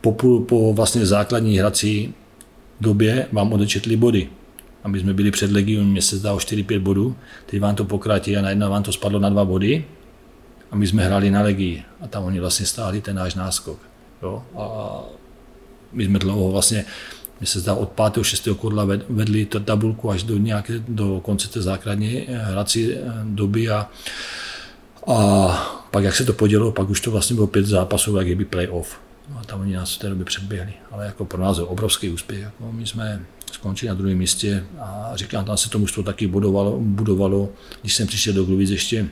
po, 0.00 0.12
po 0.38 0.72
vlastně 0.72 1.06
základní 1.06 1.58
hrací 1.58 2.14
době 2.80 3.26
vám 3.32 3.52
odečetli 3.52 3.96
body. 3.96 4.28
A 4.84 4.88
my 4.88 5.00
jsme 5.00 5.14
byli 5.14 5.30
před 5.30 5.52
Legion, 5.52 5.86
mě 5.86 6.02
se 6.02 6.16
zdá 6.16 6.32
o 6.32 6.36
4-5 6.36 6.80
bodů, 6.80 7.16
teď 7.46 7.60
vám 7.60 7.74
to 7.74 7.84
pokratí 7.84 8.36
a 8.36 8.42
najednou 8.42 8.70
vám 8.70 8.82
to 8.82 8.92
spadlo 8.92 9.18
na 9.18 9.28
dva 9.28 9.44
body 9.44 9.84
a 10.70 10.76
my 10.76 10.86
jsme 10.86 11.04
hráli 11.04 11.30
na 11.30 11.42
Legii 11.42 11.82
a 12.00 12.06
tam 12.06 12.24
oni 12.24 12.40
vlastně 12.40 12.66
stáhli 12.66 13.00
ten 13.00 13.16
náš 13.16 13.34
náskok. 13.34 13.78
Jo? 14.22 14.42
A 14.56 15.00
my 15.92 16.04
jsme 16.04 16.18
dlouho 16.18 16.52
vlastně, 16.52 16.84
mě 17.40 17.46
se 17.46 17.60
zdá 17.60 17.74
od 17.74 17.88
5. 18.12 18.24
6. 18.24 18.48
kodla 18.56 18.86
vedli 19.08 19.46
tu 19.46 19.60
tabulku 19.60 20.10
až 20.10 20.22
do, 20.22 20.36
nějaké, 20.36 20.82
do 20.88 21.20
konce 21.20 21.48
té 21.48 21.62
základní 21.62 22.28
eh, 22.28 22.36
hrací 22.36 22.92
eh, 22.92 22.98
doby 23.24 23.70
a, 23.70 23.90
a 25.06 25.16
pak 25.90 26.04
jak 26.04 26.14
se 26.14 26.24
to 26.24 26.32
podělo, 26.32 26.72
pak 26.72 26.90
už 26.90 27.00
to 27.00 27.10
vlastně 27.10 27.34
bylo 27.34 27.46
pět 27.46 27.66
zápasů, 27.66 28.16
jak 28.16 28.48
playoff. 28.48 28.98
No 29.30 29.38
a 29.38 29.44
tam 29.44 29.60
oni 29.60 29.72
nás 29.72 29.94
v 29.94 29.98
té 29.98 30.08
době 30.08 30.24
předběhli. 30.24 30.72
Ale 30.90 31.06
jako 31.06 31.24
pro 31.24 31.42
nás 31.42 31.58
je 31.58 31.64
obrovský 31.64 32.10
úspěch. 32.10 32.40
Jako 32.40 32.72
my 32.72 32.86
jsme 32.86 33.26
skončili 33.52 33.88
na 33.88 33.94
druhém 33.94 34.18
místě 34.18 34.64
a 34.78 35.12
říkám, 35.14 35.44
tam 35.44 35.56
se 35.56 35.70
to 35.70 35.78
mužstvo 35.78 36.02
taky 36.02 36.26
budovalo, 36.26 36.78
budovalo. 36.80 37.48
Když 37.80 37.94
jsem 37.94 38.06
přišel 38.06 38.34
do 38.34 38.44
Glivic 38.44 38.70
ještě 38.70 39.08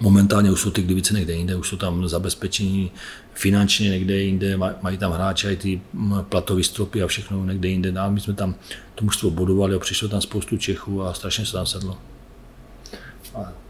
Momentálně 0.00 0.50
už 0.50 0.60
jsou 0.60 0.70
ty 0.70 0.82
Glivice 0.82 1.14
někde 1.14 1.32
jinde, 1.32 1.56
už 1.56 1.68
jsou 1.68 1.76
tam 1.76 2.08
zabezpečení 2.08 2.90
finančně 3.34 3.90
někde 3.90 4.18
jinde, 4.18 4.56
mají 4.56 4.98
tam 4.98 5.12
hráče, 5.12 5.52
i 5.52 5.56
ty 5.56 5.80
platové 6.28 6.62
stropy 6.62 7.02
a 7.02 7.06
všechno 7.06 7.44
někde 7.44 7.68
jinde. 7.68 7.92
No 7.92 8.00
a 8.00 8.08
my 8.08 8.20
jsme 8.20 8.34
tam 8.34 8.54
to 8.94 9.04
mužstvo 9.04 9.30
budovali 9.30 9.74
a 9.74 9.78
přišlo 9.78 10.08
tam 10.08 10.20
spoustu 10.20 10.56
Čechů 10.56 11.02
a 11.02 11.14
strašně 11.14 11.46
se 11.46 11.52
tam 11.52 11.66
sedlo 11.66 11.98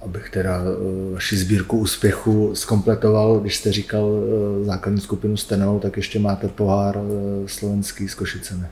abych 0.03 0.31
teda 0.31 0.61
eh, 0.61 1.14
vaši 1.14 1.37
sbírku 1.37 1.79
úspěchu 1.79 2.55
skompletoval, 2.55 3.40
když 3.40 3.57
jste 3.57 3.72
říkal 3.72 4.11
eh, 4.11 4.64
základní 4.64 5.00
skupinu 5.00 5.37
Stenou, 5.37 5.79
tak 5.79 5.96
ještě 5.96 6.18
máte 6.18 6.48
pohár 6.48 6.96
eh, 6.98 7.48
slovenský 7.48 8.09
s 8.09 8.14
Košicemi. 8.14 8.66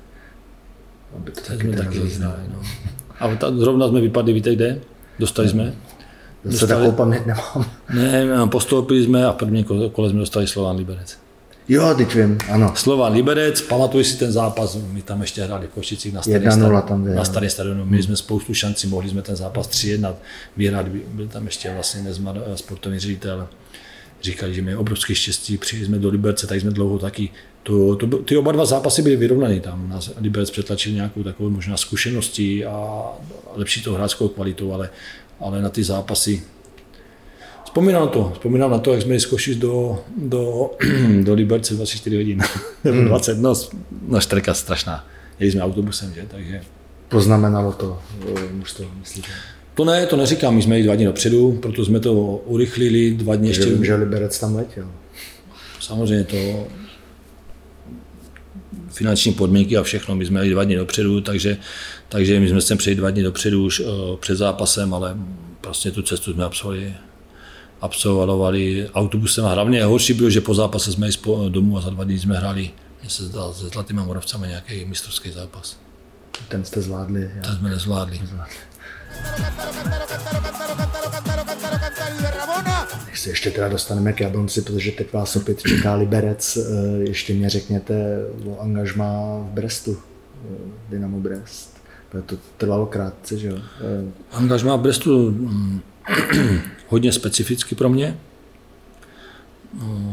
Aby 1.16 1.30
to 1.30 1.40
taky, 1.40 1.76
taky 1.76 2.08
znali, 2.08 2.42
no. 2.48 2.62
A 3.20 3.34
ta, 3.36 3.56
zrovna 3.56 3.88
jsme 3.88 4.00
vypadli, 4.00 4.32
víte 4.32 4.54
kde? 4.54 4.80
Dostali 5.18 5.48
jsme? 5.48 5.74
Zase 6.44 6.66
takovou 6.66 6.92
paměť 6.92 7.26
nemám. 7.26 7.64
Ne, 7.94 8.46
postoupili 8.46 9.04
jsme 9.04 9.26
a 9.26 9.32
první 9.32 9.64
kole 9.64 10.10
jsme 10.10 10.18
dostali 10.18 10.46
Slován 10.46 10.76
Liberec. 10.76 11.21
Jo, 11.72 11.94
teď 11.96 12.14
vím, 12.14 12.38
ano. 12.48 12.72
Slovan 12.76 13.12
Liberec, 13.12 13.60
pamatuju 13.60 14.04
si 14.04 14.16
ten 14.16 14.32
zápas, 14.32 14.78
my 14.92 15.02
tam 15.02 15.20
ještě 15.20 15.44
hráli 15.44 15.66
v 15.66 15.70
Košicích 15.70 16.12
na 16.12 16.22
staré, 16.22 16.50
stadionu, 16.52 16.82
tam 16.82 17.14
na 17.14 17.24
stadionu. 17.24 17.84
My 17.84 18.02
jsme 18.02 18.16
spoustu 18.16 18.54
šancí, 18.54 18.86
mohli 18.86 19.10
jsme 19.10 19.22
ten 19.22 19.36
zápas 19.36 19.68
3-1 19.68 20.14
vyhrát, 20.56 20.88
byl 20.88 21.28
tam 21.28 21.44
ještě 21.44 21.74
vlastně 21.74 22.02
Nezmar, 22.02 22.42
sportovní 22.54 22.98
ředitel. 22.98 23.48
Říkali, 24.22 24.54
že 24.54 24.62
my 24.62 24.76
obrovské 24.76 25.14
štěstí, 25.14 25.58
přijeli 25.58 25.86
jsme 25.86 25.98
do 25.98 26.08
Liberce, 26.08 26.46
tak 26.46 26.60
jsme 26.60 26.70
dlouho 26.70 26.98
taky. 26.98 27.30
To, 27.62 27.96
to, 27.96 28.06
ty 28.06 28.36
oba 28.36 28.52
dva 28.52 28.64
zápasy 28.64 29.02
byly 29.02 29.16
vyrovnané 29.16 29.60
tam. 29.60 29.88
Nás 29.88 30.10
Liberec 30.20 30.50
přetlačil 30.50 30.92
nějakou 30.92 31.22
takovou 31.22 31.50
možná 31.50 31.76
zkušeností 31.76 32.64
a 32.64 33.02
lepší 33.54 33.82
to 33.82 33.92
hráčskou 33.92 34.28
kvalitou, 34.28 34.72
ale, 34.72 34.90
ale 35.40 35.62
na 35.62 35.68
ty 35.68 35.84
zápasy 35.84 36.42
Vzpomínám 37.72 38.08
to, 38.08 38.30
vzpomínám 38.34 38.70
na 38.70 38.78
to, 38.78 38.92
jak 38.92 39.02
jsme 39.02 39.20
z 39.20 39.56
do, 39.56 40.04
do, 40.16 40.70
do 41.22 41.34
Liberce 41.34 41.74
24 41.74 42.16
hodin, 42.16 42.42
nebo 42.84 42.98
hmm. 42.98 43.08
20, 43.08 43.38
no, 43.38 43.54
no 44.08 44.20
štrka 44.20 44.54
strašná. 44.54 45.06
Jeli 45.38 45.52
jsme 45.52 45.62
autobusem, 45.62 46.14
že, 46.14 46.22
takže... 46.30 46.60
Poznamenalo 47.08 47.72
to 47.72 47.98
už 48.62 48.72
to 48.72 48.84
myslíte? 49.00 49.28
To 49.74 49.84
ne, 49.84 50.06
to 50.06 50.16
neříkám, 50.16 50.54
my 50.54 50.62
jsme 50.62 50.74
jeli 50.74 50.84
dva 50.84 50.94
dny 50.94 51.04
dopředu, 51.04 51.52
proto 51.52 51.84
jsme 51.84 52.00
to 52.00 52.14
urychlili, 52.46 53.10
dva 53.10 53.36
dny 53.36 53.48
ještě... 53.48 53.64
Vím, 53.64 53.84
že 53.84 53.94
Liberec 53.94 54.38
tam 54.38 54.56
letěl. 54.56 54.88
Samozřejmě 55.80 56.24
to 56.24 56.66
finanční 58.90 59.32
podmínky 59.32 59.76
a 59.76 59.82
všechno, 59.82 60.14
my 60.14 60.26
jsme 60.26 60.40
jeli 60.40 60.50
dva 60.50 60.64
dny 60.64 60.76
dopředu, 60.76 61.20
takže, 61.20 61.56
takže 62.08 62.40
my 62.40 62.48
jsme 62.48 62.60
sem 62.60 62.78
přejeli 62.78 62.98
dva 62.98 63.10
dny 63.10 63.22
dopředu 63.22 63.64
už 63.64 63.80
uh, 63.80 64.16
před 64.16 64.36
zápasem, 64.36 64.94
ale 64.94 65.16
prostě 65.60 65.90
tu 65.90 66.02
cestu 66.02 66.32
jsme 66.32 66.44
absolvovali 66.44 66.94
absolvovali 67.82 68.88
autobusem 68.94 69.46
a 69.46 69.52
hlavně 69.54 69.84
horší 69.84 70.12
bylo, 70.12 70.30
že 70.30 70.40
po 70.40 70.54
zápase 70.54 70.92
jsme 70.92 71.06
jeli 71.06 71.50
domů 71.50 71.78
a 71.78 71.80
za 71.80 71.90
dva 71.90 72.04
dny 72.04 72.18
jsme 72.18 72.38
hráli 72.38 72.70
se 73.08 73.24
zdal 73.24 73.54
se 73.54 73.68
Zlatými 73.68 74.00
Moravcami 74.00 74.48
nějaký 74.48 74.84
mistrovský 74.84 75.30
zápas. 75.30 75.76
Ten 76.48 76.64
jste 76.64 76.82
zvládli? 76.82 77.30
Já. 77.36 77.42
Ten 77.42 77.56
jsme 77.56 77.70
nezvládli. 77.70 78.20
Než 83.06 83.20
se 83.20 83.30
ještě 83.30 83.50
teda 83.50 83.68
dostaneme 83.68 84.12
k 84.12 84.20
Jablonci, 84.20 84.62
protože 84.62 84.92
teď 84.92 85.12
vás 85.12 85.36
opět 85.36 85.62
čeká 85.62 85.94
Liberec, 85.94 86.56
eh, 86.56 86.60
ještě 86.98 87.34
mě 87.34 87.50
řekněte 87.50 88.26
o 88.46 88.60
angažmá 88.60 89.38
v 89.38 89.54
Brestu, 89.54 89.96
eh, 89.96 90.56
Dynamo 90.88 91.20
Brest. 91.20 91.72
To 92.26 92.36
trvalo 92.56 92.86
krátce, 92.86 93.38
že 93.38 93.48
jo? 93.48 93.56
Eh, 93.56 94.12
angažmá 94.32 94.76
v 94.76 94.80
Brestu 94.80 95.30
mm, 95.30 95.80
hodně 96.88 97.12
specificky 97.12 97.74
pro 97.74 97.88
mě. 97.88 98.18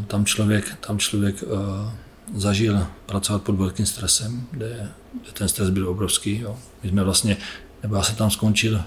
Tam 0.08 0.26
člověk, 0.26 0.78
tam 0.88 1.00
člověk 1.00 1.44
zažil 2.36 2.88
pracovat 3.06 3.42
pod 3.42 3.56
velkým 3.56 3.86
stresem, 3.86 4.48
kde, 4.52 4.90
kde 5.22 5.32
ten 5.34 5.50
stres 5.50 5.70
byl 5.70 5.90
obrovský. 5.90 6.40
Jo. 6.40 6.58
My 6.84 6.90
jsme 6.90 7.04
vlastně, 7.04 7.38
nebo 7.84 7.96
já 7.96 8.04
jsem 8.04 8.16
tam 8.16 8.32
skončil, 8.32 8.82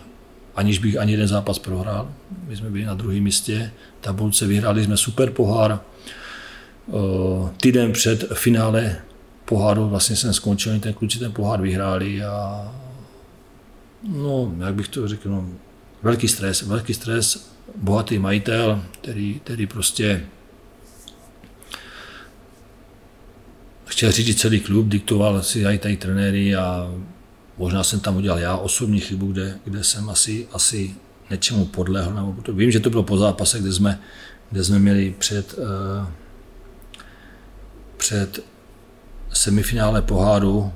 aniž 0.56 0.78
bych 0.78 0.96
ani 0.98 1.12
jeden 1.12 1.28
zápas 1.28 1.58
prohrál. 1.58 2.12
My 2.46 2.56
jsme 2.56 2.70
byli 2.70 2.84
na 2.84 2.94
druhém 2.94 3.22
místě, 3.22 3.72
tabulce 4.00 4.46
vyhráli 4.46 4.84
jsme 4.84 4.96
super 4.96 5.30
pohár. 5.30 5.80
Týden 7.56 7.92
před 7.92 8.24
finále 8.34 8.96
poháru 9.44 9.88
vlastně 9.88 10.16
jsem 10.16 10.34
skončil, 10.34 10.80
ten 10.80 10.94
kluci 10.94 11.18
ten 11.18 11.32
pohár 11.32 11.60
vyhráli 11.60 12.24
a 12.24 12.68
no, 14.08 14.54
jak 14.58 14.74
bych 14.74 14.88
to 14.88 15.08
řekl, 15.08 15.28
no, 15.28 15.48
velký 16.02 16.28
stres, 16.28 16.62
velký 16.62 16.94
stres, 16.94 17.52
bohatý 17.76 18.18
majitel, 18.18 18.84
který, 19.00 19.40
který 19.44 19.66
prostě 19.66 20.26
chtěl 23.86 24.12
řídit 24.12 24.38
celý 24.38 24.60
klub, 24.60 24.88
diktoval 24.88 25.42
si 25.42 25.64
i 25.64 25.78
tady 25.78 25.96
trenéry 25.96 26.56
a 26.56 26.90
možná 27.58 27.84
jsem 27.84 28.00
tam 28.00 28.16
udělal 28.16 28.38
já 28.38 28.56
osobní 28.56 29.00
chybu, 29.00 29.32
kde, 29.32 29.58
kde 29.64 29.84
jsem 29.84 30.10
asi, 30.10 30.48
asi 30.52 30.94
něčemu 31.30 31.64
podlehl. 31.64 32.14
Nebo 32.14 32.42
to, 32.42 32.52
vím, 32.52 32.70
že 32.70 32.80
to 32.80 32.90
bylo 32.90 33.02
po 33.02 33.18
zápase, 33.18 33.58
kde 33.58 33.72
jsme, 33.72 34.00
kde 34.50 34.64
jsme 34.64 34.78
měli 34.78 35.14
před, 35.18 35.58
uh, 35.58 36.06
před 37.96 38.44
semifinále 39.32 40.02
poháru 40.02 40.72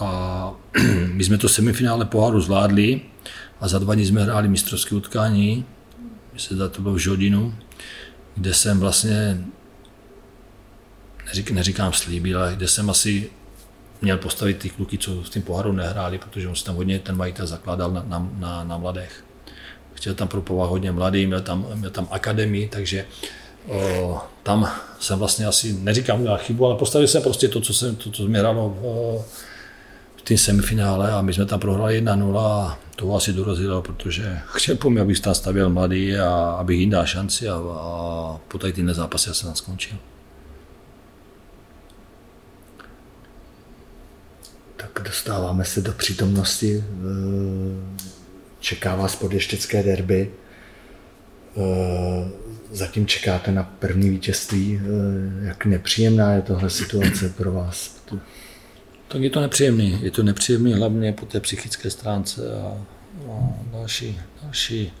a 0.00 0.52
my 1.12 1.24
jsme 1.24 1.38
to 1.38 1.48
semifinále 1.48 2.04
poháru 2.04 2.40
zvládli 2.40 3.00
a 3.62 3.68
za 3.68 3.78
dva 3.78 3.94
dny 3.94 4.06
jsme 4.06 4.22
hráli 4.22 4.48
mistrovské 4.48 4.94
utkání, 4.94 5.64
myslím, 6.32 6.58
že 6.58 6.68
to 6.68 6.82
bylo 6.82 6.94
v 6.94 6.98
Žodinu, 6.98 7.54
kde 8.34 8.54
jsem 8.54 8.80
vlastně 8.80 9.44
neřík, 11.26 11.50
neříkám 11.50 11.92
slíbil, 11.92 12.38
ale 12.38 12.54
kde 12.56 12.68
jsem 12.68 12.90
asi 12.90 13.30
měl 14.00 14.18
postavit 14.18 14.58
ty 14.58 14.70
kluky, 14.70 14.98
co 14.98 15.24
s 15.24 15.30
tím 15.30 15.42
poháru 15.42 15.72
nehráli, 15.72 16.18
protože 16.18 16.48
on 16.48 16.56
se 16.56 16.64
tam 16.64 16.76
hodně 16.76 16.98
ten 16.98 17.16
majitel 17.16 17.46
zakládal 17.46 17.90
na, 17.90 18.04
na, 18.08 18.30
na, 18.38 18.64
na 18.64 18.78
mladých. 18.78 19.24
Chtěl 19.94 20.14
tam 20.14 20.28
propovat 20.28 20.70
hodně 20.70 20.92
mladý, 20.92 21.26
měl 21.26 21.40
tam, 21.40 21.66
měl 21.74 21.90
tam 21.90 22.08
akademii, 22.10 22.68
takže 22.68 23.06
o, 23.68 24.20
tam 24.42 24.70
jsem 25.00 25.18
vlastně 25.18 25.46
asi, 25.46 25.72
neříkám 25.72 26.20
udělal 26.20 26.38
chybu, 26.38 26.66
ale 26.66 26.76
postavil 26.76 27.08
jsem 27.08 27.22
prostě 27.22 27.48
to, 27.48 27.60
co, 27.60 27.74
jsem, 27.74 27.96
to, 27.96 28.10
co 28.10 28.22
mě 28.22 28.38
hrálo 28.38 28.78
o, 28.82 29.24
v 30.22 30.24
té 30.24 30.38
semifinále 30.38 31.12
a 31.12 31.22
my 31.22 31.34
jsme 31.34 31.46
tam 31.46 31.60
prohráli 31.60 32.04
1-0 32.04 32.38
a 32.38 32.78
to 32.96 33.16
asi 33.16 33.32
dorazilo, 33.32 33.82
protože 33.82 34.38
chtěl 34.46 34.76
po 34.76 34.90
mě, 34.90 35.00
abych 35.00 35.20
tam 35.20 35.34
stavěl 35.34 35.70
mladý 35.70 36.16
a 36.16 36.56
abych 36.58 36.80
jim 36.80 36.90
dal 36.90 37.06
šanci 37.06 37.48
a, 37.48 37.54
a 37.54 38.40
po 38.48 38.58
tady 38.58 38.72
ty 38.72 38.84
zápasy 38.94 39.30
já 39.30 39.34
jsem 39.34 39.48
tam 39.48 39.56
skončil. 39.56 39.96
Tak 44.76 45.04
dostáváme 45.04 45.64
se 45.64 45.80
do 45.80 45.92
přítomnosti. 45.92 46.84
Eh, 46.84 47.98
čeká 48.60 48.96
vás 48.96 49.16
podještěcké 49.16 49.82
derby. 49.82 50.30
Eh, 51.56 52.30
zatím 52.70 53.06
čekáte 53.06 53.52
na 53.52 53.62
první 53.62 54.10
vítězství. 54.10 54.80
Eh, 54.82 55.46
jak 55.46 55.64
nepříjemná 55.64 56.32
je 56.32 56.42
tohle 56.42 56.70
situace 56.70 57.28
pro 57.28 57.52
vás? 57.52 58.02
Tak 59.12 59.22
je 59.22 59.30
to 59.30 59.40
nepříjemný. 59.40 59.98
Je 60.02 60.10
to 60.10 60.22
nepříjemný 60.22 60.72
hlavně 60.72 61.12
po 61.12 61.26
té 61.26 61.40
psychické 61.40 61.90
stránce 61.90 62.60
a, 62.62 62.84
a 63.30 63.52
další, 63.72 64.18
další. 64.42 64.92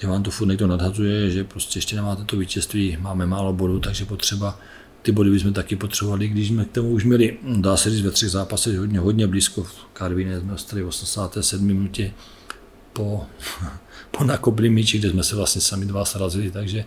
Že 0.00 0.08
vám 0.08 0.22
to 0.22 0.30
furt 0.30 0.46
někdo 0.46 0.66
nadhazuje, 0.66 1.30
že 1.30 1.44
prostě 1.44 1.78
ještě 1.78 1.96
nemáte 1.96 2.24
to 2.24 2.36
vítězství, 2.36 2.96
máme 3.00 3.26
málo 3.26 3.52
bodů, 3.52 3.80
takže 3.80 4.04
potřeba 4.04 4.60
ty 5.02 5.12
body 5.12 5.30
bychom 5.30 5.52
taky 5.52 5.76
potřebovali, 5.76 6.28
když 6.28 6.48
jsme 6.48 6.64
k 6.64 6.70
tomu 6.70 6.90
už 6.90 7.04
měli, 7.04 7.38
dá 7.56 7.76
se 7.76 7.90
říct, 7.90 8.00
ve 8.00 8.10
třech 8.10 8.30
zápasech 8.30 8.78
hodně, 8.78 8.98
hodně 8.98 9.26
blízko. 9.26 9.62
V 9.62 9.84
Karvině 9.92 10.40
jsme 10.40 10.52
ostali 10.52 10.82
v 10.82 10.86
87 10.86 11.66
minutě 11.66 12.12
po, 12.92 13.26
po 14.10 14.24
nakopli 14.24 14.70
míči, 14.70 14.98
kde 14.98 15.10
jsme 15.10 15.22
se 15.22 15.36
vlastně 15.36 15.60
sami 15.60 15.86
dva 15.86 16.04
srazili, 16.04 16.50
takže 16.50 16.84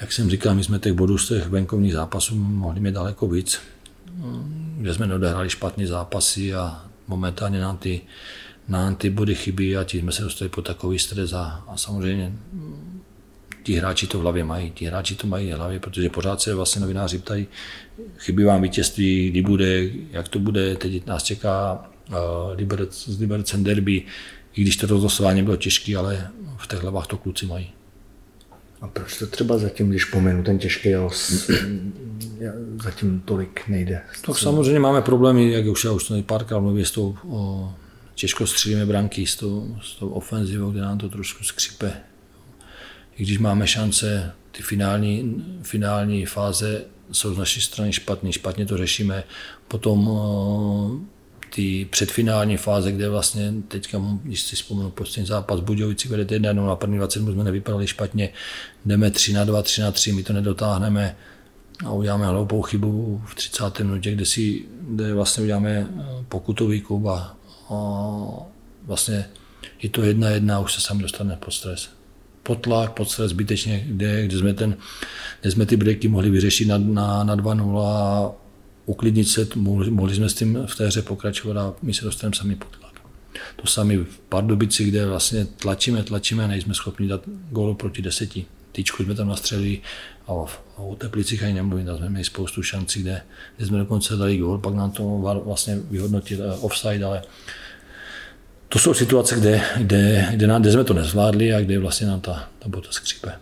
jak 0.00 0.12
jsem 0.12 0.30
říkal, 0.30 0.54
my 0.54 0.64
jsme 0.64 0.78
těch 0.78 0.92
bodů 0.92 1.18
z 1.18 1.28
těch 1.28 1.48
venkovních 1.48 1.92
zápasů 1.92 2.34
mohli 2.34 2.80
mít 2.80 2.94
daleko 2.94 3.28
víc, 3.28 3.60
kde 4.76 4.94
jsme 4.94 5.06
neodehráli 5.06 5.50
špatné 5.50 5.86
zápasy 5.86 6.54
a 6.54 6.84
momentálně 7.08 7.60
nám 7.60 7.76
ty, 7.76 8.00
nám 8.68 8.94
ty 8.94 9.10
body 9.10 9.34
chybí 9.34 9.76
a 9.76 9.84
tím 9.84 10.00
jsme 10.00 10.12
se 10.12 10.22
dostali 10.22 10.48
po 10.48 10.62
takový 10.62 10.98
stres 10.98 11.32
a, 11.32 11.64
a 11.68 11.76
samozřejmě 11.76 12.32
ti 13.62 13.74
hráči 13.74 14.06
to 14.06 14.18
v 14.18 14.22
hlavě 14.22 14.44
mají, 14.44 14.70
ti 14.70 14.84
hráči 14.86 15.14
to 15.14 15.26
mají 15.26 15.52
v 15.52 15.56
hlavě, 15.56 15.80
protože 15.80 16.10
pořád 16.10 16.40
se 16.40 16.54
vlastně 16.54 16.80
novináři 16.80 17.18
ptají, 17.18 17.46
chybí 18.18 18.44
vám 18.44 18.62
vítězství, 18.62 19.30
kdy 19.30 19.42
bude, 19.42 19.88
jak 20.10 20.28
to 20.28 20.38
bude, 20.38 20.76
teď 20.76 21.06
nás 21.06 21.22
čeká 21.22 21.84
uh, 22.08 22.16
Liberec, 22.56 23.08
z 23.08 23.20
Libercem 23.20 23.64
derby, 23.64 24.02
i 24.54 24.62
když 24.62 24.76
to 24.76 24.86
rozlosování 24.86 25.42
bylo 25.42 25.56
těžké, 25.56 25.96
ale 25.96 26.30
v 26.56 26.66
těch 26.66 26.82
hlavách 26.82 27.06
to 27.06 27.16
kluci 27.16 27.46
mají. 27.46 27.72
A 28.80 28.88
proč 28.88 29.18
to 29.18 29.26
třeba 29.26 29.58
zatím, 29.58 29.90
když 29.90 30.04
pomenu 30.04 30.42
ten 30.42 30.58
těžký 30.58 30.96
los, 30.96 31.50
zatím 32.82 33.20
tolik 33.24 33.68
nejde? 33.68 34.02
Tak 34.26 34.38
samozřejmě 34.38 34.80
máme 34.80 35.02
problémy, 35.02 35.52
jak 35.52 35.66
už 35.66 35.84
já 35.84 35.92
už 35.92 36.04
to 36.04 36.22
párkrát 36.22 36.60
mluvím, 36.60 36.84
s 36.84 36.90
tou 36.90 37.16
těžko 38.14 38.46
střílíme 38.46 38.86
branky, 38.86 39.26
s 39.26 39.36
tou, 39.36 39.76
s 39.82 39.94
tou 39.94 40.08
ofenzivou, 40.08 40.70
kde 40.70 40.80
nám 40.80 40.98
to 40.98 41.08
trošku 41.08 41.44
skřípe 41.44 41.92
i 43.20 43.22
když 43.22 43.38
máme 43.38 43.66
šance, 43.66 44.32
ty 44.52 44.62
finální, 44.62 45.44
finální 45.62 46.26
fáze 46.26 46.84
jsou 47.12 47.34
z 47.34 47.38
naší 47.38 47.60
strany 47.60 47.92
špatné, 47.92 48.32
špatně 48.32 48.66
to 48.66 48.76
řešíme. 48.76 49.24
Potom 49.68 50.10
ty 51.54 51.84
předfinální 51.90 52.56
fáze, 52.56 52.92
kde 52.92 53.08
vlastně 53.08 53.52
teďka, 53.68 54.02
když 54.22 54.42
si 54.42 54.56
vzpomenu 54.56 54.90
poslední 54.90 55.26
zápas 55.26 55.60
Budějovici 55.60 56.08
vede 56.08 56.34
1 56.34 56.52
na 56.52 56.76
první 56.76 56.96
20 56.98 57.18
jsme 57.18 57.44
nevypadali 57.44 57.86
špatně, 57.86 58.28
jdeme 58.84 59.10
3 59.10 59.32
na 59.32 59.44
2, 59.44 59.62
3 59.62 59.80
na 59.80 59.92
3, 59.92 60.12
my 60.12 60.22
to 60.22 60.32
nedotáhneme 60.32 61.16
a 61.86 61.92
uděláme 61.92 62.26
hloupou 62.26 62.62
chybu 62.62 63.22
v 63.26 63.34
30. 63.34 63.78
minutě, 63.78 64.12
kde, 64.12 64.26
si, 64.26 64.64
kde 64.80 65.14
vlastně 65.14 65.42
uděláme 65.42 65.70
eh, 65.70 66.04
pokutový 66.28 66.80
kub 66.80 67.06
a, 67.06 67.36
a 67.70 67.76
vlastně 68.86 69.24
je 69.82 69.88
to 69.88 70.02
jedna 70.02 70.28
jedna, 70.28 70.60
už 70.60 70.74
se 70.74 70.80
sami 70.80 71.02
dostaneme 71.02 71.36
pod 71.36 71.50
stres 71.50 72.00
pod 72.42 72.60
tlak, 72.60 72.92
pod 72.92 73.10
stres 73.10 73.30
zbytečně, 73.30 73.84
kde, 73.86 74.26
kde, 74.26 74.38
jsme 74.38 74.54
ten, 74.54 74.76
kde 75.40 75.50
jsme 75.50 75.66
ty 75.66 75.76
breaky 75.76 76.08
mohli 76.08 76.30
vyřešit 76.30 76.68
na, 76.68 76.78
na, 76.78 77.24
na 77.24 77.36
2-0 77.36 77.82
a 77.86 78.32
uklidnit 78.86 79.28
se, 79.28 79.48
mohli, 79.56 80.14
jsme 80.14 80.28
s 80.28 80.34
tím 80.34 80.58
v 80.66 80.76
té 80.76 80.86
hře 80.86 81.02
pokračovat 81.02 81.56
a 81.56 81.74
my 81.82 81.94
se 81.94 82.04
dostaneme 82.04 82.36
sami 82.36 82.56
pod 82.56 82.76
tlak. 82.78 83.00
To 83.56 83.66
sami 83.66 83.96
v 83.96 84.18
Pardubici, 84.28 84.84
kde 84.84 85.06
vlastně 85.06 85.44
tlačíme, 85.44 86.02
tlačíme 86.02 86.44
a 86.44 86.46
nejsme 86.46 86.74
schopni 86.74 87.08
dát 87.08 87.20
gól 87.50 87.74
proti 87.74 88.02
deseti. 88.02 88.46
Týčku 88.72 89.04
jsme 89.04 89.14
tam 89.14 89.28
nastřelili 89.28 89.80
a 90.26 90.32
o 90.76 90.96
Teplicích 90.98 91.42
ani 91.42 91.54
nemluvím, 91.54 91.86
tam 91.86 91.96
jsme 91.96 92.08
měli 92.08 92.24
spoustu 92.24 92.62
šancí, 92.62 93.02
kde, 93.02 93.22
kde 93.56 93.66
jsme 93.66 93.78
dokonce 93.78 94.16
dali 94.16 94.36
gól, 94.36 94.58
pak 94.58 94.74
nám 94.74 94.90
to 94.90 95.42
vlastně 95.44 95.78
vyhodnotil 95.90 96.42
eh, 96.42 96.54
offside, 96.54 97.04
ale 97.04 97.22
to 98.68 98.78
jsou 98.78 98.94
situace, 98.94 99.36
kde, 99.36 99.62
kde, 99.76 100.28
kde, 100.32 100.46
nám, 100.46 100.62
kde 100.62 100.72
jsme 100.72 100.84
to 100.84 100.94
nezvládli 100.94 101.54
a 101.54 101.60
kde 101.60 101.78
vlastně 101.78 102.06
nám 102.06 102.20
ta, 102.20 102.48
ta 102.58 102.68
bota 102.68 102.88
skřípe. 102.90 103.32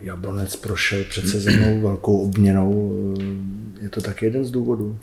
Jablonec 0.00 0.56
prošel 0.56 1.04
před 1.04 1.28
sezónou 1.28 1.80
velkou 1.80 2.18
obměnou. 2.18 3.14
Je 3.80 3.88
to 3.88 4.00
taky 4.00 4.26
jeden 4.26 4.44
z 4.44 4.50
důvodů? 4.50 4.98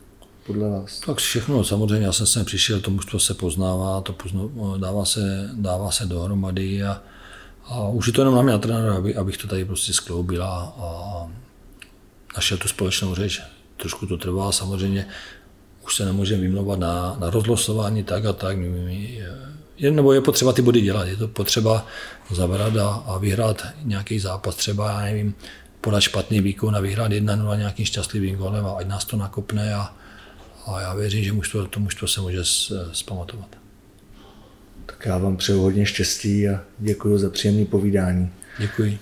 podle 0.46 0.70
vás? 0.70 1.00
Tak 1.00 1.18
všechno, 1.18 1.64
samozřejmě, 1.64 2.06
já 2.06 2.12
jsem 2.12 2.28
sem 2.28 2.46
přišel, 2.46 2.80
to 2.80 2.92
mužstvo 2.92 3.20
se 3.20 3.34
poznává, 3.34 4.02
to 4.02 4.14
pozna, 4.14 4.42
dává, 4.78 5.06
se, 5.06 5.50
dává 5.54 5.92
se 5.92 6.06
dohromady 6.06 6.84
a, 6.84 7.02
a 7.66 7.90
už 7.90 8.08
je 8.08 8.14
to 8.14 8.22
jenom 8.22 8.36
na 8.36 8.42
mě 8.42 8.52
na 8.52 8.58
trenéra, 8.58 8.96
aby, 8.96 9.16
abych 9.16 9.38
to 9.38 9.48
tady 9.48 9.66
prostě 9.66 9.94
skloubil 9.94 10.44
a, 10.44 10.76
a 10.78 11.28
našel 12.36 12.58
tu 12.58 12.68
společnou 12.68 13.16
řeč. 13.16 13.42
Trošku 13.78 14.06
to 14.06 14.18
trvá, 14.18 14.52
samozřejmě 14.52 15.08
už 15.86 15.96
se 15.96 16.06
nemůžeme 16.06 16.42
vymlouvat 16.42 16.80
na, 16.80 17.18
na 17.20 17.30
rozlosování 17.30 18.04
tak 18.04 18.26
a 18.26 18.34
tak. 18.34 18.58
My, 18.58 18.70
my, 18.70 19.22
je, 19.78 19.92
nebo 19.92 20.14
je 20.14 20.22
potřeba 20.22 20.54
ty 20.54 20.62
body 20.62 20.82
dělat, 20.82 21.08
je 21.08 21.16
to 21.16 21.28
potřeba 21.28 21.86
zabrat 22.32 22.78
a, 22.78 22.88
a 22.88 23.18
vyhrát 23.18 23.66
nějaký 23.84 24.20
zápas, 24.20 24.56
třeba, 24.56 24.92
já 24.92 25.02
nevím, 25.02 25.36
podat 25.86 26.02
špatný 26.02 26.42
výkon 26.42 26.76
a 26.76 26.80
vyhrát 26.80 27.12
1-0 27.12 27.58
nějakým 27.58 27.86
šťastlivým 27.86 28.36
golem 28.36 28.66
a 28.66 28.72
ať 28.82 28.88
nás 28.88 29.06
to 29.06 29.18
nakopne 29.18 29.74
a, 29.74 29.94
a 30.66 30.82
já 30.82 30.94
věřím, 30.94 31.24
že 31.24 31.34
mužstvo, 31.34 31.66
to 31.68 31.80
mužstvo 31.80 32.08
se 32.08 32.22
může 32.22 32.42
zpamatovat. 32.92 33.58
Tak 34.86 35.06
já 35.06 35.18
vám 35.18 35.38
přeju 35.38 35.62
hodně 35.62 35.86
štěstí 35.86 36.50
a 36.50 36.62
děkuji 36.80 37.18
za 37.18 37.30
příjemné 37.30 37.66
povídání. 37.66 38.32
Děkuji. 38.60 39.00